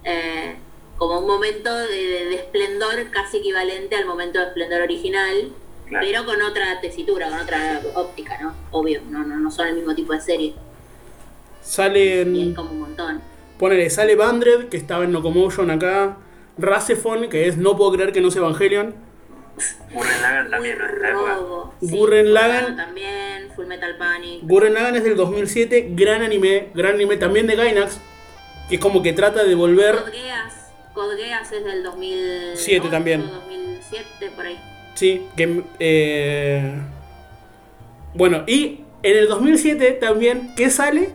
Eh, 0.05 0.57
como 0.97 1.19
un 1.19 1.27
momento 1.27 1.75
de, 1.77 1.87
de- 1.89 2.25
de 2.27 2.35
esplendor 2.37 3.11
casi 3.11 3.39
equivalente 3.39 3.97
al 3.97 4.07
momento 4.07 4.39
de 4.39 4.47
esplendor 4.47 4.81
original, 4.83 5.53
Claro. 5.89 6.07
pero 6.07 6.25
con 6.25 6.41
otra 6.43 6.81
tesitura, 6.81 7.29
con 7.29 7.41
otra 7.41 7.81
óptica, 7.95 8.39
¿no? 8.41 8.55
Obvio, 8.71 9.01
no, 9.11 9.25
no, 9.25 9.37
no 9.37 9.51
son 9.51 9.67
el 9.69 9.75
mismo 9.75 9.95
tipo 9.95 10.13
de 10.15 10.21
serie. 10.21 10.47
Y 10.49 10.55
Salen 11.61 12.37
es 12.37 12.55
como 12.57 12.71
un 12.71 12.81
montón. 12.81 13.21
Ponele, 13.59 13.91
sale 13.91 14.17
Bandred, 14.17 14.69
que 14.69 14.77
estaba 14.77 15.05
en 15.05 15.13
Locomotion 15.13 15.71
acá. 15.71 16.17
Rasefon, 16.59 17.29
que 17.29 17.49
es 17.49 17.57
No 17.57 17.77
puedo 17.77 17.93
creer 17.93 18.13
que 18.13 18.21
no 18.21 18.31
sea 18.31 18.41
Evangelion. 18.43 18.95
Gurren 19.93 20.23
Lagann 20.23 20.51
también, 20.51 20.79
¿no? 20.79 20.85
En 20.87 20.93
esta 20.95 21.11
época. 21.11 21.35
robo. 21.35 21.75
Gurren 21.81 22.35
Lagann. 22.35 22.77
También, 22.77 23.51
Full 23.55 23.67
Metal 23.67 23.97
Panic. 23.99 24.41
Gurren 24.43 24.75
Lagann 24.75 24.97
es 24.97 25.05
del 25.05 25.17
2007, 25.17 25.89
gran 25.91 26.23
anime, 26.23 26.69
gran 26.75 26.95
anime 26.95 27.17
también 27.17 27.47
de 27.47 27.57
Gainax, 27.57 27.99
que 28.69 28.77
es 28.77 28.81
como 28.81 29.03
que 29.03 29.13
trata 29.13 29.45
de 29.45 29.55
volver. 29.55 29.97
Code 29.97 30.13
Geass. 30.13 30.55
Code 30.95 31.17
Geass 31.23 31.53
es 31.53 31.65
del 31.65 31.83
2007 31.83 32.57
Siete 32.57 32.89
también. 32.89 33.21
2007, 33.31 34.31
por 34.35 34.47
ahí. 34.47 34.59
Sí, 34.95 35.27
que. 35.37 35.63
eh, 35.79 36.73
Bueno, 38.15 38.45
y 38.47 38.81
en 39.03 39.17
el 39.17 39.29
2007 39.29 39.93
también, 39.93 40.55
¿qué 40.57 40.71
sale? 40.71 41.11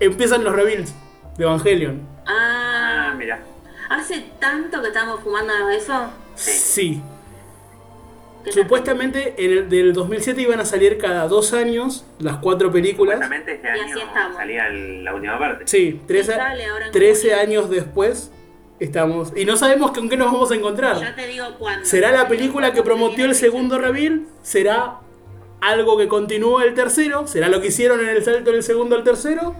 Empiezan 0.00 0.44
los 0.44 0.54
reveals 0.54 0.92
de 1.36 1.44
Evangelion. 1.44 2.00
Ah, 2.26 3.10
Ah, 3.10 3.14
mira. 3.16 3.40
hace 3.90 4.24
tanto 4.40 4.80
que 4.82 4.88
estamos 4.88 5.20
fumándonos 5.20 5.70
eso. 5.74 6.10
Sí. 6.34 7.00
Supuestamente 8.52 9.34
en 9.38 9.52
el 9.52 9.68
del 9.68 9.92
2007 9.92 10.40
iban 10.42 10.60
a 10.60 10.64
salir 10.64 10.98
cada 10.98 11.26
dos 11.28 11.52
años 11.52 12.04
las 12.18 12.36
cuatro 12.38 12.70
películas. 12.70 13.14
Supuestamente 13.14 13.54
este 13.54 13.66
Y 13.68 13.70
año 13.70 13.94
así 13.94 14.00
estamos. 14.00 14.36
salía 14.36 14.66
el- 14.68 15.04
la 15.04 15.14
última 15.14 15.38
parte. 15.38 15.64
Sí, 15.66 16.00
13, 16.06 16.34
sale 16.34 16.64
ahora 16.66 16.86
en 16.86 16.92
13 16.92 17.28
junio. 17.30 17.36
años 17.42 17.70
después 17.70 18.30
estamos. 18.80 19.32
Y 19.36 19.44
no 19.44 19.56
sabemos 19.56 19.92
con 19.92 20.08
qué 20.08 20.16
nos 20.16 20.32
vamos 20.32 20.50
a 20.50 20.54
Ya 20.54 20.58
encontrar. 20.60 21.14
te 21.16 21.26
digo 21.26 21.46
cuándo. 21.58 21.84
¿Será 21.86 22.12
la 22.12 22.28
película 22.28 22.72
que 22.72 22.82
prometió 22.82 23.24
el 23.24 23.34
segundo 23.34 23.78
reveal? 23.78 24.22
¿Será 24.42 24.98
algo 25.60 25.96
que 25.96 26.08
continúa 26.08 26.64
el 26.64 26.74
tercero? 26.74 27.26
¿Será 27.26 27.48
lo 27.48 27.60
que 27.60 27.68
hicieron 27.68 28.00
en 28.00 28.08
el 28.10 28.22
salto 28.24 28.50
del 28.52 28.62
segundo 28.62 28.96
al 28.96 29.04
tercero? 29.04 29.54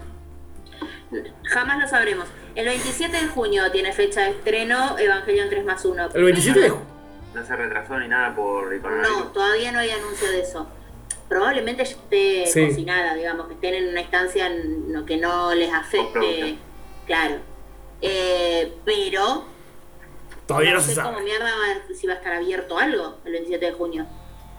Jamás 1.45 1.81
lo 1.81 1.89
sabremos. 1.89 2.27
El 2.55 2.67
27 2.67 3.17
de 3.17 3.29
junio 3.29 3.71
tiene 3.73 3.93
fecha 3.93 4.23
de 4.23 4.31
estreno 4.31 4.99
Evangelion 4.99 5.49
3 5.49 5.65
más 5.65 5.85
1. 5.85 6.09
El 6.15 6.25
27 6.25 6.61
de 6.61 6.69
junio. 6.71 6.94
No 7.35 7.45
se 7.45 7.57
retrasó 7.57 7.99
ni 7.99 8.09
nada 8.09 8.35
por 8.35 8.73
el 8.73 8.81
No, 8.83 9.25
todavía 9.33 9.73
no 9.73 9.81
hay 9.81 9.91
anuncio 9.91 10.29
de 10.31 10.41
eso. 10.41 10.69
Probablemente 11.29 11.85
ya 11.85 11.91
esté 11.91 12.47
Sí. 12.47 12.67
cocinada, 12.69 13.15
digamos, 13.15 13.49
que 13.49 13.55
estén 13.55 13.75
en 13.75 13.89
una 13.89 14.01
instancia 14.03 14.47
en 14.47 14.93
lo 14.93 15.05
que 15.05 15.17
no 15.17 15.53
les 15.55 15.73
afecte. 15.73 16.59
Claro. 17.07 17.37
Eh, 18.01 18.75
pero 18.85 19.45
Todavía 20.47 20.71
no 20.71 20.77
no 20.77 20.83
se 20.83 20.95
sé 20.95 21.01
cómo 21.01 21.15
sabe. 21.15 21.25
mierda 21.25 21.47
va- 21.47 21.95
si 21.95 22.07
va 22.07 22.13
a 22.13 22.17
estar 22.17 22.35
abierto 22.35 22.79
algo 22.79 23.19
el 23.25 23.33
27 23.33 23.67
de 23.67 23.73
junio. 23.73 24.07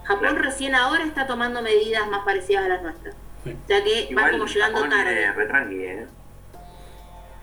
Japón 0.04 0.30
Claro. 0.30 0.42
recién 0.42 0.74
ahora 0.74 1.04
está 1.04 1.26
tomando 1.26 1.62
medidas 1.62 2.06
más 2.08 2.24
parecidas 2.24 2.64
a 2.64 2.68
las 2.68 2.82
nuestras. 2.82 3.14
Sí. 3.44 3.56
O 3.64 3.66
sea 3.66 3.82
que 3.84 4.08
van 4.14 4.32
como 4.32 4.46
llegando 4.46 4.78
Japón, 4.78 4.90
tarde. 4.90 5.22
eh, 5.22 5.32
re 5.32 5.46
tranqui, 5.46 5.82
eh. 5.82 6.06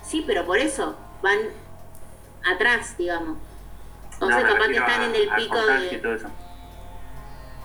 Sí, 0.04 0.24
pero 0.28 0.46
por 0.46 0.58
eso 0.58 0.98
van 1.22 1.40
atrás, 2.46 2.98
digamos. 2.98 3.38
No, 4.30 4.38
Entonces 4.38 4.54
capaz 4.54 4.68
que 4.68 4.78
están 4.78 5.02
a- 5.02 5.06
en 5.06 5.16
el 5.16 5.30
pico 5.36 5.58
y 5.58 5.90
de... 5.96 5.98
todo 5.98 6.14
eso. 6.16 6.28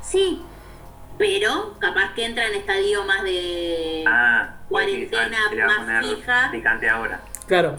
Sí, 0.02 0.42
pero 1.18 1.76
capaz 1.78 2.14
que 2.14 2.24
entra 2.24 2.46
en 2.46 2.54
estadio 2.54 3.04
más 3.04 3.22
de... 3.22 4.04
Ah, 4.06 4.54
Cuarentena 4.68 5.38
más 5.66 6.04
fija. 6.06 6.48
picante 6.52 6.88
ahora. 6.88 7.20
Claro. 7.46 7.76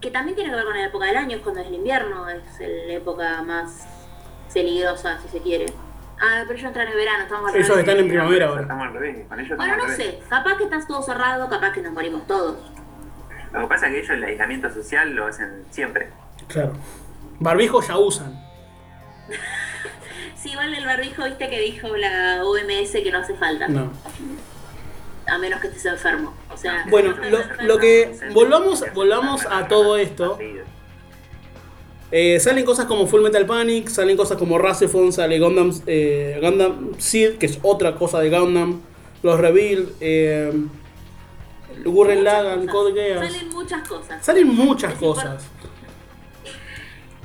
Que 0.00 0.10
también 0.10 0.34
tiene 0.34 0.50
que 0.50 0.56
ver 0.56 0.64
con 0.64 0.74
la 0.74 0.86
época 0.86 1.06
del 1.06 1.16
año, 1.16 1.36
es 1.36 1.42
cuando 1.42 1.60
es 1.60 1.66
el 1.68 1.74
invierno, 1.74 2.28
es 2.28 2.42
la 2.60 2.92
época 2.94 3.42
más 3.42 3.86
peligrosa, 4.52 5.18
si 5.20 5.28
se 5.28 5.40
quiere. 5.40 5.66
Ah, 6.20 6.42
pero 6.46 6.54
ellos 6.58 6.68
entran 6.68 6.88
en 6.88 6.94
verano, 6.96 7.22
estamos 7.24 7.50
al 7.50 7.56
Ellos 7.56 7.68
revés. 7.68 7.80
están 7.84 7.98
en 7.98 8.08
primavera 8.08 8.46
ahora. 8.48 8.62
Estamos 8.62 8.86
al 8.86 8.92
revés, 8.94 9.26
con 9.28 9.40
ellos 9.40 9.56
Bueno, 9.56 9.76
no 9.76 9.82
revés. 9.86 9.96
sé, 9.96 10.22
capaz 10.28 10.56
que 10.56 10.64
está 10.64 10.86
todo 10.86 11.02
cerrado, 11.02 11.48
capaz 11.48 11.72
que 11.72 11.82
nos 11.82 11.92
morimos 11.92 12.26
todos. 12.26 12.56
Lo 13.52 13.60
que 13.60 13.66
pasa 13.66 13.86
es 13.86 13.92
que 13.92 13.98
ellos 13.98 14.10
el 14.10 14.24
aislamiento 14.24 14.70
social 14.72 15.10
lo 15.14 15.26
hacen 15.26 15.64
siempre. 15.70 16.10
Claro. 16.48 16.72
Barbijo 17.40 17.82
ya 17.82 17.98
usan. 17.98 18.40
Sí, 20.36 20.50
igual 20.50 20.74
el 20.74 20.84
barbijo, 20.84 21.24
viste 21.24 21.48
que 21.48 21.60
dijo 21.60 21.88
la 21.96 22.42
OMS 22.44 22.90
que 22.92 23.10
no 23.12 23.18
hace 23.18 23.34
falta, 23.34 23.68
No. 23.68 23.92
a 25.28 25.38
menos 25.38 25.60
que 25.60 25.68
estés 25.68 25.86
enfermo. 25.86 26.34
O 26.52 26.56
sea, 26.56 26.84
Bueno, 26.90 27.14
lo, 27.30 27.38
lo 27.64 27.78
que. 27.78 28.18
Volvamos, 28.32 28.84
volvamos 28.94 29.46
a 29.48 29.68
todo 29.68 29.96
esto. 29.96 30.38
Eh, 32.10 32.38
salen 32.40 32.64
cosas 32.66 32.84
como 32.86 33.06
Full 33.06 33.22
Metal 33.22 33.46
Panic, 33.46 33.88
salen 33.88 34.16
cosas 34.18 34.36
como 34.36 34.58
Rasefon, 34.58 35.12
sale 35.12 35.38
Gundam, 35.38 35.72
eh, 35.86 36.38
Gundam 36.42 36.92
Seed, 36.98 37.38
que 37.38 37.46
es 37.46 37.58
otra 37.62 37.94
cosa 37.94 38.20
de 38.20 38.28
Gundam, 38.28 38.80
los 39.22 39.40
Rebuild, 39.40 39.94
eh, 40.00 40.52
Gurren 41.84 42.22
cosas. 42.22 42.66
Code 42.70 42.92
Geass. 42.92 43.32
Salen 43.32 43.48
muchas 43.48 43.88
cosas. 43.88 44.24
Salen 44.26 44.48
muchas 44.48 44.92
Es 44.92 44.98
cosas. 44.98 45.42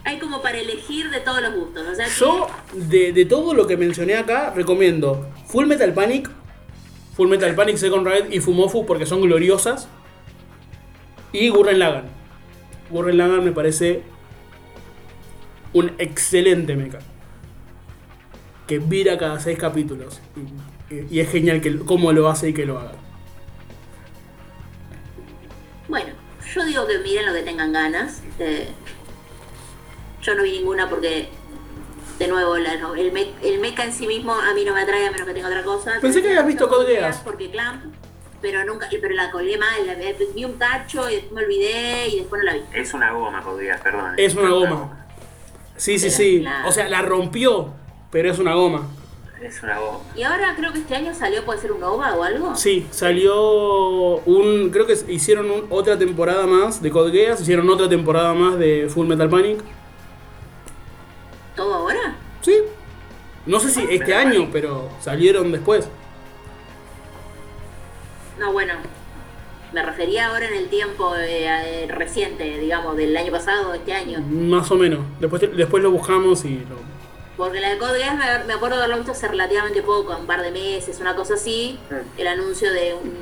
Hay 0.08 0.20
como 0.20 0.42
para 0.42 0.58
elegir 0.58 1.10
de 1.10 1.20
todos 1.20 1.42
los 1.42 1.54
gustos. 1.54 1.86
O 1.86 1.94
sea, 1.96 2.06
que- 2.06 2.12
Yo, 2.12 2.48
de, 2.74 3.12
de 3.12 3.26
todo 3.26 3.54
lo 3.54 3.68
que 3.68 3.76
mencioné 3.76 4.16
acá, 4.16 4.54
recomiendo 4.56 5.28
Full 5.48 5.66
Metal 5.66 5.94
Panic, 5.94 6.30
Full 7.18 7.28
Metal 7.28 7.54
Panic 7.56 7.76
Second 7.76 8.08
Ride 8.08 8.34
y 8.34 8.40
Fumofu 8.40 8.86
porque 8.86 9.06
son 9.06 9.20
gloriosas. 9.22 9.90
Y 11.34 11.50
Gurren 11.50 11.80
Lagann. 11.80 12.06
Gurren 12.90 13.18
Lagann 13.18 13.44
me 13.44 13.52
parece 13.52 14.02
un 15.74 15.92
excelente 15.98 16.78
mecha. 16.78 17.00
Que 18.66 18.80
vira 18.80 19.18
cada 19.18 19.40
seis 19.42 19.58
capítulos. 19.60 20.22
Y, 20.90 20.96
y- 20.96 21.08
y 21.12 21.20
es 21.20 21.30
genial 21.30 21.60
que, 21.60 21.80
cómo 21.80 22.14
lo 22.14 22.30
hace 22.30 22.48
y 22.50 22.54
que 22.54 22.66
lo 22.66 22.80
haga. 22.80 22.94
Bueno, 25.90 26.12
yo 26.54 26.66
digo 26.66 26.88
que 26.88 26.98
miren 27.00 27.26
lo 27.26 27.34
que 27.34 27.42
tengan 27.44 27.74
ganas. 27.74 28.22
Eh, 28.40 28.70
yo 30.28 30.36
no 30.36 30.44
vi 30.44 30.52
ninguna 30.52 30.90
porque, 30.90 31.30
de 32.20 32.28
nuevo, 32.28 32.58
la- 32.58 32.76
no, 32.76 32.96
el, 32.96 33.12
me- 33.14 33.32
el 33.42 33.60
mecha 33.60 33.84
en 33.86 33.94
sí 33.94 34.06
mismo 34.08 34.34
a 34.34 34.54
mí 34.54 34.66
no 34.66 34.74
me 34.74 34.82
atrae 34.82 35.08
a 35.08 35.12
menos 35.12 35.26
que 35.26 35.34
tenga 35.34 35.48
otra 35.48 35.64
cosa. 35.64 35.94
Pensé 36.02 36.22
que 36.22 36.28
habías 36.30 36.46
visto 36.46 36.68
Code 36.68 36.96
Geass. 36.96 37.18
Porque 37.24 37.50
Clamp, 37.50 37.86
pero 38.42 38.66
nunca, 38.66 38.88
pero 39.02 39.16
la 39.16 39.32
colgué 39.32 39.58
mal. 39.58 39.88
La, 39.88 39.96
vi 40.36 40.44
un 40.46 40.54
cacho 40.54 41.10
y 41.10 41.16
después 41.16 41.34
me 41.34 41.44
olvidé 41.46 42.08
y 42.10 42.18
después 42.20 42.40
no 42.44 42.46
la 42.52 42.54
vi. 42.56 42.62
Es 42.74 42.94
una 42.94 43.12
goma, 43.14 43.42
podrías, 43.44 43.80
perdón. 43.82 44.14
Es 44.18 44.36
una 44.36 44.50
goma. 44.52 45.06
Sí, 45.78 45.98
sí, 46.00 46.06
Pero 46.08 46.18
sí. 46.18 46.40
claro. 46.42 46.68
O 46.70 46.72
sea, 46.72 46.90
la 46.90 47.02
rompió, 47.04 47.74
pero 48.12 48.30
es 48.32 48.40
una 48.40 48.54
goma. 48.56 48.88
Es 49.42 49.62
una 49.62 49.78
goma. 49.78 50.00
Y 50.16 50.24
ahora 50.24 50.56
creo 50.58 50.74
que 50.74 50.80
este 50.80 50.96
año 50.96 51.14
salió, 51.14 51.46
puede 51.46 51.60
ser 51.62 51.72
un 51.72 51.84
OVA 51.84 52.16
o 52.16 52.24
algo. 52.24 52.56
Sí, 52.56 52.88
salió 52.90 54.16
un. 54.26 54.72
Creo 54.72 54.88
que 54.88 54.98
hicieron 55.10 55.52
un- 55.52 55.68
otra 55.70 55.98
temporada 55.98 56.48
más 56.48 56.82
de 56.82 56.90
Code 56.90 57.12
Geass, 57.12 57.42
hicieron 57.42 57.70
otra 57.70 57.88
temporada 57.88 58.34
más 58.34 58.58
de 58.58 58.88
Full 58.90 59.06
Metal 59.08 59.30
Panic. 59.30 59.60
¿Todo 61.58 61.74
ahora? 61.74 62.16
Sí. 62.42 62.56
No 63.46 63.60
sé 63.60 63.70
si 63.70 63.82
este 63.82 64.00
Metal 64.00 64.28
año, 64.28 64.50
pero 64.54 64.90
salieron 65.02 65.52
después. 65.52 65.90
No, 68.40 68.54
bueno. 68.54 68.74
Me 69.74 69.84
refería 69.84 70.28
ahora 70.28 70.48
en 70.48 70.54
el 70.54 70.70
tiempo 70.70 71.14
eh, 71.18 71.46
eh, 71.46 71.88
reciente, 71.90 72.58
digamos, 72.58 72.96
del 72.96 73.18
año 73.18 73.32
pasado 73.34 73.72
o 73.72 73.74
este 73.74 73.92
año. 73.92 74.22
Más 74.22 74.72
o 74.72 74.76
menos. 74.76 75.00
Después, 75.20 75.42
después 75.58 75.84
lo 75.84 75.92
buscamos 75.92 76.46
y 76.46 76.60
lo. 76.60 76.78
Porque 77.36 77.60
la 77.60 77.72
de 77.72 77.78
Code 77.78 78.00
Geass 78.00 78.16
me, 78.16 78.46
me 78.46 78.54
acuerdo 78.54 78.78
de 78.78 78.84
haberlo 78.84 78.98
visto 78.98 79.12
hace 79.12 79.28
relativamente 79.28 79.82
poco, 79.84 80.16
un 80.18 80.26
par 80.26 80.42
de 80.42 80.52
meses, 80.52 81.00
una 81.02 81.16
cosa 81.16 81.34
así. 81.34 81.78
Mm. 81.90 82.20
El 82.20 82.28
anuncio 82.28 82.72
de 82.72 82.94
un 82.94 83.14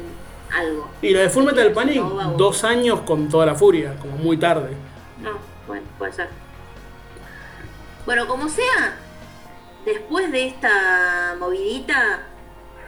algo. 0.53 0.87
Y 1.01 1.13
la 1.13 1.21
de 1.21 1.29
Full 1.29 1.45
Metal 1.45 1.71
Panic, 1.71 1.97
No, 1.97 2.33
dos 2.37 2.63
años 2.63 3.01
con 3.01 3.27
toda 3.27 3.45
la 3.45 3.55
furia, 3.55 3.95
como 3.99 4.15
muy 4.17 4.37
tarde. 4.37 4.69
No, 5.21 5.31
bueno, 5.67 5.83
puede 5.97 6.13
ser. 6.13 6.44
Bueno, 8.05 8.27
como 8.27 8.49
sea, 8.49 8.97
después 9.83 10.31
de 10.31 10.47
esta 10.47 11.35
movidita 11.39 12.27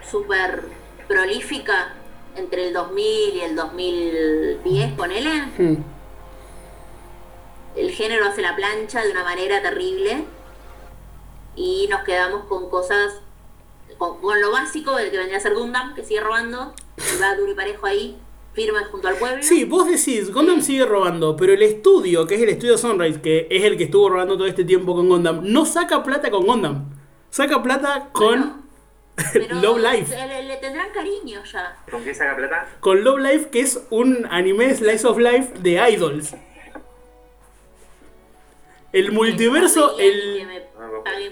súper 0.10 0.64
prolífica 1.08 1.94
entre 2.36 2.68
el 2.68 2.74
2000 2.74 3.36
y 3.36 3.42
el 3.42 3.56
2010, 3.56 4.94
ponele, 4.94 5.30
Hmm. 5.58 5.84
el 7.76 7.92
género 7.92 8.26
hace 8.28 8.42
la 8.42 8.56
plancha 8.56 9.02
de 9.04 9.12
una 9.12 9.24
manera 9.24 9.62
terrible 9.62 10.24
y 11.56 11.88
nos 11.90 12.04
quedamos 12.04 12.46
con 12.46 12.70
cosas, 12.70 13.16
con, 13.98 14.22
con 14.22 14.40
lo 14.40 14.52
básico 14.52 14.96
del 14.96 15.10
que 15.10 15.18
vendría 15.18 15.40
a 15.40 15.42
ser 15.42 15.56
Gundam, 15.56 15.96
que 15.96 16.04
sigue 16.04 16.20
robando, 16.22 16.74
y 16.98 17.20
va 17.22 17.36
duro 17.36 17.52
y 17.52 17.56
parejo 17.56 17.88
ahí, 17.88 18.18
firme 18.58 18.84
junto 18.86 19.08
al 19.08 19.16
pueblo. 19.18 19.44
Sí, 19.44 19.66
vos 19.66 19.86
decís, 19.86 20.34
Gundam 20.34 20.64
sigue 20.64 20.84
robando, 20.84 21.38
pero 21.38 21.54
el 21.54 21.62
estudio, 21.62 22.26
que 22.26 22.34
es 22.34 22.42
el 22.42 22.50
estudio 22.50 22.76
Sunrise, 22.76 23.22
que 23.22 23.48
es 23.52 23.64
el 23.64 23.78
que 23.78 23.84
estuvo 23.84 24.10
robando 24.10 24.36
todo 24.36 24.48
este 24.48 24.66
tiempo 24.66 24.96
con 24.96 25.08
Gundam, 25.08 25.42
no 25.44 25.64
saca 25.68 26.02
plata 26.02 26.32
con 26.32 26.44
Gundam. 26.44 26.90
Saca 27.30 27.62
plata 27.62 28.10
con 28.12 28.64
Love 29.62 29.80
Life. 29.80 30.28
Le, 30.28 30.44
le 30.44 30.58
tendrán 30.58 30.90
cariño 30.92 31.44
ya. 31.44 31.78
¿Con 31.92 32.04
qué 32.04 32.16
saca 32.16 32.36
plata? 32.36 32.68
Con 32.80 33.04
Love 33.04 33.20
Life, 33.20 33.50
que 33.52 33.60
es 33.60 33.86
un 33.92 34.26
anime 34.32 34.74
slice 34.74 35.06
of 35.06 35.20
life 35.20 35.54
de 35.60 35.92
idols. 35.92 36.34
El 38.92 39.12
multiverso, 39.12 40.00
el, 40.00 40.48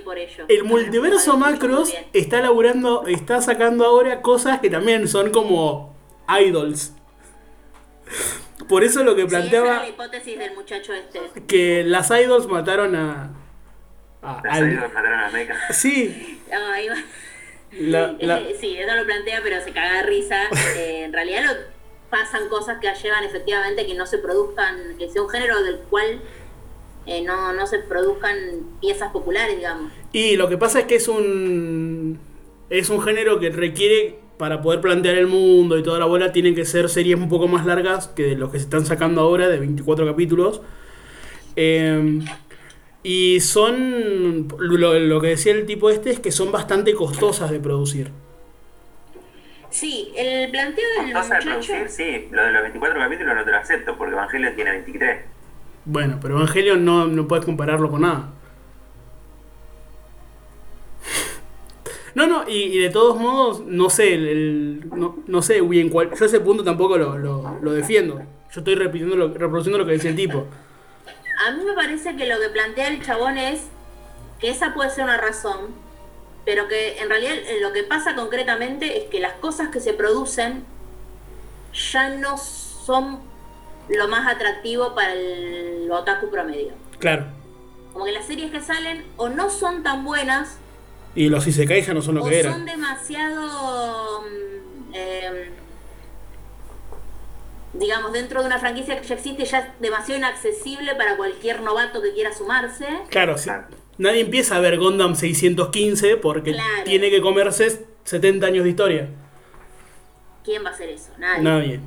por 0.03 0.19
ello. 0.19 0.45
el 0.47 0.63
multiverso 0.63 1.37
Macros 1.37 1.91
está 2.13 2.39
laburando, 2.39 3.07
está 3.07 3.41
sacando 3.41 3.83
ahora 3.85 4.21
cosas 4.21 4.59
que 4.59 4.69
también 4.69 5.07
son 5.07 5.31
como 5.31 5.95
idols. 6.27 6.93
Por 8.69 8.83
eso 8.83 9.03
lo 9.03 9.15
que 9.15 9.21
Sí, 9.21 9.27
esa 9.27 9.37
planteaba 9.39 9.67
era 9.67 9.79
la 9.83 9.89
hipótesis 9.89 10.39
del 10.39 10.53
muchacho 10.55 10.93
este. 10.93 11.19
que 11.47 11.83
las 11.83 12.09
idols 12.11 12.47
mataron 12.47 12.95
a. 12.95 13.31
a- 14.21 14.41
Las 14.43 14.53
al- 14.53 14.59
salidas 14.61 14.93
mataron 14.93 15.19
a 15.19 15.29
mecas. 15.29 15.57
sí, 15.77 16.41
No, 16.51 16.71
ahí 16.71 16.87
va. 16.89 16.95
la- 17.71 18.15
la- 18.19 18.39
Eh, 18.39 18.55
sí, 18.59 18.75
eso 18.77 18.95
lo 18.95 19.05
plantea, 19.05 19.41
pero 19.43 19.61
se 19.63 19.71
caga 19.71 19.97
de 19.97 20.03
risa. 20.03 20.37
Eh, 20.77 21.03
en 21.05 21.13
realidad 21.13 21.43
lo, 21.45 21.75
pasan 22.09 22.47
cosas 22.49 22.77
que 22.79 22.87
llevan 23.03 23.23
efectivamente 23.25 23.85
que 23.85 23.93
no 23.95 24.05
se 24.05 24.19
produzcan, 24.19 24.95
que 24.97 25.09
sea 25.09 25.21
un 25.21 25.29
género 25.29 25.61
del 25.63 25.79
cual 25.79 26.21
eh, 27.07 27.21
no, 27.23 27.51
no 27.53 27.67
se 27.67 27.79
produzcan 27.79 28.37
piezas 28.79 29.11
populares, 29.11 29.57
digamos. 29.57 29.91
y 30.13 30.37
lo 30.37 30.47
que 30.49 30.57
pasa 30.57 30.79
es 30.79 30.85
que 30.85 30.95
es 30.95 31.07
un. 31.07 32.19
Es 32.69 32.89
un 32.89 33.01
género 33.03 33.39
que 33.39 33.49
requiere. 33.51 34.19
Para 34.37 34.61
poder 34.61 34.81
plantear 34.81 35.15
el 35.17 35.27
mundo 35.27 35.77
y 35.77 35.83
toda 35.83 35.99
la 35.99 36.05
bola, 36.05 36.31
tienen 36.31 36.55
que 36.55 36.65
ser 36.65 36.89
series 36.89 37.17
un 37.17 37.29
poco 37.29 37.47
más 37.47 37.65
largas 37.65 38.07
que 38.09 38.23
de 38.23 38.35
los 38.35 38.51
que 38.51 38.57
se 38.57 38.65
están 38.65 38.85
sacando 38.85 39.21
ahora, 39.21 39.47
de 39.47 39.59
24 39.59 40.05
capítulos. 40.05 40.61
Eh, 41.55 42.19
y 43.03 43.39
son. 43.39 44.47
Lo, 44.59 44.99
lo 44.99 45.21
que 45.21 45.27
decía 45.27 45.53
el 45.53 45.65
tipo 45.65 45.89
este 45.89 46.09
es 46.09 46.19
que 46.19 46.31
son 46.31 46.51
bastante 46.51 46.93
costosas 46.93 47.51
de 47.51 47.59
producir. 47.59 48.11
Sí, 49.75 50.13
el 50.15 50.49
planteo 50.51 50.85
del 51.01 51.11
Costosa 51.11 51.35
de 51.35 51.41
producir, 51.41 51.89
sí. 51.89 52.27
Lo 52.31 52.43
de 52.45 52.51
los 52.53 52.61
24 52.61 52.97
capítulos 52.97 53.35
no 53.35 53.43
te 53.43 53.51
lo 53.51 53.57
acepto, 53.57 53.97
porque 53.97 54.13
Evangelio 54.13 54.53
tiene 54.55 54.71
23. 54.71 55.25
Bueno, 55.83 56.17
pero 56.21 56.37
Evangelion 56.37 56.85
no, 56.85 57.07
no 57.07 57.27
puedes 57.27 57.43
compararlo 57.43 57.91
con 57.91 58.01
nada. 58.01 58.29
No, 62.15 62.27
no, 62.27 62.47
y, 62.47 62.63
y 62.63 62.77
de 62.79 62.89
todos 62.89 63.17
modos, 63.19 63.61
no 63.65 63.89
sé, 63.89 64.13
el, 64.13 64.27
el- 64.27 64.89
no, 64.89 65.17
no 65.27 65.41
sé 65.41 65.61
bien 65.61 65.89
cuál. 65.89 66.11
Yo 66.17 66.25
ese 66.25 66.39
punto 66.39 66.63
tampoco 66.63 66.97
lo, 66.97 67.17
lo- 67.17 67.59
lo 67.61 67.71
defiendo. 67.73 68.19
Yo 68.51 68.61
estoy 68.61 68.75
repitiendo 68.75 69.15
lo, 69.17 69.27
reproduciendo 69.33 69.77
lo 69.77 69.85
que 69.85 69.91
decía 69.93 70.11
el 70.11 70.15
tipo. 70.15 70.45
A 71.47 71.51
mí 71.51 71.63
me 71.63 71.73
parece 71.73 72.15
que 72.15 72.25
lo 72.25 72.39
que 72.39 72.49
plantea 72.49 72.87
el 72.87 73.03
chabón 73.05 73.37
es 73.37 73.63
que 74.39 74.49
esa 74.49 74.73
puede 74.73 74.89
ser 74.91 75.03
una 75.03 75.17
razón, 75.17 75.67
pero 76.45 76.67
que 76.69 76.99
en 76.99 77.09
realidad 77.09 77.33
eh, 77.35 77.59
lo 77.61 77.73
que 77.73 77.83
pasa 77.83 78.15
concretamente 78.15 78.97
es 78.97 79.03
que 79.09 79.19
las 79.19 79.33
cosas 79.33 79.67
que 79.69 79.81
se 79.81 79.93
producen 79.93 80.63
ya 81.91 82.09
no 82.09 82.37
son 82.37 83.19
lo 83.89 84.07
más 84.07 84.25
atractivo 84.33 84.95
para 84.95 85.13
el 85.13 85.89
otaku 85.91 86.29
promedio. 86.31 86.71
Claro. 86.99 87.25
Como 87.91 88.05
que 88.05 88.11
las 88.13 88.25
series 88.25 88.51
que 88.51 88.61
salen 88.61 89.03
o 89.17 89.27
no 89.29 89.49
son 89.49 89.83
tan 89.83 90.05
buenas 90.05 90.57
Y 91.15 91.29
los 91.29 91.47
Isekai 91.47 91.81
ya 91.81 91.93
no 91.93 92.01
son 92.01 92.15
lo 92.15 92.23
o 92.23 92.29
que 92.29 92.43
son 92.43 92.51
eran. 92.51 92.65
demasiado, 92.65 94.21
mm, 94.21 94.93
eh, 94.93 95.49
digamos, 97.73 98.13
dentro 98.13 98.41
de 98.41 98.47
una 98.47 98.59
franquicia 98.59 98.99
que 98.99 99.07
ya 99.07 99.15
existe, 99.15 99.45
ya 99.45 99.59
es 99.59 99.65
demasiado 99.79 100.17
inaccesible 100.19 100.95
para 100.95 101.17
cualquier 101.17 101.61
novato 101.61 102.01
que 102.01 102.13
quiera 102.13 102.33
sumarse. 102.33 102.85
Claro, 103.09 103.37
sí. 103.37 103.49
Nadie 103.97 104.21
empieza 104.21 104.57
a 104.57 104.59
ver 104.59 104.77
Gundam 104.77 105.15
615 105.15 106.17
porque 106.17 106.51
Claro. 106.51 106.83
tiene 106.83 107.09
que 107.09 107.21
comerse 107.21 107.85
70 108.03 108.47
años 108.47 108.63
de 108.65 108.69
historia. 108.71 109.09
¿Quién 110.43 110.63
va 110.65 110.69
a 110.69 110.73
hacer 110.73 110.89
eso? 110.89 111.09
Nadie. 111.17 111.41
Nadie. 111.43 111.79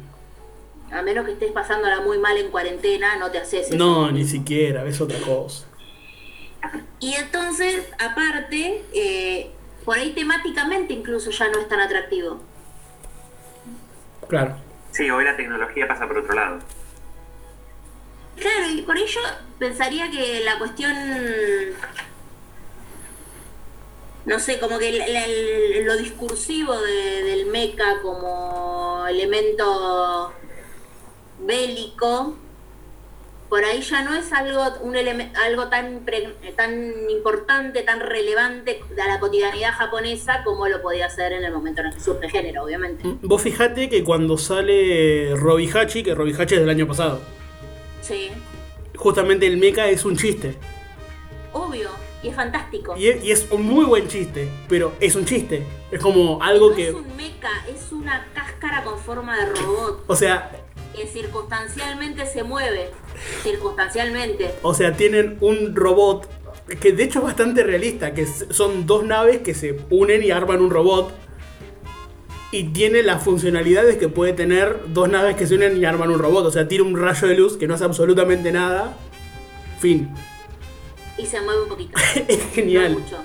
A 0.90 1.02
menos 1.02 1.26
que 1.26 1.32
estés 1.32 1.52
pasándola 1.52 2.00
muy 2.00 2.16
mal 2.16 2.36
en 2.38 2.50
cuarentena, 2.50 3.16
no 3.18 3.30
te 3.30 3.38
haces 3.38 3.66
eso. 3.68 3.76
No, 3.76 4.10
ni 4.10 4.24
siquiera, 4.24 4.86
es 4.86 4.98
otra 5.02 5.18
cosa. 5.20 5.66
Y 7.00 7.14
entonces, 7.14 7.86
aparte, 7.98 8.84
eh, 8.92 9.50
por 9.84 9.96
ahí 9.98 10.12
temáticamente 10.12 10.92
incluso 10.92 11.30
ya 11.30 11.48
no 11.48 11.60
es 11.60 11.68
tan 11.68 11.80
atractivo. 11.80 12.40
Claro. 14.28 14.56
Sí, 14.90 15.08
hoy 15.10 15.24
la 15.24 15.36
tecnología 15.36 15.86
pasa 15.86 16.06
por 16.08 16.18
otro 16.18 16.34
lado. 16.34 16.58
Claro, 18.36 18.68
y 18.70 18.82
por 18.82 18.96
ello 18.96 19.20
pensaría 19.58 20.10
que 20.10 20.40
la 20.44 20.58
cuestión, 20.58 20.94
no 24.26 24.38
sé, 24.38 24.58
como 24.60 24.78
que 24.78 24.88
el- 24.90 25.00
el- 25.00 25.84
lo 25.84 25.96
discursivo 25.96 26.78
de- 26.80 27.22
del 27.24 27.46
mecha 27.46 28.00
como 28.02 29.06
elemento 29.08 30.32
bélico, 31.40 32.36
por 33.48 33.64
ahí 33.64 33.80
ya 33.80 34.02
no 34.02 34.14
es 34.14 34.32
algo 34.32 34.62
un 34.82 34.94
algo 34.96 35.68
tan 35.68 36.00
pre- 36.04 36.34
tan 36.56 37.08
importante, 37.10 37.82
tan 37.82 38.00
relevante 38.00 38.80
a 39.02 39.06
la 39.08 39.18
cotidianidad 39.20 39.72
japonesa 39.72 40.42
como 40.44 40.68
lo 40.68 40.82
podía 40.82 41.08
ser 41.08 41.32
en 41.32 41.44
el 41.44 41.52
momento 41.52 41.80
en 41.80 41.88
el 41.88 41.94
que 41.94 42.00
surge 42.00 42.28
género, 42.28 42.64
obviamente. 42.64 43.02
Vos 43.22 43.40
fijate 43.42 43.88
que 43.88 44.04
cuando 44.04 44.36
sale 44.36 45.34
Robihachi, 45.34 46.02
que 46.02 46.14
Robihachi 46.14 46.54
es 46.54 46.60
del 46.60 46.70
año 46.70 46.86
pasado, 46.86 47.20
Sí, 48.02 48.30
justamente 48.96 49.46
el 49.46 49.56
mecha 49.56 49.88
es 49.88 50.04
un 50.04 50.16
chiste. 50.16 50.56
obvio, 51.52 51.90
y 52.22 52.28
es 52.28 52.34
fantástico. 52.36 52.96
Y 52.96 53.08
es, 53.08 53.24
y 53.24 53.32
es 53.32 53.46
un 53.50 53.62
muy 53.62 53.84
buen 53.84 54.08
chiste, 54.08 54.48
pero 54.68 54.92
es 55.00 55.14
un 55.14 55.24
chiste. 55.24 55.62
Es 55.90 56.00
como 56.00 56.42
algo 56.42 56.70
no 56.70 56.76
que... 56.76 56.88
es 56.88 56.94
un 56.94 57.16
mecha, 57.16 57.48
es 57.68 57.92
una 57.92 58.26
cáscara 58.34 58.82
con 58.84 58.98
forma 58.98 59.36
de 59.38 59.46
robot 59.46 60.04
O 60.06 60.14
sea, 60.16 60.50
que 60.98 61.06
circunstancialmente 61.06 62.26
se 62.26 62.42
mueve. 62.42 62.90
Circunstancialmente. 63.42 64.54
o 64.62 64.74
sea, 64.74 64.92
tienen 64.94 65.38
un 65.40 65.74
robot 65.74 66.28
que 66.80 66.92
de 66.92 67.04
hecho 67.04 67.20
es 67.20 67.24
bastante 67.24 67.62
realista, 67.62 68.12
que 68.12 68.26
son 68.26 68.86
dos 68.86 69.04
naves 69.04 69.38
que 69.38 69.54
se 69.54 69.80
unen 69.90 70.22
y 70.22 70.30
arman 70.30 70.60
un 70.60 70.70
robot. 70.70 71.12
Y 72.50 72.64
tiene 72.72 73.02
las 73.02 73.22
funcionalidades 73.22 73.96
que 73.98 74.08
puede 74.08 74.32
tener 74.32 74.78
dos 74.88 75.08
naves 75.08 75.36
que 75.36 75.46
se 75.46 75.54
unen 75.54 75.76
y 75.76 75.84
arman 75.84 76.10
un 76.10 76.18
robot. 76.18 76.46
O 76.46 76.50
sea, 76.50 76.66
tira 76.66 76.82
un 76.82 76.98
rayo 76.98 77.28
de 77.28 77.34
luz 77.34 77.56
que 77.58 77.66
no 77.66 77.74
hace 77.74 77.84
absolutamente 77.84 78.52
nada. 78.52 78.96
Fin. 79.80 80.10
Y 81.18 81.26
se 81.26 81.40
mueve 81.40 81.62
un 81.62 81.68
poquito. 81.68 81.98
Es 82.28 82.42
genial. 82.52 82.92
No 82.94 82.98
mucho. 83.00 83.16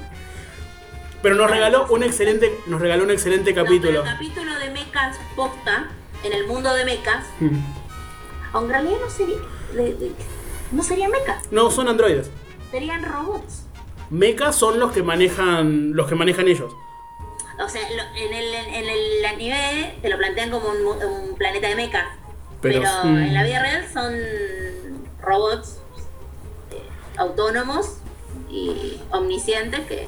Pero 1.21 1.35
nos 1.35 1.49
regaló 1.49 1.87
un 1.89 2.03
excelente, 2.03 2.51
nos 2.67 2.81
regaló 2.81 3.05
un 3.05 3.11
excelente 3.11 3.51
No, 3.53 3.55
pero 3.55 3.65
capítulo. 3.65 3.99
el 4.01 4.05
capítulo 4.05 4.59
de 4.59 4.69
mechas 4.71 5.17
posta, 5.37 5.89
en 6.23 6.33
el 6.33 6.47
mundo 6.47 6.73
de 6.73 6.85
mechas, 6.85 7.25
Hmm. 7.39 7.59
aunque 8.53 8.73
en 8.75 8.81
realidad 8.83 9.01
no 9.03 9.09
sería. 9.09 9.37
de- 9.73 9.93
de- 9.95 10.11
no 10.71 10.83
serían 10.83 11.09
mechas, 11.11 11.43
No, 11.51 11.71
son 11.71 11.87
androides. 11.87 12.29
serían 12.71 13.03
robots. 13.03 13.63
Mechas 14.11 14.55
son 14.55 14.79
los 14.79 14.91
que 14.91 15.01
manejan. 15.03 15.93
los 15.95 16.07
que 16.07 16.13
manejan 16.15 16.47
ellos. 16.47 16.71
O 17.63 17.67
sea, 17.69 17.81
lo- 17.89 18.15
en, 18.19 18.33
el, 18.33 18.53
en 18.53 18.89
el 18.89 19.25
anime 19.25 19.95
te 20.01 20.09
lo 20.09 20.17
plantean 20.17 20.49
como 20.51 20.69
un, 20.69 20.85
un 21.03 21.35
planeta 21.35 21.67
de 21.69 21.75
mechas. 21.75 22.05
Pero, 22.61 22.81
Pero, 22.81 23.03
mm. 23.05 23.17
en 23.17 23.33
la 23.33 23.43
vida 23.43 23.61
real 23.61 23.85
son 23.91 24.13
robots 25.21 25.77
eh, 26.71 26.81
autónomos 27.17 27.97
y 28.49 28.99
omniscientes 29.11 29.81
que 29.81 30.07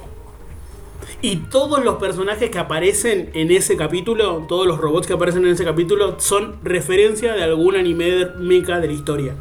Y 1.22 1.38
todos 1.38 1.84
los 1.84 1.96
personajes 1.96 2.50
que 2.50 2.60
aparecen 2.60 3.30
en 3.34 3.52
ese 3.52 3.78
capítulo, 3.78 4.46
todos 4.48 4.66
los 4.68 4.78
robots 4.80 5.08
que 5.08 5.14
aparecen 5.14 5.46
en 5.46 5.52
ese 5.54 5.64
capítulo, 5.66 6.20
son 6.20 6.58
referencia 6.64 7.34
de 7.34 7.44
algún 7.44 7.76
anime 7.76 8.06
de 8.06 8.26
mecha 8.38 8.80
de 8.80 8.88
la 8.88 8.94
historia. 8.94 9.36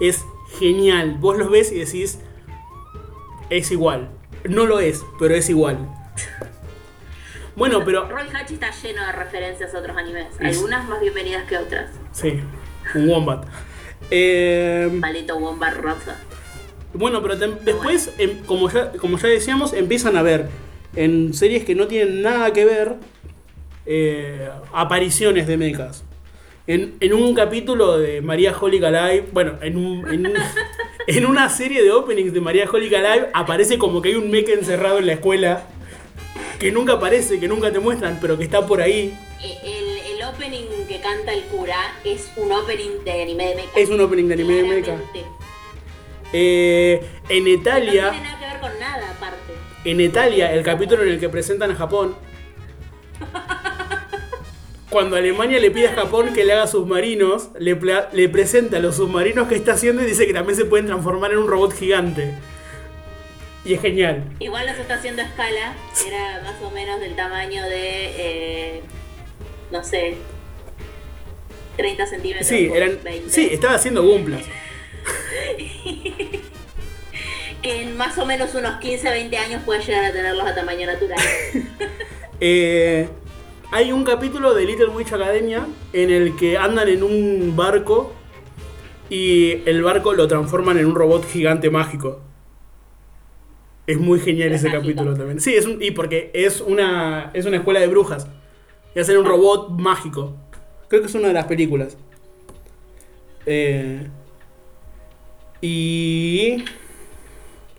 Es 0.00 0.24
genial. 0.58 1.16
Vos 1.20 1.38
los 1.38 1.50
ves 1.50 1.70
y 1.72 1.78
decís, 1.78 2.18
es 3.50 3.70
igual. 3.70 4.10
No 4.48 4.66
lo 4.66 4.80
es, 4.80 5.04
pero 5.18 5.34
es 5.34 5.48
igual. 5.50 5.78
Bueno, 7.54 7.82
pero... 7.84 8.08
Roy 8.08 8.26
Hachi 8.32 8.54
está 8.54 8.70
lleno 8.82 9.04
de 9.06 9.12
referencias 9.12 9.74
a 9.74 9.78
otros 9.78 9.96
animes. 9.96 10.26
Es- 10.40 10.56
Algunas 10.56 10.88
más 10.88 11.00
bienvenidas 11.00 11.44
que 11.44 11.58
otras. 11.58 11.90
Sí, 12.12 12.40
un 12.94 13.08
wombat. 13.08 13.44
Eh, 14.10 14.88
Maldito 15.00 15.36
Wombat 15.36 15.74
Rosa. 15.76 16.16
Bueno, 16.94 17.22
pero 17.22 17.36
después, 17.36 18.12
em, 18.18 18.38
como, 18.44 18.70
ya, 18.70 18.92
como 18.92 19.18
ya 19.18 19.28
decíamos, 19.28 19.72
empiezan 19.74 20.16
a 20.16 20.22
ver 20.22 20.48
en 20.96 21.32
series 21.34 21.64
que 21.64 21.74
no 21.74 21.86
tienen 21.86 22.22
nada 22.22 22.52
que 22.52 22.64
ver 22.64 22.94
eh, 23.86 24.48
apariciones 24.72 25.46
de 25.46 25.56
mechas. 25.56 26.04
En, 26.66 26.94
en 27.00 27.12
un 27.12 27.34
capítulo 27.34 27.98
de 27.98 28.20
María 28.20 28.54
Holly 28.58 28.82
Alive, 28.84 29.26
bueno, 29.32 29.54
en, 29.62 29.76
un- 29.76 30.08
en, 30.12 30.26
un- 30.26 30.34
en 31.08 31.26
una 31.26 31.48
serie 31.48 31.82
de 31.82 31.90
openings 31.90 32.32
de 32.32 32.40
María 32.40 32.68
Holly 32.70 32.94
Alive 32.94 33.28
aparece 33.34 33.78
como 33.78 34.00
que 34.00 34.10
hay 34.10 34.14
un 34.14 34.30
mecha 34.30 34.52
encerrado 34.52 34.98
en 34.98 35.06
la 35.06 35.14
escuela 35.14 35.64
que 36.60 36.70
nunca 36.70 36.92
aparece, 36.94 37.40
que 37.40 37.48
nunca 37.48 37.72
te 37.72 37.80
muestran, 37.80 38.18
pero 38.20 38.38
que 38.38 38.44
está 38.44 38.64
por 38.64 38.80
ahí. 38.80 39.12
Eh, 39.42 39.58
El, 39.64 40.16
el 40.20 40.22
opening 40.24 40.86
que 40.88 41.00
canta 41.00 41.32
el 41.32 41.42
cura 41.44 41.76
es 42.04 42.30
un 42.36 42.52
opening 42.52 43.02
de 43.04 43.22
anime 43.22 43.48
de 43.48 43.54
mecha. 43.56 43.70
Es 43.74 43.88
un 43.88 44.00
opening 44.00 44.28
de 44.28 44.34
anime 44.34 44.54
de 44.54 44.62
mecha. 44.62 44.96
Eh, 46.32 47.02
en 47.28 47.44
No 47.44 47.50
Italia. 47.50 48.10
tiene 48.10 48.24
nada 48.28 48.38
que 48.38 48.46
ver 48.46 48.60
con 48.60 48.78
nada 48.80 49.10
aparte. 49.10 49.51
En 49.84 50.00
Italia, 50.00 50.52
el 50.52 50.62
capítulo 50.62 51.02
en 51.02 51.08
el 51.08 51.20
que 51.20 51.28
presentan 51.28 51.72
a 51.72 51.74
Japón. 51.74 52.14
Cuando 54.90 55.16
Alemania 55.16 55.58
le 55.58 55.70
pide 55.70 55.88
a 55.88 55.94
Japón 55.94 56.32
que 56.34 56.44
le 56.44 56.52
haga 56.52 56.66
submarinos, 56.66 57.48
le, 57.58 57.78
le 58.12 58.28
presenta 58.28 58.78
los 58.78 58.96
submarinos 58.96 59.48
que 59.48 59.56
está 59.56 59.72
haciendo 59.72 60.02
y 60.02 60.06
dice 60.06 60.26
que 60.26 60.34
también 60.34 60.56
se 60.56 60.66
pueden 60.66 60.86
transformar 60.86 61.32
en 61.32 61.38
un 61.38 61.48
robot 61.48 61.72
gigante. 61.72 62.34
Y 63.64 63.74
es 63.74 63.80
genial. 63.80 64.24
Igual 64.38 64.66
los 64.66 64.76
está 64.76 64.94
haciendo 64.94 65.22
a 65.22 65.24
escala, 65.24 65.74
era 66.06 66.42
más 66.42 66.60
o 66.62 66.70
menos 66.70 67.00
del 67.00 67.16
tamaño 67.16 67.62
de, 67.64 68.10
eh, 68.16 68.82
no 69.70 69.82
sé, 69.82 70.16
30 71.76 72.06
centímetros. 72.06 72.46
Sí, 72.46 72.70
eran, 72.72 72.98
20. 73.02 73.30
sí, 73.30 73.48
estaba 73.50 73.74
haciendo 73.74 74.02
Gumplas. 74.02 74.42
Que 77.62 77.82
en 77.82 77.96
más 77.96 78.18
o 78.18 78.26
menos 78.26 78.54
unos 78.54 78.80
15, 78.80 79.08
20 79.10 79.36
años 79.38 79.62
puede 79.64 79.82
llegar 79.84 80.04
a 80.04 80.12
tenerlos 80.12 80.46
a 80.46 80.54
tamaño 80.54 80.86
natural. 80.86 81.18
Eh, 82.44 83.08
hay 83.70 83.92
un 83.92 84.02
capítulo 84.02 84.52
de 84.52 84.66
Little 84.66 84.88
Witch 84.88 85.12
Academia 85.12 85.64
en 85.92 86.10
el 86.10 86.34
que 86.34 86.58
andan 86.58 86.88
en 86.88 87.04
un 87.04 87.54
barco 87.54 88.12
y 89.08 89.62
el 89.64 89.80
barco 89.82 90.12
lo 90.12 90.26
transforman 90.26 90.76
en 90.78 90.86
un 90.86 90.96
robot 90.96 91.24
gigante 91.24 91.70
mágico. 91.70 92.20
Es 93.86 93.98
muy 93.98 94.18
genial 94.18 94.52
ese 94.52 94.68
Mágico. 94.68 94.82
capítulo 94.82 95.14
también. 95.16 95.40
Sí, 95.40 95.54
es 95.54 95.66
un, 95.66 95.80
y 95.80 95.92
porque 95.92 96.30
es 96.34 96.60
una, 96.60 97.30
es 97.32 97.46
una 97.46 97.58
escuela 97.58 97.78
de 97.78 97.86
brujas. 97.86 98.26
Y 98.94 98.98
hacen 99.00 99.18
un 99.18 99.24
robot 99.24 99.70
mágico. 99.70 100.36
Creo 100.88 101.00
que 101.02 101.06
es 101.08 101.14
una 101.14 101.28
de 101.28 101.34
las 101.34 101.46
películas. 101.46 101.96
Eh, 103.46 104.08
y 105.60 106.64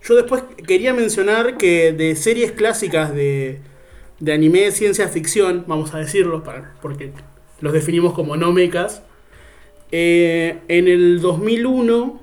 yo 0.04 0.16
después 0.16 0.44
quería 0.68 0.94
mencionar 0.94 1.58
que 1.58 1.94
de 1.94 2.16
series 2.16 2.52
clásicas 2.52 3.14
de, 3.14 3.60
de 4.20 4.34
anime 4.34 4.62
de 4.62 4.72
ciencia 4.72 5.08
ficción, 5.08 5.64
vamos 5.68 5.94
a 5.94 6.00
decirlo, 6.00 6.44
para, 6.44 6.74
porque 6.82 7.12
los 7.62 7.74
definimos 7.74 8.14
como 8.14 8.36
no 8.36 8.52
mechas, 8.52 9.02
eh, 9.92 10.58
en 10.68 10.88
el 10.88 11.22
2001 11.22 12.20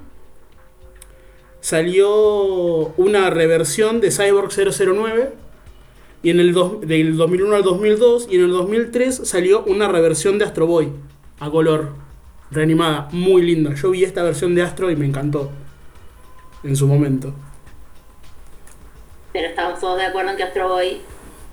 salió 1.61 2.09
una 2.97 3.31
reversión 3.31 4.01
de 4.01 4.11
Cyborg 4.11 4.51
009 4.53 5.33
y 6.23 6.31
en 6.31 6.41
el 6.41 6.53
dos- 6.53 6.81
del 6.83 7.17
2001 7.17 7.55
al 7.57 7.63
2002 7.63 8.29
y 8.31 8.37
en 8.37 8.43
el 8.45 8.51
2003 8.51 9.21
salió 9.25 9.63
una 9.65 9.89
reversión 9.89 10.39
de 10.39 10.45
Astro 10.45 10.67
Boy 10.67 10.89
a 11.39 11.51
color 11.51 11.95
reanimada, 12.51 13.09
muy 13.13 13.43
linda. 13.43 13.75
Yo 13.75 13.91
vi 13.91 14.05
esta 14.05 14.23
versión 14.23 14.55
de 14.55 14.63
Astro 14.63 14.91
y 14.91 14.97
me 14.97 15.07
encantó 15.07 15.51
en 16.65 16.77
su 16.77 16.87
momento. 16.87 17.33
Pero 19.33 19.49
estamos 19.49 19.79
todos 19.81 19.99
de 19.99 20.05
acuerdo 20.07 20.31
en 20.33 20.37
que 20.37 20.43
Astro 20.43 20.69
Boy. 20.69 21.01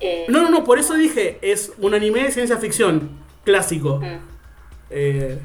eh, 0.00 0.26
No, 0.28 0.42
no, 0.42 0.50
no, 0.50 0.64
por 0.64 0.78
eso 0.78 0.94
dije, 0.94 1.38
es 1.42 1.72
un 1.78 1.94
anime 1.94 2.24
de 2.24 2.30
ciencia 2.32 2.56
ficción 2.58 3.10
clásico. 3.44 3.98
mm. 4.00 4.18
Eh, 4.90 5.38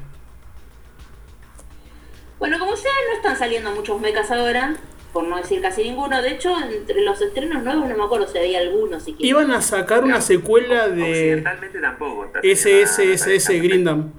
Bueno, 2.38 2.58
como 2.58 2.76
sea, 2.76 2.90
no 3.10 3.16
están 3.16 3.36
saliendo 3.38 3.70
muchos 3.72 4.00
mechas 4.00 4.30
ahora, 4.30 4.74
por 5.12 5.24
no 5.24 5.36
decir 5.36 5.60
casi 5.62 5.84
ninguno. 5.84 6.20
De 6.20 6.30
hecho, 6.32 6.54
entre 6.60 7.02
los 7.02 7.20
estrenos 7.20 7.62
nuevos 7.62 7.88
no 7.88 7.96
me 7.96 8.04
acuerdo 8.04 8.26
si 8.26 8.38
había 8.38 8.58
alguno 8.58 8.98
siquiera. 9.00 9.28
iban 9.42 9.50
a 9.52 9.62
sacar 9.62 10.02
una 10.04 10.20
secuela 10.20 10.88
de 10.88 11.02
Occidentalmente 11.10 11.80
tampoco. 11.80 12.26
SSSS 12.42 13.48
Grindam. 13.62 14.12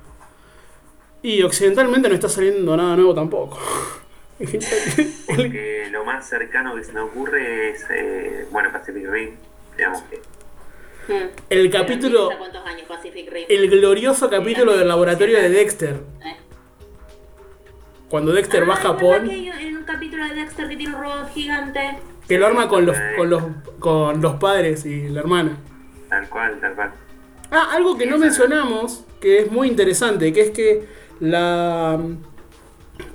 Y 1.22 1.42
occidentalmente 1.44 2.08
no 2.08 2.16
está 2.16 2.30
saliendo 2.30 2.78
nada 2.78 2.96
nuevo 2.96 3.14
tampoco. 3.14 3.60
Porque 4.38 5.88
lo 5.92 6.04
más 6.06 6.28
cercano 6.28 6.76
que 6.76 6.84
se 6.84 6.92
me 6.94 7.00
ocurre 7.02 7.70
es, 7.70 7.86
eh, 7.90 8.46
bueno, 8.52 8.72
Pacific 8.72 9.08
Rim, 9.10 9.36
digamos 9.78 10.02
que 10.04 10.22
Mm. 11.08 11.14
El 11.52 11.70
capítulo, 11.70 12.30
¿hace 12.30 12.40
¿Cuántos 12.40 12.66
años 12.66 12.88
Pacific 12.88 13.32
Rim? 13.32 13.46
el 13.48 13.70
glorioso 13.70 14.28
capítulo 14.30 14.76
del 14.76 14.88
laboratorio 14.88 15.38
de 15.40 15.50
Dexter. 15.50 15.98
Eh. 16.26 16.36
Cuando 18.10 18.32
Dexter 18.32 18.68
va 18.68 18.74
a 18.74 18.78
Ah, 18.78 18.80
¿es 18.80 18.84
verdad 18.84 19.00
Japón, 19.00 19.30
que 19.30 19.36
hay 19.36 19.68
en 19.68 19.78
un 19.78 19.84
capítulo 19.84 20.26
de 20.28 20.34
Dexter 20.34 20.68
que 20.68 20.78
tiene 20.78 20.96
un 20.96 21.02
robot 21.02 21.32
gigante. 21.32 22.00
que 22.28 22.40
lo 22.40 22.48
arma 22.48 22.68
con 22.68 22.86
los, 22.88 22.98
con 23.18 23.30
los, 23.30 23.44
con 23.80 24.22
los 24.22 24.34
padres 24.36 24.86
y 24.86 25.08
la 25.10 25.20
hermana. 25.20 25.58
tal 26.10 26.28
cual, 26.28 26.60
tal 26.60 26.74
cual. 26.74 26.92
Ah, 27.52 27.70
algo 27.74 27.96
que 27.98 28.08
no 28.08 28.18
mencionamos, 28.18 29.06
que 29.22 29.42
es 29.42 29.52
muy 29.52 29.68
interesante, 29.68 30.34
que 30.34 30.42
es 30.42 30.50
que 30.52 30.88
la. 31.20 32.00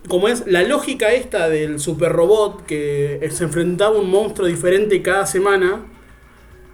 Como 0.08 0.28
es 0.28 0.46
la 0.46 0.62
lógica 0.62 1.12
esta 1.12 1.48
del 1.48 1.78
super 1.78 2.12
robot 2.12 2.64
que 2.66 3.28
se 3.30 3.44
enfrentaba 3.44 3.96
a 3.96 4.00
un 4.00 4.10
monstruo 4.10 4.48
diferente 4.48 5.02
cada 5.02 5.26
semana, 5.26 5.82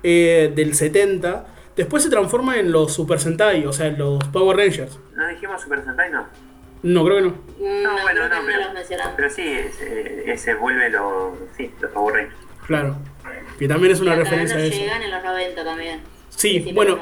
eh, 0.02 0.52
del 0.54 0.74
70, 0.74 1.46
después 1.76 2.02
se 2.02 2.10
transforma 2.10 2.58
en 2.58 2.70
los 2.70 2.94
Super 2.94 3.18
Sentai, 3.18 3.66
o 3.66 3.72
sea, 3.72 3.86
en 3.86 3.98
los 3.98 4.22
Power 4.28 4.56
Rangers. 4.56 4.98
¿No 5.16 5.26
dijimos 5.26 5.60
Super 5.60 5.82
Sentai? 5.84 6.10
No. 6.12 6.26
No, 6.82 7.04
creo 7.04 7.16
que 7.16 7.22
no. 7.22 7.34
No, 7.58 7.96
No, 7.96 8.02
bueno, 8.02 8.28
no, 8.28 8.36
pero, 9.16 9.30
sí, 9.30 9.42
ese, 9.42 10.30
ese 10.30 10.54
vuelve 10.54 10.90
los, 10.90 11.34
sí, 11.56 11.72
los 11.80 11.90
Power 11.90 12.14
Rangers. 12.14 12.36
Claro. 12.66 12.96
Que 13.58 13.66
también 13.66 13.92
es 13.92 14.00
una 14.00 14.14
referencia 14.14 14.56
a 14.56 14.60
eso. 14.60 14.78
llegan 14.78 15.02
en 15.02 15.10
los 15.10 15.24
90 15.24 15.64
también. 15.64 16.00
Sí, 16.28 16.62
Sí, 16.62 16.72
bueno, 16.72 16.98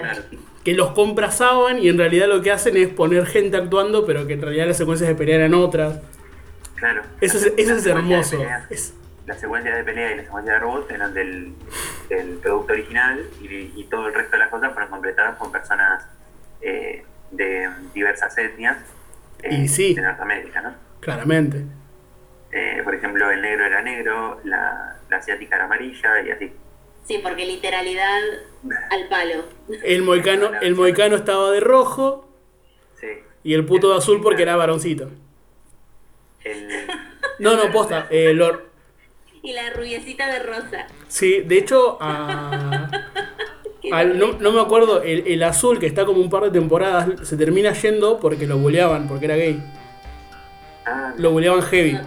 que 0.64 0.72
los 0.74 0.92
compras 0.92 1.36
Saban 1.38 1.78
y 1.78 1.88
en 1.88 1.98
realidad 1.98 2.26
lo 2.28 2.40
que 2.42 2.50
hacen 2.50 2.76
es 2.76 2.88
poner 2.88 3.26
gente 3.26 3.56
actuando, 3.56 4.06
pero 4.06 4.26
que 4.26 4.32
en 4.34 4.42
realidad 4.42 4.66
las 4.66 4.76
secuencias 4.78 5.08
de 5.08 5.14
pelea 5.14 5.36
eran 5.36 5.54
otras. 5.54 6.00
Claro. 6.76 7.02
Eso 7.20 7.38
es, 7.38 7.52
eso 7.56 7.74
es 7.76 7.86
hermoso. 7.86 8.42
Es- 8.70 8.94
Las 9.26 9.40
secuencias 9.40 9.76
de 9.76 9.84
pelea 9.84 10.12
y 10.12 10.16
las 10.16 10.24
secuencias 10.26 10.54
de 10.56 10.60
robots 10.60 10.90
eran 10.90 11.14
del, 11.14 11.54
del 12.08 12.28
producto 12.42 12.72
original 12.74 13.24
y, 13.40 13.72
y 13.76 13.86
todo 13.90 14.08
el 14.08 14.14
resto 14.14 14.32
de 14.32 14.38
las 14.38 14.48
cosas 14.50 14.72
fueron 14.72 14.90
completadas 14.90 15.36
con 15.36 15.50
personas 15.52 16.04
eh, 16.60 17.04
de 17.30 17.68
diversas 17.94 18.36
etnias 18.36 18.76
eh, 19.42 19.54
Y 19.54 19.68
sí. 19.68 19.94
de 19.94 20.02
Norteamérica, 20.02 20.60
¿no? 20.62 20.74
claramente. 21.00 21.64
Eh, 22.52 22.80
por 22.84 22.94
ejemplo, 22.94 23.30
el 23.30 23.42
negro 23.42 23.64
era 23.66 23.82
negro, 23.82 24.40
la, 24.44 24.96
la 25.10 25.16
asiática 25.16 25.56
era 25.56 25.64
amarilla 25.66 26.20
y 26.24 26.30
así. 26.30 26.52
Sí, 27.06 27.18
porque 27.22 27.44
literalidad 27.46 28.18
al 28.90 29.08
palo. 29.08 29.44
El 29.82 30.02
moicano, 30.02 30.50
el 30.62 30.74
moicano 30.74 31.16
estaba 31.16 31.50
de 31.50 31.60
rojo 31.60 32.28
Sí. 32.98 33.08
y 33.42 33.54
el 33.54 33.64
puto 33.66 33.90
de 33.92 33.98
azul 33.98 34.20
porque 34.22 34.42
era 34.42 34.56
varoncito. 34.56 35.10
El, 36.44 36.68
No, 37.38 37.56
no, 37.56 37.70
posta. 37.72 38.06
eh, 38.10 38.32
lo- 38.34 38.62
Y 39.42 39.52
la 39.52 39.70
rubiecita 39.70 40.30
de 40.32 40.38
rosa. 40.40 40.86
sí, 41.08 41.40
de 41.42 41.58
hecho, 41.58 41.98
a- 42.00 42.88
al- 43.92 44.18
no, 44.18 44.32
no 44.38 44.52
me 44.52 44.60
acuerdo, 44.62 45.02
el, 45.02 45.26
el 45.26 45.42
azul 45.42 45.78
que 45.78 45.86
está 45.86 46.06
como 46.06 46.20
un 46.20 46.30
par 46.30 46.44
de 46.44 46.50
temporadas 46.50 47.28
se 47.28 47.36
termina 47.36 47.72
yendo 47.74 48.18
porque 48.18 48.46
lo 48.46 48.56
buleaban, 48.56 49.08
porque 49.08 49.26
era 49.26 49.36
gay. 49.36 49.62
ah, 50.86 51.12
Lo 51.18 51.32
buleaban 51.32 51.60
heavy. 51.62 51.92
No 51.92 52.00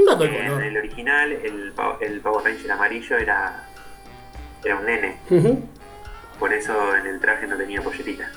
te- 0.00 0.02
el, 0.02 0.02
Un 0.02 0.06
dato 0.06 0.24
de 0.24 0.38
en 0.38 0.62
el 0.62 0.76
original, 0.78 1.32
el, 1.32 1.72
el 2.00 2.20
Power 2.20 2.44
Ranger 2.44 2.72
amarillo 2.72 3.16
era, 3.18 3.64
era 4.64 4.76
un 4.76 4.84
nene. 4.86 5.16
Por 6.38 6.52
eso 6.52 6.96
en 6.96 7.06
el 7.06 7.20
traje 7.20 7.46
no 7.46 7.56
tenía 7.56 7.82
pollerita. 7.82 8.30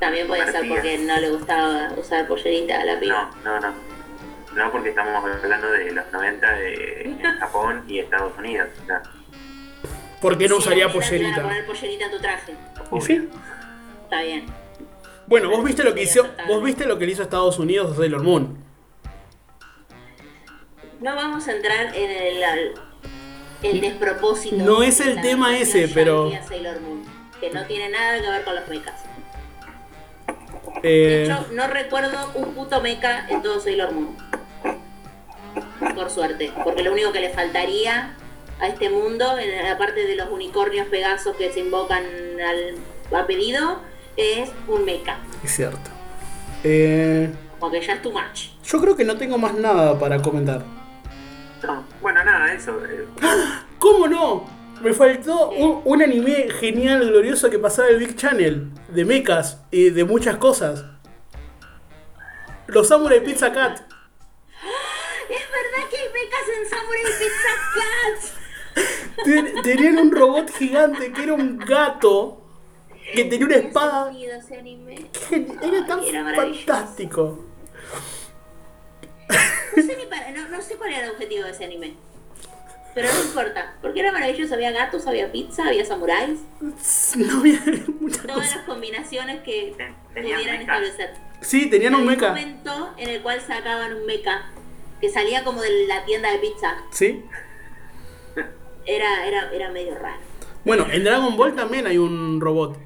También 0.00 0.26
puede 0.26 0.50
ser 0.50 0.66
porque 0.68 0.98
no 0.98 1.16
le 1.20 1.30
gustaba 1.30 1.92
usar 1.96 2.26
pollerita 2.26 2.80
a 2.80 2.84
la 2.84 2.98
piba. 2.98 3.30
No, 3.44 3.60
no, 3.60 3.68
no. 3.68 3.74
No 4.56 4.70
porque 4.70 4.90
estamos 4.90 5.24
hablando 5.24 5.70
de 5.70 5.92
los 5.92 6.12
90 6.12 6.52
de, 6.56 7.02
en 7.04 7.20
Japón 7.38 7.84
y 7.88 8.00
Estados 8.00 8.36
Unidos. 8.36 8.68
o 8.82 8.86
sea, 8.86 9.02
¿Por 10.20 10.36
qué 10.36 10.46
no 10.48 10.56
Sí, 10.56 10.60
usaría 10.62 10.88
mira, 10.88 10.92
te 10.92 10.98
van 10.98 11.06
a 11.06 11.10
pollerita? 11.10 11.42
poner 11.42 11.66
pollerita 11.66 12.04
en 12.04 12.10
tu 12.10 12.18
traje. 12.20 12.54
¿Y 12.92 13.00
sí? 13.00 13.28
Está 14.04 14.20
bien. 14.22 14.46
Bueno, 15.32 15.48
vos 15.48 15.64
viste 15.64 15.82
lo 15.82 15.94
que 15.94 16.02
hizo, 16.02 16.26
vos 16.46 16.62
viste 16.62 16.84
lo 16.84 16.98
que 16.98 17.06
le 17.06 17.12
hizo 17.12 17.22
Estados 17.22 17.58
Unidos 17.58 17.92
a 17.92 17.96
Sailor 17.96 18.22
Moon. 18.22 18.54
No 21.00 21.16
vamos 21.16 21.48
a 21.48 21.52
entrar 21.52 21.96
en 21.96 22.10
el, 22.10 22.74
el 23.62 23.80
despropósito. 23.80 24.56
No 24.56 24.82
es 24.82 25.00
el 25.00 25.22
tema 25.22 25.56
ese, 25.56 25.88
pero- 25.88 26.30
Sailor 26.46 26.78
Moon, 26.82 27.02
que 27.40 27.48
no 27.48 27.64
tiene 27.64 27.88
nada 27.88 28.20
que 28.20 28.28
ver 28.28 28.44
con 28.44 28.54
los 28.56 28.68
mechas. 28.68 29.04
De 30.82 31.22
Eh, 31.22 31.24
hecho, 31.24 31.46
no 31.52 31.66
recuerdo 31.66 32.30
un 32.34 32.52
puto 32.52 32.82
mecha 32.82 33.26
en 33.30 33.40
todo 33.40 33.58
Sailor 33.58 33.90
Moon. 33.92 34.14
Por 35.94 36.10
suerte. 36.10 36.52
Porque 36.62 36.82
lo 36.82 36.92
único 36.92 37.10
que 37.10 37.20
le 37.20 37.30
faltaría 37.30 38.16
a 38.60 38.68
este 38.68 38.90
mundo, 38.90 39.38
en 39.38 39.64
la 39.64 39.78
parte 39.78 40.06
de 40.06 40.14
los 40.14 40.28
unicornios 40.28 40.88
pegasos 40.88 41.34
que 41.36 41.50
se 41.50 41.60
invocan 41.60 42.04
al, 42.38 42.74
a 43.18 43.26
pedido, 43.26 43.80
es 44.16 44.50
un 44.68 44.84
mecha. 44.84 45.18
es 45.42 45.52
cierto. 45.54 45.90
Eh, 46.64 47.32
Porque 47.58 47.80
ya 47.80 47.94
es 47.94 48.02
too 48.02 48.12
much. 48.12 48.50
yo 48.64 48.80
creo 48.80 48.94
que 48.96 49.04
no 49.04 49.16
tengo 49.16 49.36
más 49.38 49.54
nada 49.54 49.98
para 49.98 50.20
comentar. 50.22 50.62
no, 51.62 51.84
bueno, 52.00 52.22
nada, 52.24 52.52
eso. 52.52 52.78
eh, 52.84 53.06
¿Cómo 53.78 54.06
no? 54.08 54.44
Me 54.80 54.92
faltó 54.92 55.50
un, 55.50 55.80
un 55.84 56.02
anime 56.02 56.48
genial, 56.58 57.06
glorioso 57.08 57.48
que 57.50 57.58
pasaba 57.58 57.88
en 57.88 57.94
el 57.94 58.00
Big 58.00 58.16
Channel, 58.16 58.70
de 58.88 59.04
mechas 59.04 59.60
y 59.70 59.90
de 59.90 60.04
muchas 60.04 60.36
cosas. 60.38 60.84
Los 62.66 62.88
Samurai 62.88 63.22
Pizza 63.22 63.52
Cat. 63.52 63.78
Es 65.28 65.44
verdad 65.50 65.88
que 65.90 65.96
hay 65.96 66.08
mechas 66.12 66.48
en 66.58 66.66
Samurai 66.68 67.02
Pizza. 67.18 67.52
Ten- 69.24 69.62
Tenían 69.62 69.98
un 69.98 70.10
robot 70.10 70.50
gigante 70.50 71.12
que 71.12 71.22
era 71.22 71.34
un 71.34 71.58
gato 71.58 72.41
que 73.14 73.24
tenía 73.24 73.46
una 73.46 73.56
espada. 73.56 74.12
Ese 74.12 74.56
anime. 74.58 75.06
Era 75.62 75.86
tan 75.86 76.00
Ay, 76.00 76.08
era 76.08 76.22
maravilloso. 76.24 76.66
fantástico. 76.66 77.44
No 79.76 79.82
sé, 79.82 79.96
ni 79.96 80.06
para- 80.06 80.30
no, 80.32 80.48
no 80.48 80.60
sé 80.60 80.76
cuál 80.76 80.92
era 80.92 81.04
el 81.06 81.10
objetivo 81.12 81.44
de 81.44 81.50
ese 81.50 81.64
anime. 81.64 81.94
Pero 82.94 83.08
no 83.10 83.22
importa, 83.24 83.74
porque 83.80 84.00
era 84.00 84.12
maravilloso. 84.12 84.52
Había 84.54 84.70
gatos, 84.70 85.06
había 85.06 85.32
pizza, 85.32 85.66
había 85.66 85.84
samuráis. 85.84 86.40
No 87.16 87.38
había 87.40 87.58
muchas 88.00 88.22
Todas 88.22 88.36
cosas. 88.36 88.56
las 88.56 88.64
combinaciones 88.66 89.40
que 89.42 89.74
Ten- 89.78 89.94
pudieran 90.14 90.60
establecer. 90.60 91.10
Sí, 91.40 91.70
tenían 91.70 91.94
un 91.94 92.02
Había 92.02 92.12
mecha. 92.12 92.28
momento 92.28 92.94
en 92.98 93.08
el 93.08 93.22
cual 93.22 93.40
sacaban 93.40 93.94
un 93.94 94.04
mecha 94.06 94.42
que 95.00 95.08
salía 95.08 95.42
como 95.42 95.60
de 95.62 95.86
la 95.86 96.04
tienda 96.04 96.30
de 96.30 96.38
pizza. 96.38 96.76
Sí. 96.90 97.24
Era, 98.84 99.26
era, 99.26 99.50
era 99.52 99.70
medio 99.70 99.94
raro. 99.96 100.20
Bueno, 100.64 100.86
en 100.90 101.02
Dragon 101.04 101.36
Ball 101.36 101.54
también 101.56 101.86
hay 101.86 101.98
un 101.98 102.40
robot. 102.40 102.76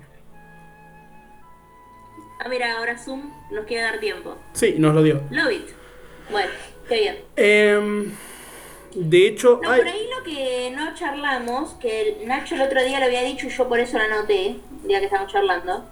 Ah, 2.47 2.49
mira, 2.49 2.79
ahora 2.79 2.97
Zoom 2.97 3.29
nos 3.51 3.67
quiere 3.67 3.83
dar 3.83 3.99
tiempo. 3.99 4.37
Sí, 4.53 4.77
nos 4.79 4.95
lo 4.95 5.03
dio. 5.03 5.21
Love 5.33 5.51
it. 5.51 5.69
Bueno, 6.31 6.49
qué 6.89 7.01
bien. 7.01 7.19
Em, 7.35 8.15
de 8.95 9.27
hecho, 9.27 9.59
No, 9.61 9.69
hay- 9.69 9.81
por 9.81 9.89
ahí 9.89 10.09
lo 10.17 10.23
que 10.23 10.71
no 10.73 10.95
charlamos, 10.95 11.73
que 11.81 12.21
el 12.21 12.29
Nacho 12.29 12.55
el 12.55 12.63
otro 12.63 12.85
día 12.85 13.01
lo 13.01 13.07
había 13.07 13.23
dicho 13.23 13.49
y 13.49 13.51
yo 13.51 13.69
por 13.69 13.81
eso 13.81 13.99
lo 13.99 14.05
anoté, 14.05 14.47
el 14.83 14.87
día 14.87 15.01
que 15.01 15.07
estábamos 15.07 15.33
charlando, 15.33 15.87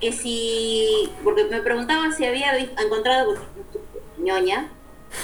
que 0.00 0.10
si, 0.10 1.08
porque 1.22 1.44
me 1.44 1.62
preguntaba 1.62 2.10
si 2.10 2.24
había 2.24 2.58
encontrado, 2.58 3.36
ñoña, 4.18 4.72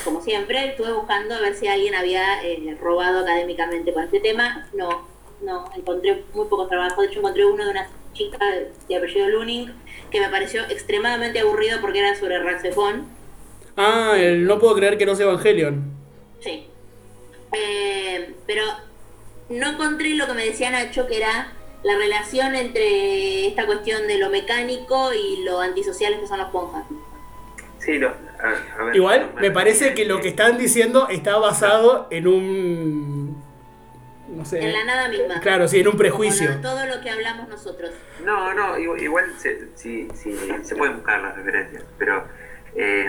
como 0.05 0.21
siempre, 0.23 0.69
estuve 0.69 0.93
buscando 0.93 1.35
a 1.35 1.41
ver 1.41 1.57
si 1.57 1.67
alguien 1.67 1.97
había 1.97 2.45
eh, 2.45 2.79
robado 2.81 3.19
académicamente 3.23 3.93
con 3.93 4.05
este 4.05 4.21
tema, 4.21 4.69
no, 4.73 5.09
no, 5.43 5.69
encontré 5.75 6.23
muy 6.33 6.47
pocos 6.47 6.69
trabajos, 6.69 6.99
de 7.05 7.07
hecho 7.11 7.19
encontré 7.19 7.45
uno 7.45 7.65
de 7.65 7.71
una 7.73 7.89
chica 8.15 8.39
de 8.89 8.97
apellido 8.97 9.29
Luning, 9.29 9.71
que 10.11 10.21
me 10.21 10.29
pareció 10.31 10.63
extremadamente 10.71 11.41
aburrido 11.41 11.81
porque 11.81 11.99
era 11.99 12.15
sobre 12.15 12.39
Raxefon. 12.43 13.07
Ah, 13.77 14.15
el 14.17 14.47
no 14.47 14.59
puedo 14.59 14.75
creer 14.77 14.97
que 14.97 15.05
no 15.07 15.15
sea 15.15 15.27
Evangelion. 15.27 15.93
Sí. 16.41 16.67
Eh, 17.53 18.35
pero 18.47 18.63
no 19.51 19.69
encontré 19.71 20.15
lo 20.15 20.27
que 20.27 20.33
me 20.35 20.45
decía 20.47 20.71
Nacho, 20.71 21.07
que 21.07 21.19
era 21.19 21.53
la 21.83 21.97
relación 21.97 22.55
entre 22.55 23.47
esta 23.47 23.67
cuestión 23.67 24.07
de 24.07 24.19
lo 24.19 24.31
mecánico 24.31 25.13
y 25.13 25.45
lo 25.45 25.61
antisocial 25.61 26.19
que 26.19 26.27
son 26.27 26.39
las 26.39 26.51
ponjas. 26.51 26.85
Sí, 27.79 27.99
lo, 27.99 28.09
a- 28.09 28.81
a 28.81 28.85
ver, 28.85 28.97
Igual 28.97 29.31
no 29.35 29.41
me 29.43 29.51
parece 29.51 29.93
que 29.95 30.07
lo 30.07 30.21
que 30.21 30.29
están 30.29 30.57
diciendo 30.57 31.09
está 31.11 31.37
basado 31.37 32.07
en 32.11 32.27
un... 32.27 33.44
No 34.29 34.45
sé. 34.45 34.61
En 34.65 34.73
la 34.73 34.85
nada 34.85 35.09
misma. 35.09 35.41
Claro, 35.41 35.69
sí, 35.69 35.81
en 35.81 35.89
un 35.89 35.97
prejuicio. 35.97 36.61
todo 36.61 36.87
lo 36.87 37.01
que 37.01 37.11
hablamos 37.11 37.49
nosotros. 37.49 37.91
No, 38.25 38.55
no, 38.55 38.79
igual, 38.79 39.03
igual 39.03 39.33
se, 39.39 39.69
sí, 39.77 40.09
sí, 40.15 40.37
se 40.63 40.77
pueden 40.77 40.97
buscar 40.97 41.21
las 41.21 41.37
referencias, 41.37 41.85
pero 41.99 42.27
eh, 42.75 43.07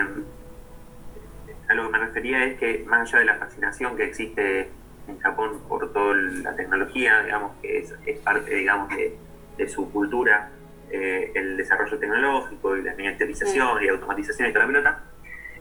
a 1.68 1.74
lo 1.74 1.86
que 1.86 1.92
me 1.92 1.98
refería 1.98 2.44
es 2.44 2.58
que 2.58 2.84
más 2.86 3.08
allá 3.08 3.20
de 3.20 3.24
la 3.24 3.36
fascinación 3.36 3.96
que 3.96 4.04
existe 4.04 4.68
en 5.08 5.18
Japón 5.20 5.62
por 5.68 5.92
toda 5.92 6.14
la 6.14 6.54
tecnología, 6.54 7.22
digamos 7.22 7.52
que 7.62 7.78
es, 7.78 7.94
es 8.04 8.18
parte, 8.20 8.54
digamos, 8.54 8.88
de, 8.90 9.16
de 9.56 9.68
su 9.68 9.90
cultura, 9.90 10.50
eh, 10.90 11.32
el 11.34 11.56
desarrollo 11.56 11.98
tecnológico 11.98 12.76
y 12.76 12.82
la 12.82 12.94
miniaturización 12.94 13.82
y 13.82 13.88
automatización 13.88 14.48
y 14.48 14.52
toda 14.52 14.66
la 14.66 14.72
pelota, 14.72 15.04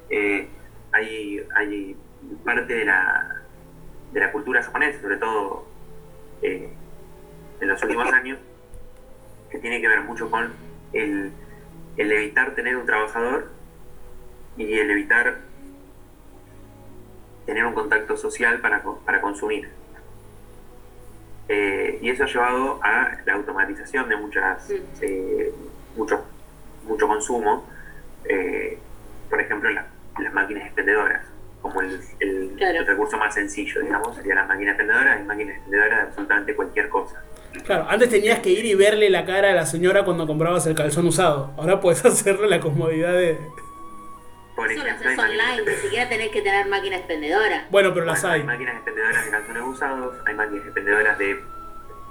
eh, 0.10 0.48
hay, 0.92 1.46
hay 1.56 1.96
parte 2.44 2.74
de 2.74 2.86
la, 2.86 3.42
de 4.16 4.22
la 4.22 4.32
cultura 4.32 4.64
japonesa, 4.64 5.02
sobre 5.02 5.18
todo 5.18 5.66
eh, 6.42 6.70
en 7.60 7.68
los 7.68 7.84
últimos 7.84 8.12
años, 8.14 8.40
que 9.52 9.60
tiene 9.60 9.82
que 9.82 9.90
ver 9.90 10.02
mucho 10.04 10.32
con 10.32 10.54
el, 10.94 11.32
el 11.98 12.12
evitar 12.14 12.56
tener 12.56 12.78
un 12.78 12.86
trabajador 12.86 13.52
y 14.58 14.74
el 14.80 14.90
evitar 14.90 15.40
tener 17.46 17.66
un 17.66 17.74
contacto 17.74 18.16
social 18.16 18.62
para, 18.62 18.82
para 19.06 19.20
consumir. 19.20 19.70
Eh, 21.50 22.00
y 22.02 22.10
eso 22.10 22.24
ha 22.24 22.28
llevado 22.28 22.80
a 22.82 23.18
la 23.26 23.34
automatización 23.34 24.08
de 24.08 24.16
muchas, 24.16 24.72
eh, 25.02 25.54
mucho, 25.98 26.24
mucho 26.88 27.06
consumo, 27.08 27.68
eh, 28.24 28.80
por 29.30 29.42
ejemplo, 29.42 29.70
la- 29.72 29.88
las 30.20 30.34
máquinas 30.34 30.64
expendedoras, 30.68 31.22
como 31.66 31.82
el, 31.82 32.00
el- 32.20 32.54
Claro. 32.58 32.80
el 32.80 32.86
recurso 32.88 33.18
más 33.18 33.34
sencillo, 33.34 33.82
digamos, 33.82 34.16
serían 34.16 34.38
las 34.38 34.48
máquinas 34.48 34.74
expendedoras, 34.74 35.18
hay 35.18 35.24
máquinas 35.26 35.56
expendedoras 35.56 35.98
de 36.00 36.04
absolutamente 36.08 36.56
cualquier 36.56 36.90
cosa. 36.90 37.24
Claro, 37.66 37.88
antes 37.90 38.10
tenías 38.10 38.40
que 38.40 38.50
ir 38.52 38.66
y 38.66 38.76
verle 38.76 39.10
la 39.10 39.26
cara 39.26 39.50
a 39.50 39.54
la 39.54 39.66
señora 39.66 40.04
cuando 40.06 40.28
comprabas 40.28 40.68
el 40.68 40.76
calzón 40.76 41.08
usado. 41.08 41.52
Ahora 41.58 41.80
puedes 41.80 42.04
hacerle 42.06 42.48
la 42.50 42.60
comodidad 42.60 43.14
de... 43.14 43.40
Por 44.56 44.72
Eso 44.72 44.84
lo 44.84 44.88
ejemplo, 44.90 45.10
haces 45.10 45.20
hay 45.20 45.28
máquinas- 45.28 45.50
online, 45.54 45.72
ni 45.72 45.78
siquiera 45.82 46.10
tenés 46.10 46.30
que 46.30 46.42
tener 46.42 46.68
máquina 46.68 46.96
expendedora. 46.98 47.66
Bueno, 47.72 47.94
pero 47.94 48.06
las 48.06 48.22
Bueno, 48.22 48.34
hay. 48.36 48.42
hay 48.42 48.46
máquinas 48.48 48.76
expendedoras 48.76 49.26
de 49.26 49.32
calzones 49.32 49.64
usados, 49.66 50.16
hay 50.26 50.36
máquinas 50.36 50.66
expendedoras 50.66 51.18
de 51.18 51.32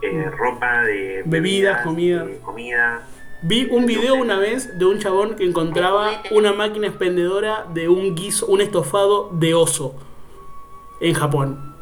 eh, 0.02 0.30
ropa, 0.36 0.82
de 0.82 1.22
Bebidas, 1.24 1.82
comida. 1.82 2.24
de 2.24 2.38
comida. 2.40 3.02
Vi 3.46 3.68
un 3.70 3.84
video 3.84 4.14
una 4.14 4.38
vez 4.38 4.78
de 4.78 4.86
un 4.86 4.98
chabón 4.98 5.36
que 5.36 5.44
encontraba 5.44 6.22
una 6.30 6.52
máquina 6.54 6.86
expendedora 6.86 7.66
de 7.74 7.88
un 7.90 8.14
guiso, 8.14 8.46
un 8.46 8.62
estofado 8.62 9.28
de 9.32 9.52
oso 9.52 9.94
en 11.00 11.12
Japón. 11.12 11.74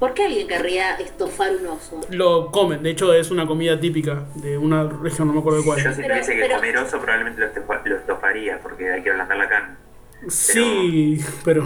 ¿Por 0.00 0.14
qué 0.14 0.24
alguien 0.24 0.48
querría 0.48 0.96
estofar 0.96 1.52
un 1.60 1.66
oso? 1.68 2.00
Lo 2.10 2.50
comen, 2.50 2.82
de 2.82 2.90
hecho 2.90 3.14
es 3.14 3.30
una 3.30 3.46
comida 3.46 3.78
típica 3.78 4.24
de 4.34 4.58
una 4.58 4.82
región, 4.88 5.28
no 5.28 5.34
me 5.34 5.38
acuerdo 5.40 5.58
de 5.60 5.64
Yo 5.64 5.70
cuál. 5.72 5.78
si 5.80 6.02
Pero- 6.02 6.08
tuviese 6.14 6.34
que 6.34 6.40
pero- 6.42 6.56
comer 6.56 6.76
oso 6.78 6.98
probablemente 7.00 7.40
lo, 7.40 7.46
estofa- 7.46 7.82
lo 7.84 7.96
estofaría 7.96 8.58
porque 8.60 8.92
hay 8.92 9.02
que 9.02 9.10
ablandar 9.12 9.38
la 9.38 9.48
carne. 9.48 9.76
Sí, 10.28 11.20
pero 11.44 11.64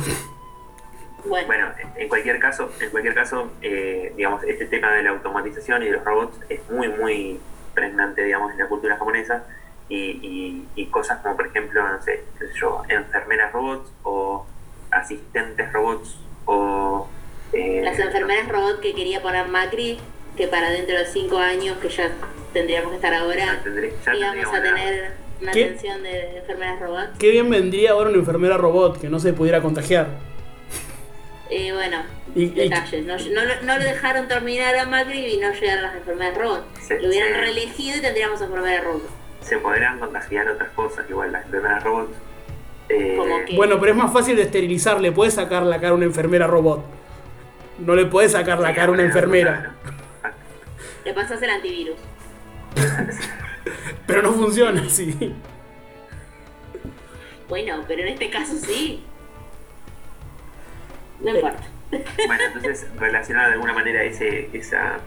Bueno, 1.24 1.46
Bueno, 1.46 1.66
en 1.96 2.08
cualquier 2.08 2.38
caso, 2.38 2.70
en 2.80 2.90
cualquier 2.90 3.14
caso, 3.14 3.50
eh, 3.62 4.12
digamos, 4.16 4.42
este 4.44 4.66
tema 4.66 4.92
de 4.92 5.02
la 5.02 5.10
automatización 5.10 5.82
y 5.82 5.86
de 5.86 5.92
los 5.92 6.04
robots 6.04 6.38
es 6.48 6.60
muy, 6.70 6.88
muy 6.88 7.40
pregnante, 7.74 8.22
digamos, 8.22 8.52
en 8.52 8.58
la 8.58 8.66
cultura 8.68 8.96
japonesa 8.96 9.44
y, 9.88 9.96
y- 9.96 10.68
y 10.74 10.86
cosas 10.86 11.18
como, 11.22 11.36
por 11.36 11.46
ejemplo, 11.48 11.82
no 11.86 12.00
sé, 12.02 12.24
qué 12.38 12.46
sé 12.46 12.52
yo, 12.60 12.82
enfermeras 12.88 13.52
robots 13.52 13.90
o 14.04 14.46
asistentes 14.90 15.72
robots 15.72 16.16
o... 16.46 17.08
eh, 17.52 17.80
las 17.84 17.98
enfermeras 17.98 18.48
robot 18.48 18.80
que 18.80 18.94
quería 18.94 19.20
poner 19.20 19.48
Macri, 19.48 19.98
que 20.36 20.46
para 20.48 20.70
dentro 20.70 20.96
de 20.96 21.04
cinco 21.06 21.38
años, 21.38 21.76
que 21.78 21.88
ya 21.88 22.10
tendríamos 22.52 22.90
que 22.90 22.96
estar 22.96 23.12
ahora, 23.14 23.60
íbamos 24.14 24.54
a 24.54 24.62
tener 24.62 25.12
una 25.42 25.52
¿Qué? 25.52 25.64
atención 25.64 26.02
de 26.02 26.38
enfermeras 26.38 26.80
robot. 26.80 27.18
qué 27.18 27.30
bien 27.30 27.50
vendría 27.50 27.92
ahora 27.92 28.10
una 28.10 28.18
enfermera 28.18 28.56
robot 28.56 29.00
que 29.00 29.08
no 29.08 29.18
se 29.18 29.32
pudiera 29.32 29.60
contagiar. 29.60 30.08
Y 31.50 31.70
bueno, 31.72 32.02
Y- 32.34 32.42
y- 32.44 32.48
detalles. 32.50 33.04
No, 33.06 33.16
no, 33.16 33.62
no 33.62 33.78
lo 33.78 33.84
dejaron 33.84 34.28
terminar 34.28 34.76
a 34.76 34.86
Macri 34.86 35.24
y 35.34 35.36
no 35.38 35.52
llegaron 35.52 35.82
las 35.82 35.94
enfermeras 35.96 36.36
robot. 36.36 36.66
Sí, 36.80 36.94
lo 37.00 37.08
hubieran 37.08 37.32
reelegido 37.40 37.96
y 37.96 38.00
tendríamos 38.00 38.40
enfermeras 38.40 38.84
robot. 38.84 39.08
se 39.40 39.56
podrán 39.58 39.98
contagiar 39.98 40.46
otras 40.48 40.68
cosas, 40.70 41.08
igual 41.08 41.32
las 41.32 41.44
enfermeras 41.46 41.82
robots. 41.84 42.12
eh, 42.90 43.18
que- 43.46 43.56
Bueno, 43.56 43.78
pero 43.80 43.92
es 43.92 43.98
más 43.98 44.12
fácil 44.12 44.36
de 44.36 44.42
esterilizar, 44.42 45.00
le 45.00 45.12
puedes 45.12 45.34
sacar 45.34 45.62
la 45.62 45.76
cara 45.76 45.90
a 45.90 45.94
una 45.94 46.04
enfermera 46.06 46.46
robot. 46.46 46.84
No 47.78 47.94
le 47.94 48.06
puedes 48.06 48.32
sacar 48.32 48.58
la 48.60 48.68
sí, 48.70 48.74
cara 48.74 48.88
a 48.88 48.90
una 48.92 49.02
enfermera. 49.04 49.74
claro. 50.20 50.34
Le 51.04 51.14
pasas 51.14 51.40
el 51.42 51.50
antivirus. 51.50 51.96
Pero 54.06 54.22
no 54.22 54.32
funciona 54.32 54.82
así. 54.82 55.34
Bueno, 57.48 57.84
pero 57.88 58.02
en 58.02 58.08
este 58.08 58.28
caso 58.30 58.54
sí. 58.56 59.02
No 61.20 61.34
importa. 61.34 61.62
Bueno, 61.90 62.42
entonces 62.46 62.86
relacionar 62.96 63.46
de 63.48 63.52
alguna 63.54 63.72
manera 63.72 64.02
ese, 64.02 64.50
esa 64.52 64.98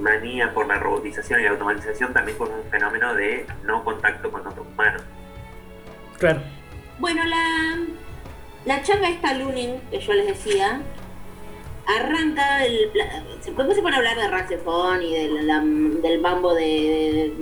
manía 0.00 0.52
por 0.54 0.66
la 0.66 0.78
robotización 0.78 1.40
y 1.40 1.44
la 1.44 1.50
automatización 1.50 2.12
también 2.12 2.38
con 2.38 2.50
un 2.50 2.64
fenómeno 2.70 3.14
de 3.14 3.46
no 3.64 3.84
contacto 3.84 4.30
con 4.30 4.46
otros 4.46 4.66
humanos. 4.66 5.02
Claro. 6.18 6.40
Bueno, 6.98 7.24
la, 7.24 7.78
la 8.64 8.82
changa 8.82 9.08
esta 9.10 9.34
Lunin, 9.34 9.80
que 9.90 10.00
yo 10.00 10.12
les 10.14 10.26
decía, 10.28 10.80
arranca 11.86 12.64
el... 12.64 12.90
la- 12.94 13.22
se- 13.40 13.52
pone 13.52 13.94
a 13.94 13.98
hablar 13.98 14.16
de 14.16 14.28
Raxefon 14.28 15.02
y 15.02 15.14
del, 15.14 15.46
la- 15.46 15.60
del 15.62 16.20
bambo 16.20 16.54
De 16.54 17.32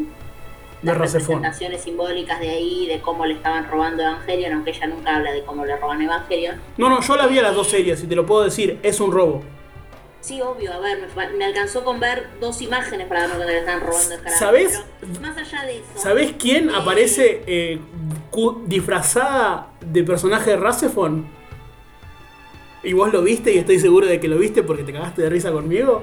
las 0.83 0.97
representaciones 0.97 1.83
simbólicas 1.83 2.41
de 2.41 2.51
ahí, 2.51 2.87
de 2.87 3.01
cómo 3.01 3.26
le 3.26 3.35
estaban 3.35 3.68
robando 3.68 4.03
Evangelion, 4.03 4.53
aunque 4.53 4.70
ella 4.70 4.87
nunca 4.87 5.16
habla 5.16 5.33
de 5.33 5.43
cómo 5.43 5.64
le 5.64 5.76
roban 5.76 6.01
Evangelion. 6.01 6.61
No, 6.76 6.89
no, 6.89 7.01
yo 7.01 7.16
la 7.16 7.26
vi 7.26 7.39
a 7.39 7.43
las 7.43 7.55
dos 7.55 7.68
series 7.68 8.03
y 8.03 8.07
te 8.07 8.14
lo 8.14 8.24
puedo 8.26 8.45
decir, 8.45 8.79
es 8.83 9.01
un 9.01 9.12
robo. 9.12 9.43
Sí, 10.20 10.41
obvio, 10.41 10.72
a 10.72 10.79
ver, 10.81 10.99
me, 11.37 11.45
alcanzó 11.45 11.85
con 11.85 12.01
ver 12.01 12.29
dos 12.41 12.61
imágenes 12.61 13.07
para 13.07 13.20
darme 13.20 13.37
cuenta 13.37 13.47
que 13.47 13.53
le 13.53 13.59
estaban 13.61 13.81
robando 13.81 14.16
¿Sabés? 14.37 14.83
pero 15.01 15.20
Más 15.20 15.37
allá 15.37 15.62
de 15.62 15.79
eso... 15.79 15.87
¿Sabés 15.95 16.35
quién 16.39 16.70
eh, 16.70 16.72
aparece 16.74 17.43
eh, 17.47 17.79
disfrazada 18.66 19.70
de 19.81 20.03
personaje 20.03 20.51
de 20.51 20.57
Rasefon? 20.57 21.26
¿Y 22.83 22.93
vos 22.93 23.12
lo 23.12 23.22
viste 23.22 23.53
y 23.53 23.59
estoy 23.59 23.79
seguro 23.79 24.07
de 24.07 24.20
que 24.20 24.29
lo 24.29 24.39
viste 24.39 24.62
porque 24.62 24.83
te 24.83 24.93
cagaste 24.93 25.22
de 25.22 25.31
risa 25.31 25.53
conmigo? 25.53 26.03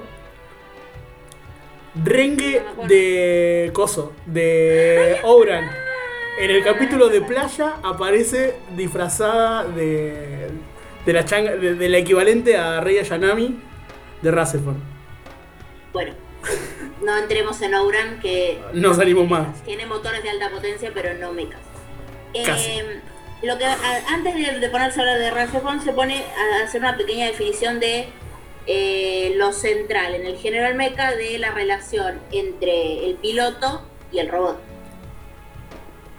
Rengue 2.03 2.61
de 2.87 3.69
Coso, 3.73 4.13
de 4.25 5.19
Ouran. 5.23 5.69
En 6.39 6.51
el 6.51 6.63
capítulo 6.63 7.07
de 7.07 7.21
playa 7.21 7.75
aparece 7.81 8.55
disfrazada 8.75 9.63
de, 9.63 10.49
de 11.05 11.13
la 11.13 11.23
changa, 11.23 11.55
de, 11.55 11.75
de 11.75 11.89
la 11.89 11.97
equivalente 11.99 12.57
a 12.57 12.81
Rey 12.81 12.97
Ayanami 12.97 13.57
de 14.21 14.31
Rasefon. 14.31 14.75
Bueno, 15.93 16.13
no 17.01 17.17
entremos 17.17 17.61
en 17.61 17.73
Ouran, 17.75 18.19
que 18.19 18.59
No 18.73 18.93
salimos 18.93 19.29
más. 19.29 19.63
tiene 19.63 19.85
motores 19.85 20.21
de 20.23 20.29
alta 20.31 20.49
potencia, 20.49 20.91
pero 20.93 21.13
no 21.13 21.31
mechas. 21.31 21.59
Casi. 22.45 22.69
Eh, 22.71 22.99
lo 23.43 23.57
que 23.57 23.63
a- 23.65 24.03
antes 24.09 24.35
de, 24.35 24.59
de 24.59 24.69
ponerse 24.69 24.99
a 24.99 25.03
hablar 25.03 25.19
de 25.19 25.31
Rasefon 25.31 25.79
se 25.81 25.93
pone 25.93 26.21
a 26.25 26.63
hacer 26.65 26.81
una 26.81 26.97
pequeña 26.97 27.27
definición 27.27 27.79
de 27.79 28.07
eh, 28.67 29.33
lo 29.35 29.51
central 29.53 30.15
en 30.15 30.25
el 30.25 30.37
general 30.37 30.75
mecha 30.75 31.11
de 31.15 31.37
la 31.37 31.51
relación 31.51 32.19
entre 32.31 33.05
el 33.05 33.15
piloto 33.15 33.83
y 34.11 34.19
el 34.19 34.29
robot. 34.29 34.57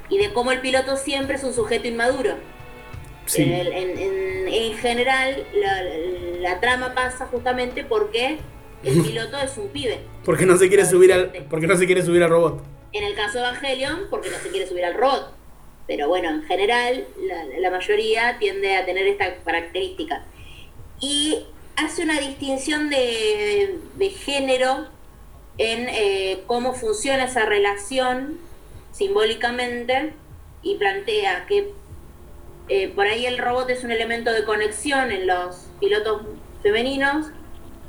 Y 0.08 0.18
de 0.18 0.32
cómo 0.32 0.52
el 0.52 0.60
piloto 0.60 0.96
siempre 0.96 1.36
es 1.36 1.44
un 1.44 1.52
sujeto 1.52 1.88
inmaduro. 1.88 2.34
Sí. 3.26 3.42
En, 3.42 3.52
el- 3.54 3.72
en- 3.72 3.98
en- 3.98 4.48
en 4.48 4.78
general, 4.78 5.44
la, 5.54 5.82
la 6.40 6.60
trama 6.60 6.94
pasa 6.94 7.26
justamente 7.26 7.84
porque 7.84 8.38
el 8.84 9.02
piloto 9.06 9.36
es 9.38 9.56
un 9.58 9.68
pibe. 9.68 9.98
Porque 10.24 10.46
no 10.46 10.56
se 10.56 10.68
quiere 10.68 10.84
subir 10.86 11.12
al, 11.12 11.30
porque 11.50 11.66
no 11.66 11.76
se 11.76 11.86
quiere 11.86 12.02
subir 12.02 12.22
al 12.22 12.30
robot. 12.30 12.62
En 12.92 13.02
el 13.02 13.14
caso 13.14 13.38
de 13.38 13.40
Evangelion, 13.40 14.02
porque 14.10 14.30
no 14.30 14.36
se 14.38 14.48
quiere 14.50 14.66
subir 14.68 14.84
al 14.84 14.94
robot. 14.94 15.32
Pero 15.88 16.08
bueno, 16.08 16.30
en 16.30 16.42
general, 16.44 17.04
la, 17.20 17.44
la 17.60 17.70
mayoría 17.70 18.38
tiende 18.38 18.76
a 18.76 18.84
tener 18.86 19.06
esta 19.08 19.34
característica. 19.44 20.24
Y 21.00 21.44
hace 21.76 22.02
una 22.02 22.18
distinción 22.18 22.90
de, 22.90 23.78
de 23.94 24.10
género 24.10 24.88
en 25.58 25.88
eh, 25.88 26.42
cómo 26.46 26.74
funciona 26.74 27.24
esa 27.24 27.46
relación 27.46 28.38
simbólicamente 28.92 30.14
y 30.62 30.76
plantea 30.76 31.46
que 31.46 31.72
eh, 32.68 32.88
por 32.88 33.06
ahí 33.06 33.26
el 33.26 33.38
robot 33.38 33.70
es 33.70 33.84
un 33.84 33.92
elemento 33.92 34.32
de 34.32 34.44
conexión 34.44 35.12
en 35.12 35.26
los 35.26 35.68
pilotos 35.78 36.22
femeninos, 36.62 37.26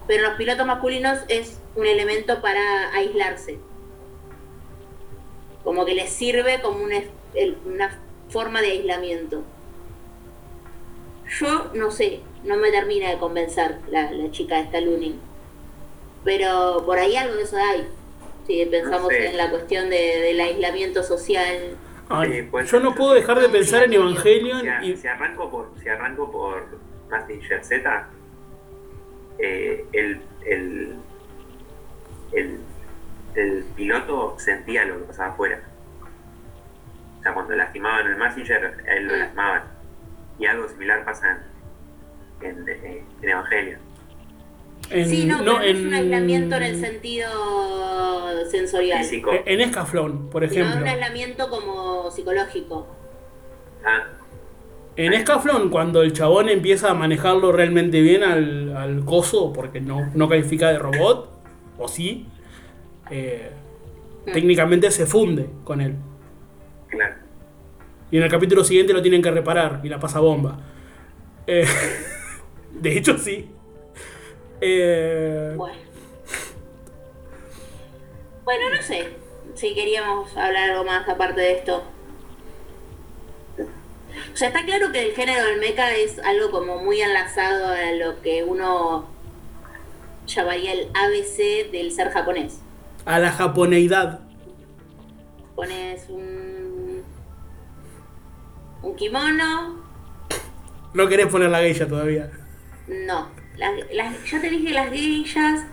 pero 0.06 0.24
en 0.24 0.30
los 0.30 0.38
pilotos 0.38 0.68
masculinos 0.68 1.20
es 1.30 1.60
un 1.76 1.86
elemento 1.86 2.42
para 2.42 2.94
aislarse. 2.94 3.58
Como 5.64 5.86
que 5.86 5.96
les 5.96 6.12
sirve 6.12 6.62
como 6.62 6.84
una, 6.84 7.02
una 7.66 8.00
forma 8.30 8.62
de 8.62 8.72
aislamiento. 8.72 9.44
Yo 11.40 11.72
no 11.74 11.92
sé, 11.92 12.22
no 12.44 12.58
me 12.58 12.72
termina 12.72 13.10
de 13.10 13.18
convencer 13.18 13.78
la, 13.90 14.12
la 14.12 14.32
chica 14.32 14.56
de 14.56 14.62
esta 14.64 14.82
Lunin. 14.82 15.20
Pero 16.24 16.84
por 16.86 16.98
ahí 16.98 17.16
algo 17.16 17.36
de 17.36 17.44
eso 17.44 17.58
hay. 17.58 17.88
Si 18.46 18.66
pensamos 18.66 19.10
sé. 19.10 19.28
en 19.30 19.38
la 19.38 19.50
cuestión 19.50 19.90
de- 19.90 20.22
del 20.22 20.40
aislamiento 20.40 21.04
social. 21.04 21.76
Ay, 22.10 22.44
puede 22.44 22.66
yo 22.68 22.80
no 22.80 22.96
puedo 22.96 23.14
dejar 23.14 23.40
de 23.40 23.50
pensar 23.50 23.84
en 23.84 23.94
Evangelion 23.94 24.62
Si, 24.62 24.68
a- 24.68 24.84
y... 24.84 24.96
si 24.98 25.08
arranco 25.08 25.50
por, 25.52 25.72
si 25.82 25.90
arranco 25.90 26.32
por 26.32 26.66
Mazinger 27.10 27.64
Z, 27.66 28.08
eh, 29.40 29.86
el, 29.92 30.22
el, 30.46 30.96
el, 32.32 32.60
el 33.36 33.64
piloto 33.76 34.36
sentía 34.40 34.86
lo 34.86 35.00
que 35.00 35.04
pasaba 35.06 35.30
afuera. 35.34 35.62
O 37.20 37.24
sea, 37.24 37.34
cuando 37.34 37.56
lastimaban 37.56 38.08
el 38.08 38.16
Mazinger, 38.16 38.84
a 38.88 38.94
él 38.94 39.08
lo 39.08 39.16
lastimaban. 39.18 39.64
Y 40.40 40.46
algo 40.46 40.70
similar 40.70 41.04
pasa 41.04 41.32
en, 41.32 41.38
en, 42.42 42.66
en 43.22 43.30
Evangelio. 43.30 43.78
En, 44.90 45.10
sí, 45.10 45.26
no, 45.26 45.42
no 45.42 45.62
es 45.62 45.76
un 45.78 45.88
en- 45.88 45.94
aislamiento 45.94 46.56
en 46.56 46.64
el 46.64 46.80
sentido 46.80 47.30
sensorial. 48.50 49.00
Físico. 49.04 49.32
En 49.46 49.62
Escaflón, 49.62 50.30
por 50.30 50.44
ejemplo. 50.44 50.78
un 50.78 50.88
aislamiento 50.88 51.50
como 51.50 52.10
psicológico. 52.12 52.88
Ah, 53.86 54.04
En 54.96 55.14
Escaflón, 55.14 55.70
cuando 55.70 56.02
el 56.02 56.14
chabón 56.14 56.50
empieza 56.50 56.90
a 56.92 56.94
manejarlo 56.94 57.52
realmente 57.52 58.02
bien 58.02 58.24
al, 58.24 58.76
al 58.78 59.06
coso, 59.06 59.52
porque 59.54 59.80
no, 59.82 60.10
no 60.16 60.28
califica 60.30 60.70
de 60.72 60.80
robot, 60.80 61.30
o 61.78 61.88
sí, 61.88 62.28
eh, 63.12 63.52
Mm. 64.26 64.32
técnicamente 64.34 64.92
se 64.92 65.06
funde 65.06 65.48
con 65.64 65.80
él. 65.80 65.96
claro. 66.90 67.16
Y 68.12 68.18
en 68.18 68.24
el 68.24 68.30
capítulo 68.30 68.64
siguiente 68.66 68.92
lo 68.94 69.02
tienen 69.02 69.22
que 69.22 69.32
reparar 69.32 69.80
y 69.84 69.90
la 69.90 70.00
pasa 70.02 70.20
bomba. 70.20 70.60
Eh, 71.46 71.66
de 72.82 72.98
hecho, 72.98 73.18
sí. 73.18 73.50
Eh, 74.62 75.54
Bueno. 75.56 75.78
Bueno, 78.44 78.70
no 78.76 78.82
sé 78.82 79.10
si 79.56 79.74
queríamos 79.74 80.36
hablar 80.38 80.70
algo 80.72 80.84
más 80.86 81.08
aparte 81.10 81.42
de 81.42 81.52
esto. 81.54 81.84
O 84.34 84.38
sea, 84.38 84.50
está 84.50 84.64
claro 84.66 84.92
que 84.92 85.04
el 85.10 85.14
género 85.16 85.46
del 85.46 85.60
mecha 85.60 85.92
es 85.96 86.20
algo 86.20 86.52
como 86.52 86.78
muy 86.78 87.02
enlazado 87.02 87.68
a 87.70 87.92
lo 87.94 88.22
que 88.22 88.44
uno 88.44 89.08
llamaría 90.28 90.74
el 90.74 90.90
ABC 90.94 91.72
del 91.72 91.92
ser 91.92 92.10
japonés. 92.12 92.60
a 93.06 93.20
la 93.20 93.32
japoneidad. 93.32 94.20
Pones 95.56 96.08
un, 96.10 97.04
un 98.84 98.96
kimono, 98.96 99.82
No 100.94 101.08
querés 101.08 101.28
poner 101.28 101.50
la 101.50 101.60
geisha 101.60 101.88
todavía. 101.88 102.30
No, 102.88 103.28
las, 103.58 103.72
las- 103.94 104.26
ya 104.32 104.40
te 104.42 104.50
dije, 104.50 104.72
las 104.74 104.90
geishas 104.92 105.66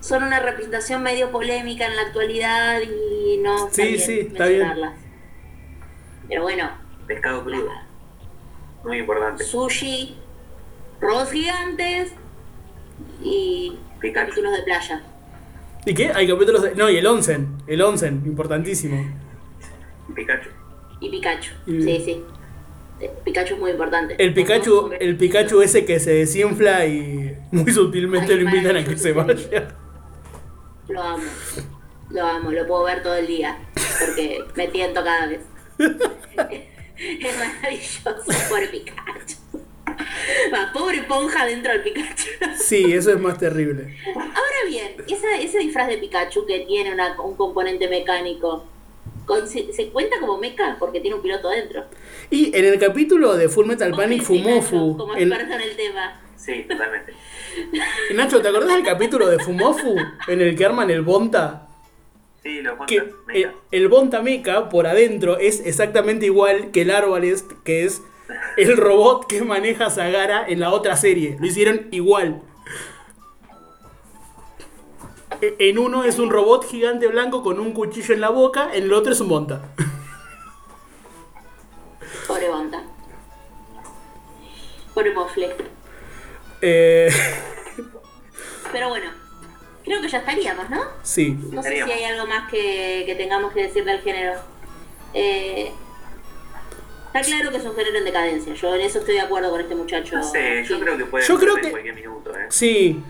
son 0.00 0.22
una 0.24 0.40
representación 0.40 1.02
medio 1.02 1.30
polémica 1.30 1.86
en 1.86 1.96
la 1.96 2.02
actualidad 2.02 2.80
y 2.82 3.38
no 3.38 3.56
está 3.68 3.70
Sí, 3.82 3.88
bien 3.88 4.00
sí, 4.00 4.20
está 4.20 4.46
bien. 4.46 4.72
Pero 6.28 6.42
bueno, 6.42 6.70
Pescado 7.06 7.42
crudo. 7.44 7.70
Muy 8.84 8.98
importante. 8.98 9.44
sushi, 9.44 10.16
robots 11.00 11.32
gigantes 11.32 12.12
y 13.22 13.78
Pikachu. 14.00 14.26
capítulos 14.28 14.56
de 14.56 14.62
playa. 14.64 15.02
¿Y 15.86 15.94
qué? 15.94 16.10
Hay 16.14 16.26
capítulos 16.28 16.62
de... 16.62 16.74
No, 16.74 16.88
y 16.90 16.96
el 16.96 17.06
onsen. 17.06 17.58
El 17.66 17.82
onsen, 17.82 18.22
importantísimo. 18.26 19.04
Pikachu. 20.14 20.48
Y 21.00 21.10
Pikachu, 21.10 21.50
Y- 21.66 21.82
sí, 21.82 22.02
sí. 22.04 22.24
Eh, 23.04 23.10
Pikachu 23.24 23.54
es 23.54 23.60
muy 23.60 23.70
importante. 23.72 24.16
El 24.18 24.32
Pikachu, 24.34 24.90
el 24.98 25.16
Pikachu 25.16 25.60
ese 25.62 25.84
que 25.84 25.98
se 26.00 26.12
desinfla 26.14 26.86
y 26.86 27.36
muy 27.52 27.70
sutilmente 27.72 28.32
Ay, 28.32 28.40
lo 28.40 28.50
invitan 28.50 28.76
a 28.76 28.84
que 28.84 28.96
se 28.96 29.12
vaya. 29.12 29.74
Lo 30.88 31.02
amo. 31.02 31.22
Lo 32.10 32.26
amo, 32.26 32.50
lo 32.52 32.66
puedo 32.66 32.84
ver 32.84 33.02
todo 33.02 33.14
el 33.16 33.26
día. 33.26 33.58
Porque 34.00 34.38
me 34.54 34.68
tiento 34.68 35.02
cada 35.02 35.26
vez. 35.26 35.40
es 35.78 37.38
maravilloso. 37.38 38.48
Pobre 38.48 38.66
Pikachu. 38.68 39.36
Va, 40.52 40.70
pobre 40.72 41.02
ponja 41.02 41.44
dentro 41.46 41.72
del 41.72 41.82
Pikachu. 41.82 42.28
Sí, 42.56 42.92
eso 42.92 43.10
es 43.12 43.20
más 43.20 43.38
terrible. 43.38 43.96
Ahora 44.14 44.60
bien, 44.68 44.96
esa, 45.08 45.36
ese 45.38 45.58
disfraz 45.58 45.88
de 45.88 45.98
Pikachu 45.98 46.46
que 46.46 46.60
tiene 46.60 46.92
una- 46.92 47.20
un 47.20 47.36
componente 47.36 47.88
mecánico, 47.88 48.66
con- 49.26 49.46
se, 49.48 49.72
se 49.72 49.88
cuenta 49.90 50.18
como 50.20 50.38
mecha 50.38 50.76
porque 50.78 51.00
tiene 51.00 51.16
un 51.16 51.22
piloto 51.22 51.48
dentro. 51.50 51.84
Y 52.30 52.56
en 52.56 52.64
el 52.64 52.78
capítulo 52.78 53.36
de 53.36 53.48
Full 53.48 53.66
Metal 53.66 53.90
Panic 53.92 54.22
Fumofu, 54.22 54.96
Como 54.96 55.14
en- 55.16 55.32
experto 55.32 55.54
en 55.54 55.60
el 55.60 55.76
tema. 55.76 56.20
Sí, 56.36 56.66
totalmente. 56.68 57.12
Nacho, 58.14 58.42
¿te 58.42 58.48
acordás 58.48 58.74
del 58.74 58.84
capítulo 58.84 59.28
de 59.28 59.38
Fumofu 59.38 59.96
en 60.28 60.40
el 60.40 60.56
que 60.56 60.64
arman 60.64 60.90
el 60.90 61.02
Bonta? 61.02 61.68
Sí, 62.42 62.60
los 62.60 62.74
Que 62.86 63.02
el 63.70 63.88
Bonta 63.88 64.20
Mecha 64.20 64.68
por 64.68 64.86
adentro 64.86 65.38
es 65.38 65.64
exactamente 65.64 66.26
igual 66.26 66.70
que 66.72 66.82
el 66.82 66.90
Arbalest, 66.90 67.50
que 67.64 67.84
es 67.84 68.02
el 68.58 68.76
robot 68.76 69.26
que 69.26 69.40
maneja 69.42 69.88
Sagara 69.88 70.44
en 70.46 70.60
la 70.60 70.70
otra 70.70 70.96
serie. 70.96 71.36
Lo 71.40 71.46
hicieron 71.46 71.88
igual. 71.90 72.42
En 75.58 75.78
uno 75.78 76.04
es 76.04 76.18
un 76.18 76.30
robot 76.30 76.66
gigante 76.68 77.06
blanco 77.08 77.42
con 77.42 77.58
un 77.60 77.72
cuchillo 77.72 78.14
en 78.14 78.20
la 78.20 78.30
boca, 78.30 78.70
en 78.74 78.84
el 78.84 78.92
otro 78.92 79.12
es 79.12 79.20
un 79.20 79.28
Bonta. 79.28 79.60
Pobre 82.26 82.48
Bonta. 82.48 82.82
Pobre 84.94 85.12
Mofle. 85.12 85.54
Eh, 86.62 87.10
Pero 88.72 88.88
bueno, 88.88 89.10
creo 89.84 90.00
que 90.00 90.08
ya 90.08 90.18
estaríamos, 90.18 90.70
¿no? 90.70 90.82
sí. 91.02 91.36
No 91.50 91.62
sé 91.62 91.84
si 91.84 91.90
hay 91.90 92.04
algo 92.04 92.26
más 92.26 92.50
que, 92.50 93.02
que 93.06 93.14
tengamos 93.16 93.52
que 93.52 93.62
decir 93.64 93.84
del 93.84 94.00
género. 94.00 94.34
Eh, 95.12 95.70
está 97.06 97.20
claro 97.22 97.50
que 97.50 97.56
es 97.58 97.64
un 97.64 97.74
género 97.74 97.98
en 97.98 98.04
decadencia. 98.04 98.54
Yo 98.54 98.74
en 98.74 98.80
eso 98.80 99.00
estoy 99.00 99.14
de 99.16 99.20
acuerdo 99.20 99.50
con 99.50 99.60
este 99.60 99.74
muchacho. 99.74 100.16
No 100.16 100.22
sé, 100.24 100.64
yo 100.64 100.80
creo 100.80 100.96
que 100.96 101.04
puede 101.06 101.26
Yo 101.26 101.38
creo 101.38 101.54
pasar 101.54 101.58
en 101.58 101.64
que- 101.64 101.70
cualquier 101.70 101.94
minuto, 101.94 102.36
¿eh? 102.36 102.46
Sí, 102.48 103.02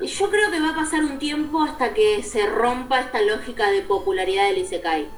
Yo 0.00 0.30
creo 0.30 0.50
que 0.50 0.60
va 0.60 0.70
a 0.70 0.74
pasar 0.74 1.02
un 1.04 1.18
tiempo 1.18 1.62
hasta 1.62 1.94
que 1.94 2.22
se 2.22 2.46
rompa 2.46 3.00
esta 3.00 3.20
lógica 3.22 3.70
de 3.70 3.82
popularidad 3.82 4.46
del 4.48 4.58
Isekai. 4.58 5.08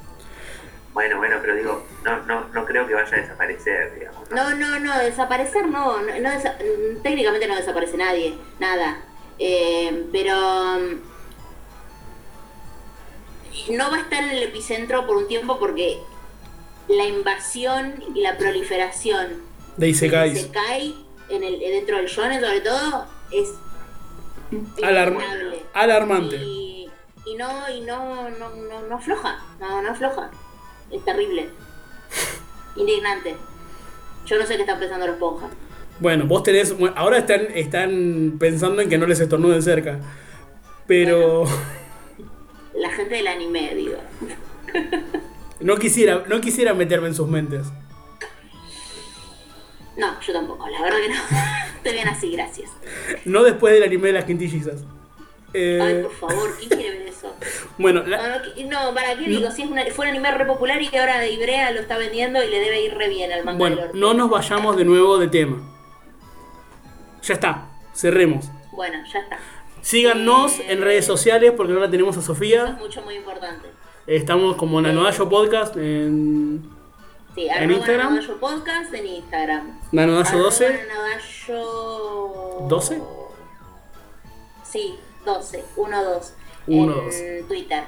Bueno, 0.95 1.19
bueno, 1.19 1.37
pero 1.41 1.55
digo, 1.55 1.87
no, 2.05 2.23
no, 2.27 2.49
no 2.49 2.65
creo 2.65 2.87
que 2.87 2.95
vaya 2.95 3.17
a 3.17 3.21
desaparecer, 3.21 3.95
digamos. 3.99 4.31
No, 4.31 4.55
no, 4.55 4.79
no, 4.81 4.99
desaparecer 4.99 5.69
no, 5.69 6.01
no, 6.01 6.07
no 6.21 6.29
desa- 6.31 6.57
mm, 6.59 7.03
técnicamente 7.03 7.47
no 7.47 7.55
desaparece 7.57 7.97
nadie, 7.97 8.37
nada. 8.59 9.01
Eh, 9.39 10.07
pero 10.11 10.35
mm, 10.35 10.97
no 13.77 13.91
va 13.91 13.97
a 13.99 14.01
estar 14.01 14.23
en 14.25 14.31
el 14.31 14.43
epicentro 14.43 15.07
por 15.07 15.17
un 15.17 15.29
tiempo 15.29 15.59
porque 15.59 15.99
la 16.89 17.05
invasión 17.05 18.03
y 18.15 18.21
la 18.23 18.37
proliferación 18.39 19.43
de 19.77 19.89
Isekais. 19.89 20.39
Isekai 20.39 20.95
en 21.29 21.45
el, 21.45 21.59
dentro 21.59 21.97
del 21.99 22.07
shonen 22.07 22.41
sobre 22.41 22.61
todo 22.61 23.07
es 23.31 23.51
Alarmante. 25.75 26.37
Y, 26.37 26.89
y 27.27 27.35
no, 27.35 27.71
y 27.71 27.81
no, 27.83 28.31
no, 28.31 28.51
no, 28.51 28.83
no 28.89 28.97
afloja, 28.97 29.39
no, 29.61 29.83
no 29.83 29.91
afloja. 29.91 30.31
Es 30.91 31.05
terrible. 31.05 31.49
Indignante. 32.77 33.37
Yo 34.27 34.39
no 34.39 34.47
sé 34.47 34.57
qué 34.57 34.63
están 34.63 34.79
pensando 34.79 35.07
los 35.07 35.17
ponjas. 35.17 35.51
Bueno, 36.01 36.27
vos 36.27 36.43
tenés. 36.43 36.75
Ahora 36.95 37.19
están, 37.19 37.49
están 37.55 38.37
pensando 38.39 38.81
en 38.81 38.89
que 38.89 38.99
no 38.99 39.07
les 39.07 39.21
estornuden 39.21 39.63
cerca. 39.63 39.99
Pero. 40.87 41.45
La 42.75 42.91
gente 42.91 43.17
del 43.17 43.27
anime, 43.27 43.75
digo. 43.75 43.97
No 45.61 45.77
quisiera, 45.77 46.23
no 46.29 46.41
quisiera 46.41 46.73
meterme 46.73 47.09
en 47.09 47.17
sus 47.17 47.27
mentes. 47.27 47.67
No, 49.99 50.19
yo 50.21 50.33
tampoco, 50.33 50.67
la 50.69 50.81
verdad 50.81 50.99
que 51.01 51.09
no. 51.09 51.15
Estoy 51.77 51.93
bien 51.93 52.09
así, 52.09 52.33
gracias. 52.33 52.71
No 53.27 53.43
después 53.43 53.75
del 53.75 53.83
anime 53.83 54.07
de 54.09 54.13
las 54.15 54.25
quintillizas. 54.25 54.85
Eh, 55.55 55.79
Ay, 55.83 56.03
por 56.03 56.13
favor, 56.15 56.57
¿quién 56.59 56.71
quiere 56.71 56.99
ver 56.99 57.09
eso? 57.09 57.35
bueno, 57.79 58.03
No, 58.03 58.09
la- 58.09 58.43
no, 58.67 58.85
no, 58.89 58.95
¿para 58.95 59.17
qué 59.17 59.25
digo? 59.25 59.51
Si 59.51 59.63
es 59.63 59.71
una, 59.71 59.85
fue 59.87 60.07
un 60.07 60.11
anime 60.11 60.31
re 60.33 60.45
popular 60.47 60.81
y 60.81 60.89
que 60.89 60.99
ahora 60.99 61.27
Ibrea 61.27 61.71
lo 61.73 61.81
está 61.81 61.99
vendiendo 61.99 62.43
y 62.43 62.49
le 62.49 62.61
debe 62.61 62.81
ir 62.83 62.95
re 62.95 63.09
bien 63.09 63.33
al 63.33 63.45
manga 63.45 63.59
bueno, 63.59 63.77
del 63.77 63.99
no 64.01 64.15
nos 64.15 64.31
vayamos 64.31 64.77
de 64.77 64.85
nuevo 64.85 65.19
de 65.19 65.29
tema. 65.29 65.57
Ya 67.23 67.35
está, 67.35 67.69
cerremos. 67.95 68.47
Bueno, 68.73 68.99
ya 69.13 69.19
está. 69.21 69.39
Síganos 69.81 70.61
en 70.61 70.81
redes 70.83 71.05
sociales 71.07 71.53
porque 71.57 71.73
ahora 71.73 71.91
tenemos 71.91 72.17
a 72.17 72.21
Eso 72.21 72.33
es 72.33 72.39
Sofía. 72.39 72.77
mucho, 72.79 73.03
muy 73.03 73.15
importante. 73.17 73.69
Estamos 74.07 74.57
como 74.57 74.81
Nanodayo 74.81 75.29
Podcast 75.29 75.77
en 75.77 76.69
Sí, 77.39 77.45
¿En 77.47 77.53
arroba 77.53 77.73
Instagram? 77.73 78.15
Nanodayo 78.15 78.41
Podcast 78.41 78.95
en 78.95 79.07
Instagram. 79.07 79.81
Nanodayo 79.93 80.39
12. 80.39 80.67
Arroba 80.67 80.83
Nanodayo... 80.89 82.67
12? 82.69 83.03
Sí, 84.65 84.99
12, 85.25 85.65
1, 85.77 86.05
2. 86.05 86.35
Uno, 86.67 86.93
en 86.95 87.39
dos. 87.39 87.47
Twitter. 87.47 87.85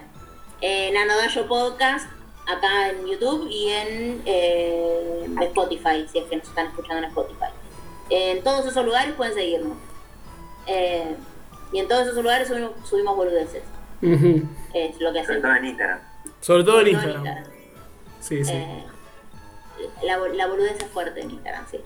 Eh, 0.61 0.93
Nanodayo 0.93 1.49
Podcast 1.49 2.09
acá 2.47 2.91
en 2.91 3.05
YouTube 3.09 3.49
y 3.51 3.71
en 3.71 4.23
eh, 4.25 5.27
Spotify, 5.41 6.07
si 6.13 6.21
es 6.21 6.27
que 6.27 6.37
nos 6.37 6.47
están 6.47 6.67
escuchando 6.69 6.99
en 6.99 7.05
Spotify. 7.07 7.51
En 8.09 8.45
todos 8.45 8.65
esos 8.67 8.85
lugares 8.85 9.15
pueden 9.15 9.35
seguirnos. 9.35 9.77
Eh, 10.69 11.17
y 11.73 11.81
en 11.81 11.89
todos 11.89 12.07
esos 12.07 12.23
lugares 12.23 12.47
subimos, 12.47 12.71
subimos 12.89 13.17
boludeces. 13.17 13.65
Ujú. 14.01 14.43
Es 14.75 15.01
lo 15.01 15.13
que 15.13 15.25
Sobre 15.25 15.39
hacemos. 15.39 15.43
todo 15.43 15.57
en 15.57 15.65
Instagram. 15.65 16.01
Sobre 16.41 16.63
todo 16.63 16.81
en 16.83 16.93
Todo 16.93 17.09
Instagram. 17.09 17.45
Sí, 18.21 18.45
sí. 18.45 18.65
La, 20.03 20.19
la 20.19 20.47
boludez 20.47 20.77
es 20.81 20.89
fuerte 20.89 21.21
en 21.21 21.31
Instagram, 21.31 21.67
sí. 21.71 21.79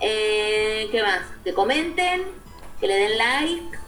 Eh, 0.00 0.88
¿Qué 0.90 1.02
más? 1.02 1.20
Que 1.44 1.54
comenten, 1.54 2.24
que 2.80 2.86
le 2.86 2.94
den 2.96 3.18
like, 3.18 3.78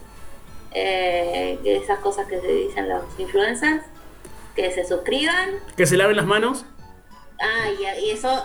eh, 0.73 1.59
que 1.63 1.77
esas 1.77 1.99
cosas 2.01 2.27
que 2.27 2.41
se 2.41 2.47
dicen 2.49 2.89
los 2.89 3.03
influencers, 3.19 3.83
que 4.55 4.71
se 4.73 4.87
suscriban. 4.87 5.51
Que 5.77 5.87
se 5.87 5.97
laven 5.97 6.17
las 6.17 6.27
manos. 6.27 6.65
Ah, 7.41 7.69
y, 7.79 8.05
y 8.07 8.11
eso 8.11 8.45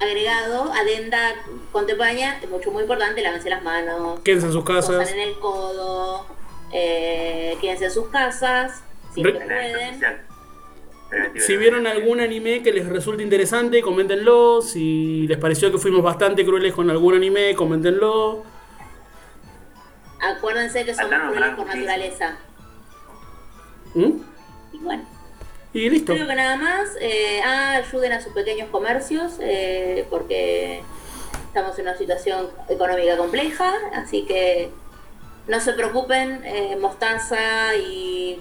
agregado, 0.00 0.72
adenda 0.72 1.34
contemporánea, 1.72 2.38
es 2.42 2.48
mucho 2.50 2.70
muy 2.70 2.82
importante, 2.82 3.22
lávense 3.22 3.48
las 3.50 3.62
manos, 3.62 4.20
Quédense 4.20 4.46
en 4.46 4.52
sus 4.52 4.64
casas. 4.64 5.10
en 5.10 5.20
el 5.20 5.38
codo, 5.38 6.26
eh, 6.72 7.56
quédense 7.60 7.86
en 7.86 7.90
sus 7.90 8.08
casas, 8.08 8.82
si 9.14 9.22
Re- 9.22 9.32
pueden. 9.32 10.00
Si 11.38 11.56
vieron 11.56 11.86
algún 11.86 12.20
anime 12.20 12.62
que 12.62 12.72
les 12.72 12.86
resulte 12.86 13.22
interesante, 13.22 13.82
coméntenlo. 13.82 14.62
Si 14.62 15.26
les 15.26 15.38
pareció 15.38 15.70
que 15.70 15.78
fuimos 15.78 16.02
bastante 16.02 16.44
crueles 16.44 16.72
con 16.72 16.90
algún 16.90 17.14
anime, 17.14 17.54
coméntenlo. 17.54 18.44
Acuérdense 20.20 20.84
que 20.84 20.94
somos 20.94 21.12
Acá 21.12 21.28
crueles 21.28 21.54
por 21.54 21.66
naturaleza. 21.66 22.38
¿Mm? 23.94 24.12
Y 24.72 24.78
bueno. 24.78 25.04
Y 25.72 25.90
listo. 25.90 26.14
Creo 26.14 26.26
que 26.26 26.34
nada 26.34 26.56
más. 26.56 26.96
eh, 27.00 27.40
ah, 27.44 27.76
ayuden 27.76 28.12
a 28.12 28.20
sus 28.20 28.32
pequeños 28.32 28.68
comercios 28.70 29.34
eh, 29.40 30.06
porque 30.08 30.82
estamos 31.46 31.78
en 31.78 31.86
una 31.86 31.96
situación 31.96 32.48
económica 32.68 33.16
compleja, 33.16 33.72
así 33.92 34.24
que 34.24 34.70
no 35.46 35.60
se 35.60 35.72
preocupen, 35.72 36.42
eh, 36.44 36.76
Mostaza 36.80 37.76
y, 37.76 38.40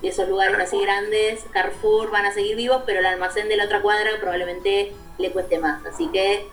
y 0.00 0.08
esos 0.08 0.28
lugares 0.28 0.58
así 0.58 0.80
grandes, 0.80 1.44
Carrefour 1.52 2.10
van 2.10 2.26
a 2.26 2.32
seguir 2.32 2.56
vivos, 2.56 2.82
pero 2.86 3.00
el 3.00 3.06
almacén 3.06 3.48
de 3.48 3.56
la 3.56 3.64
otra 3.64 3.82
cuadra 3.82 4.10
probablemente 4.20 4.92
le 5.18 5.32
cueste 5.32 5.58
más, 5.58 5.84
así 5.86 6.08
que 6.08 6.46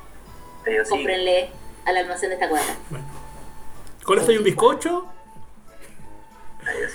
Pero 0.64 0.84
sí, 0.84 0.89
cómprenle 0.89 1.50
al 1.86 1.98
almacén 1.98 2.30
de 2.30 2.36
esta 2.36 2.50
cuadra. 2.50 2.76
Con 4.04 4.20
esto 4.20 4.32
hay 4.32 4.38
un 4.38 4.43
bizcocho. 4.43 5.06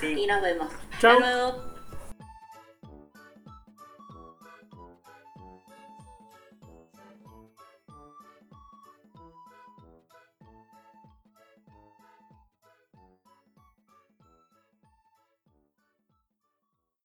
sí. 0.00 0.14
Y 0.18 0.26
nos 0.26 0.42
vemos. 0.42 0.68
Chao. 1.00 1.12
Hasta 1.12 1.30
luego. 1.30 1.69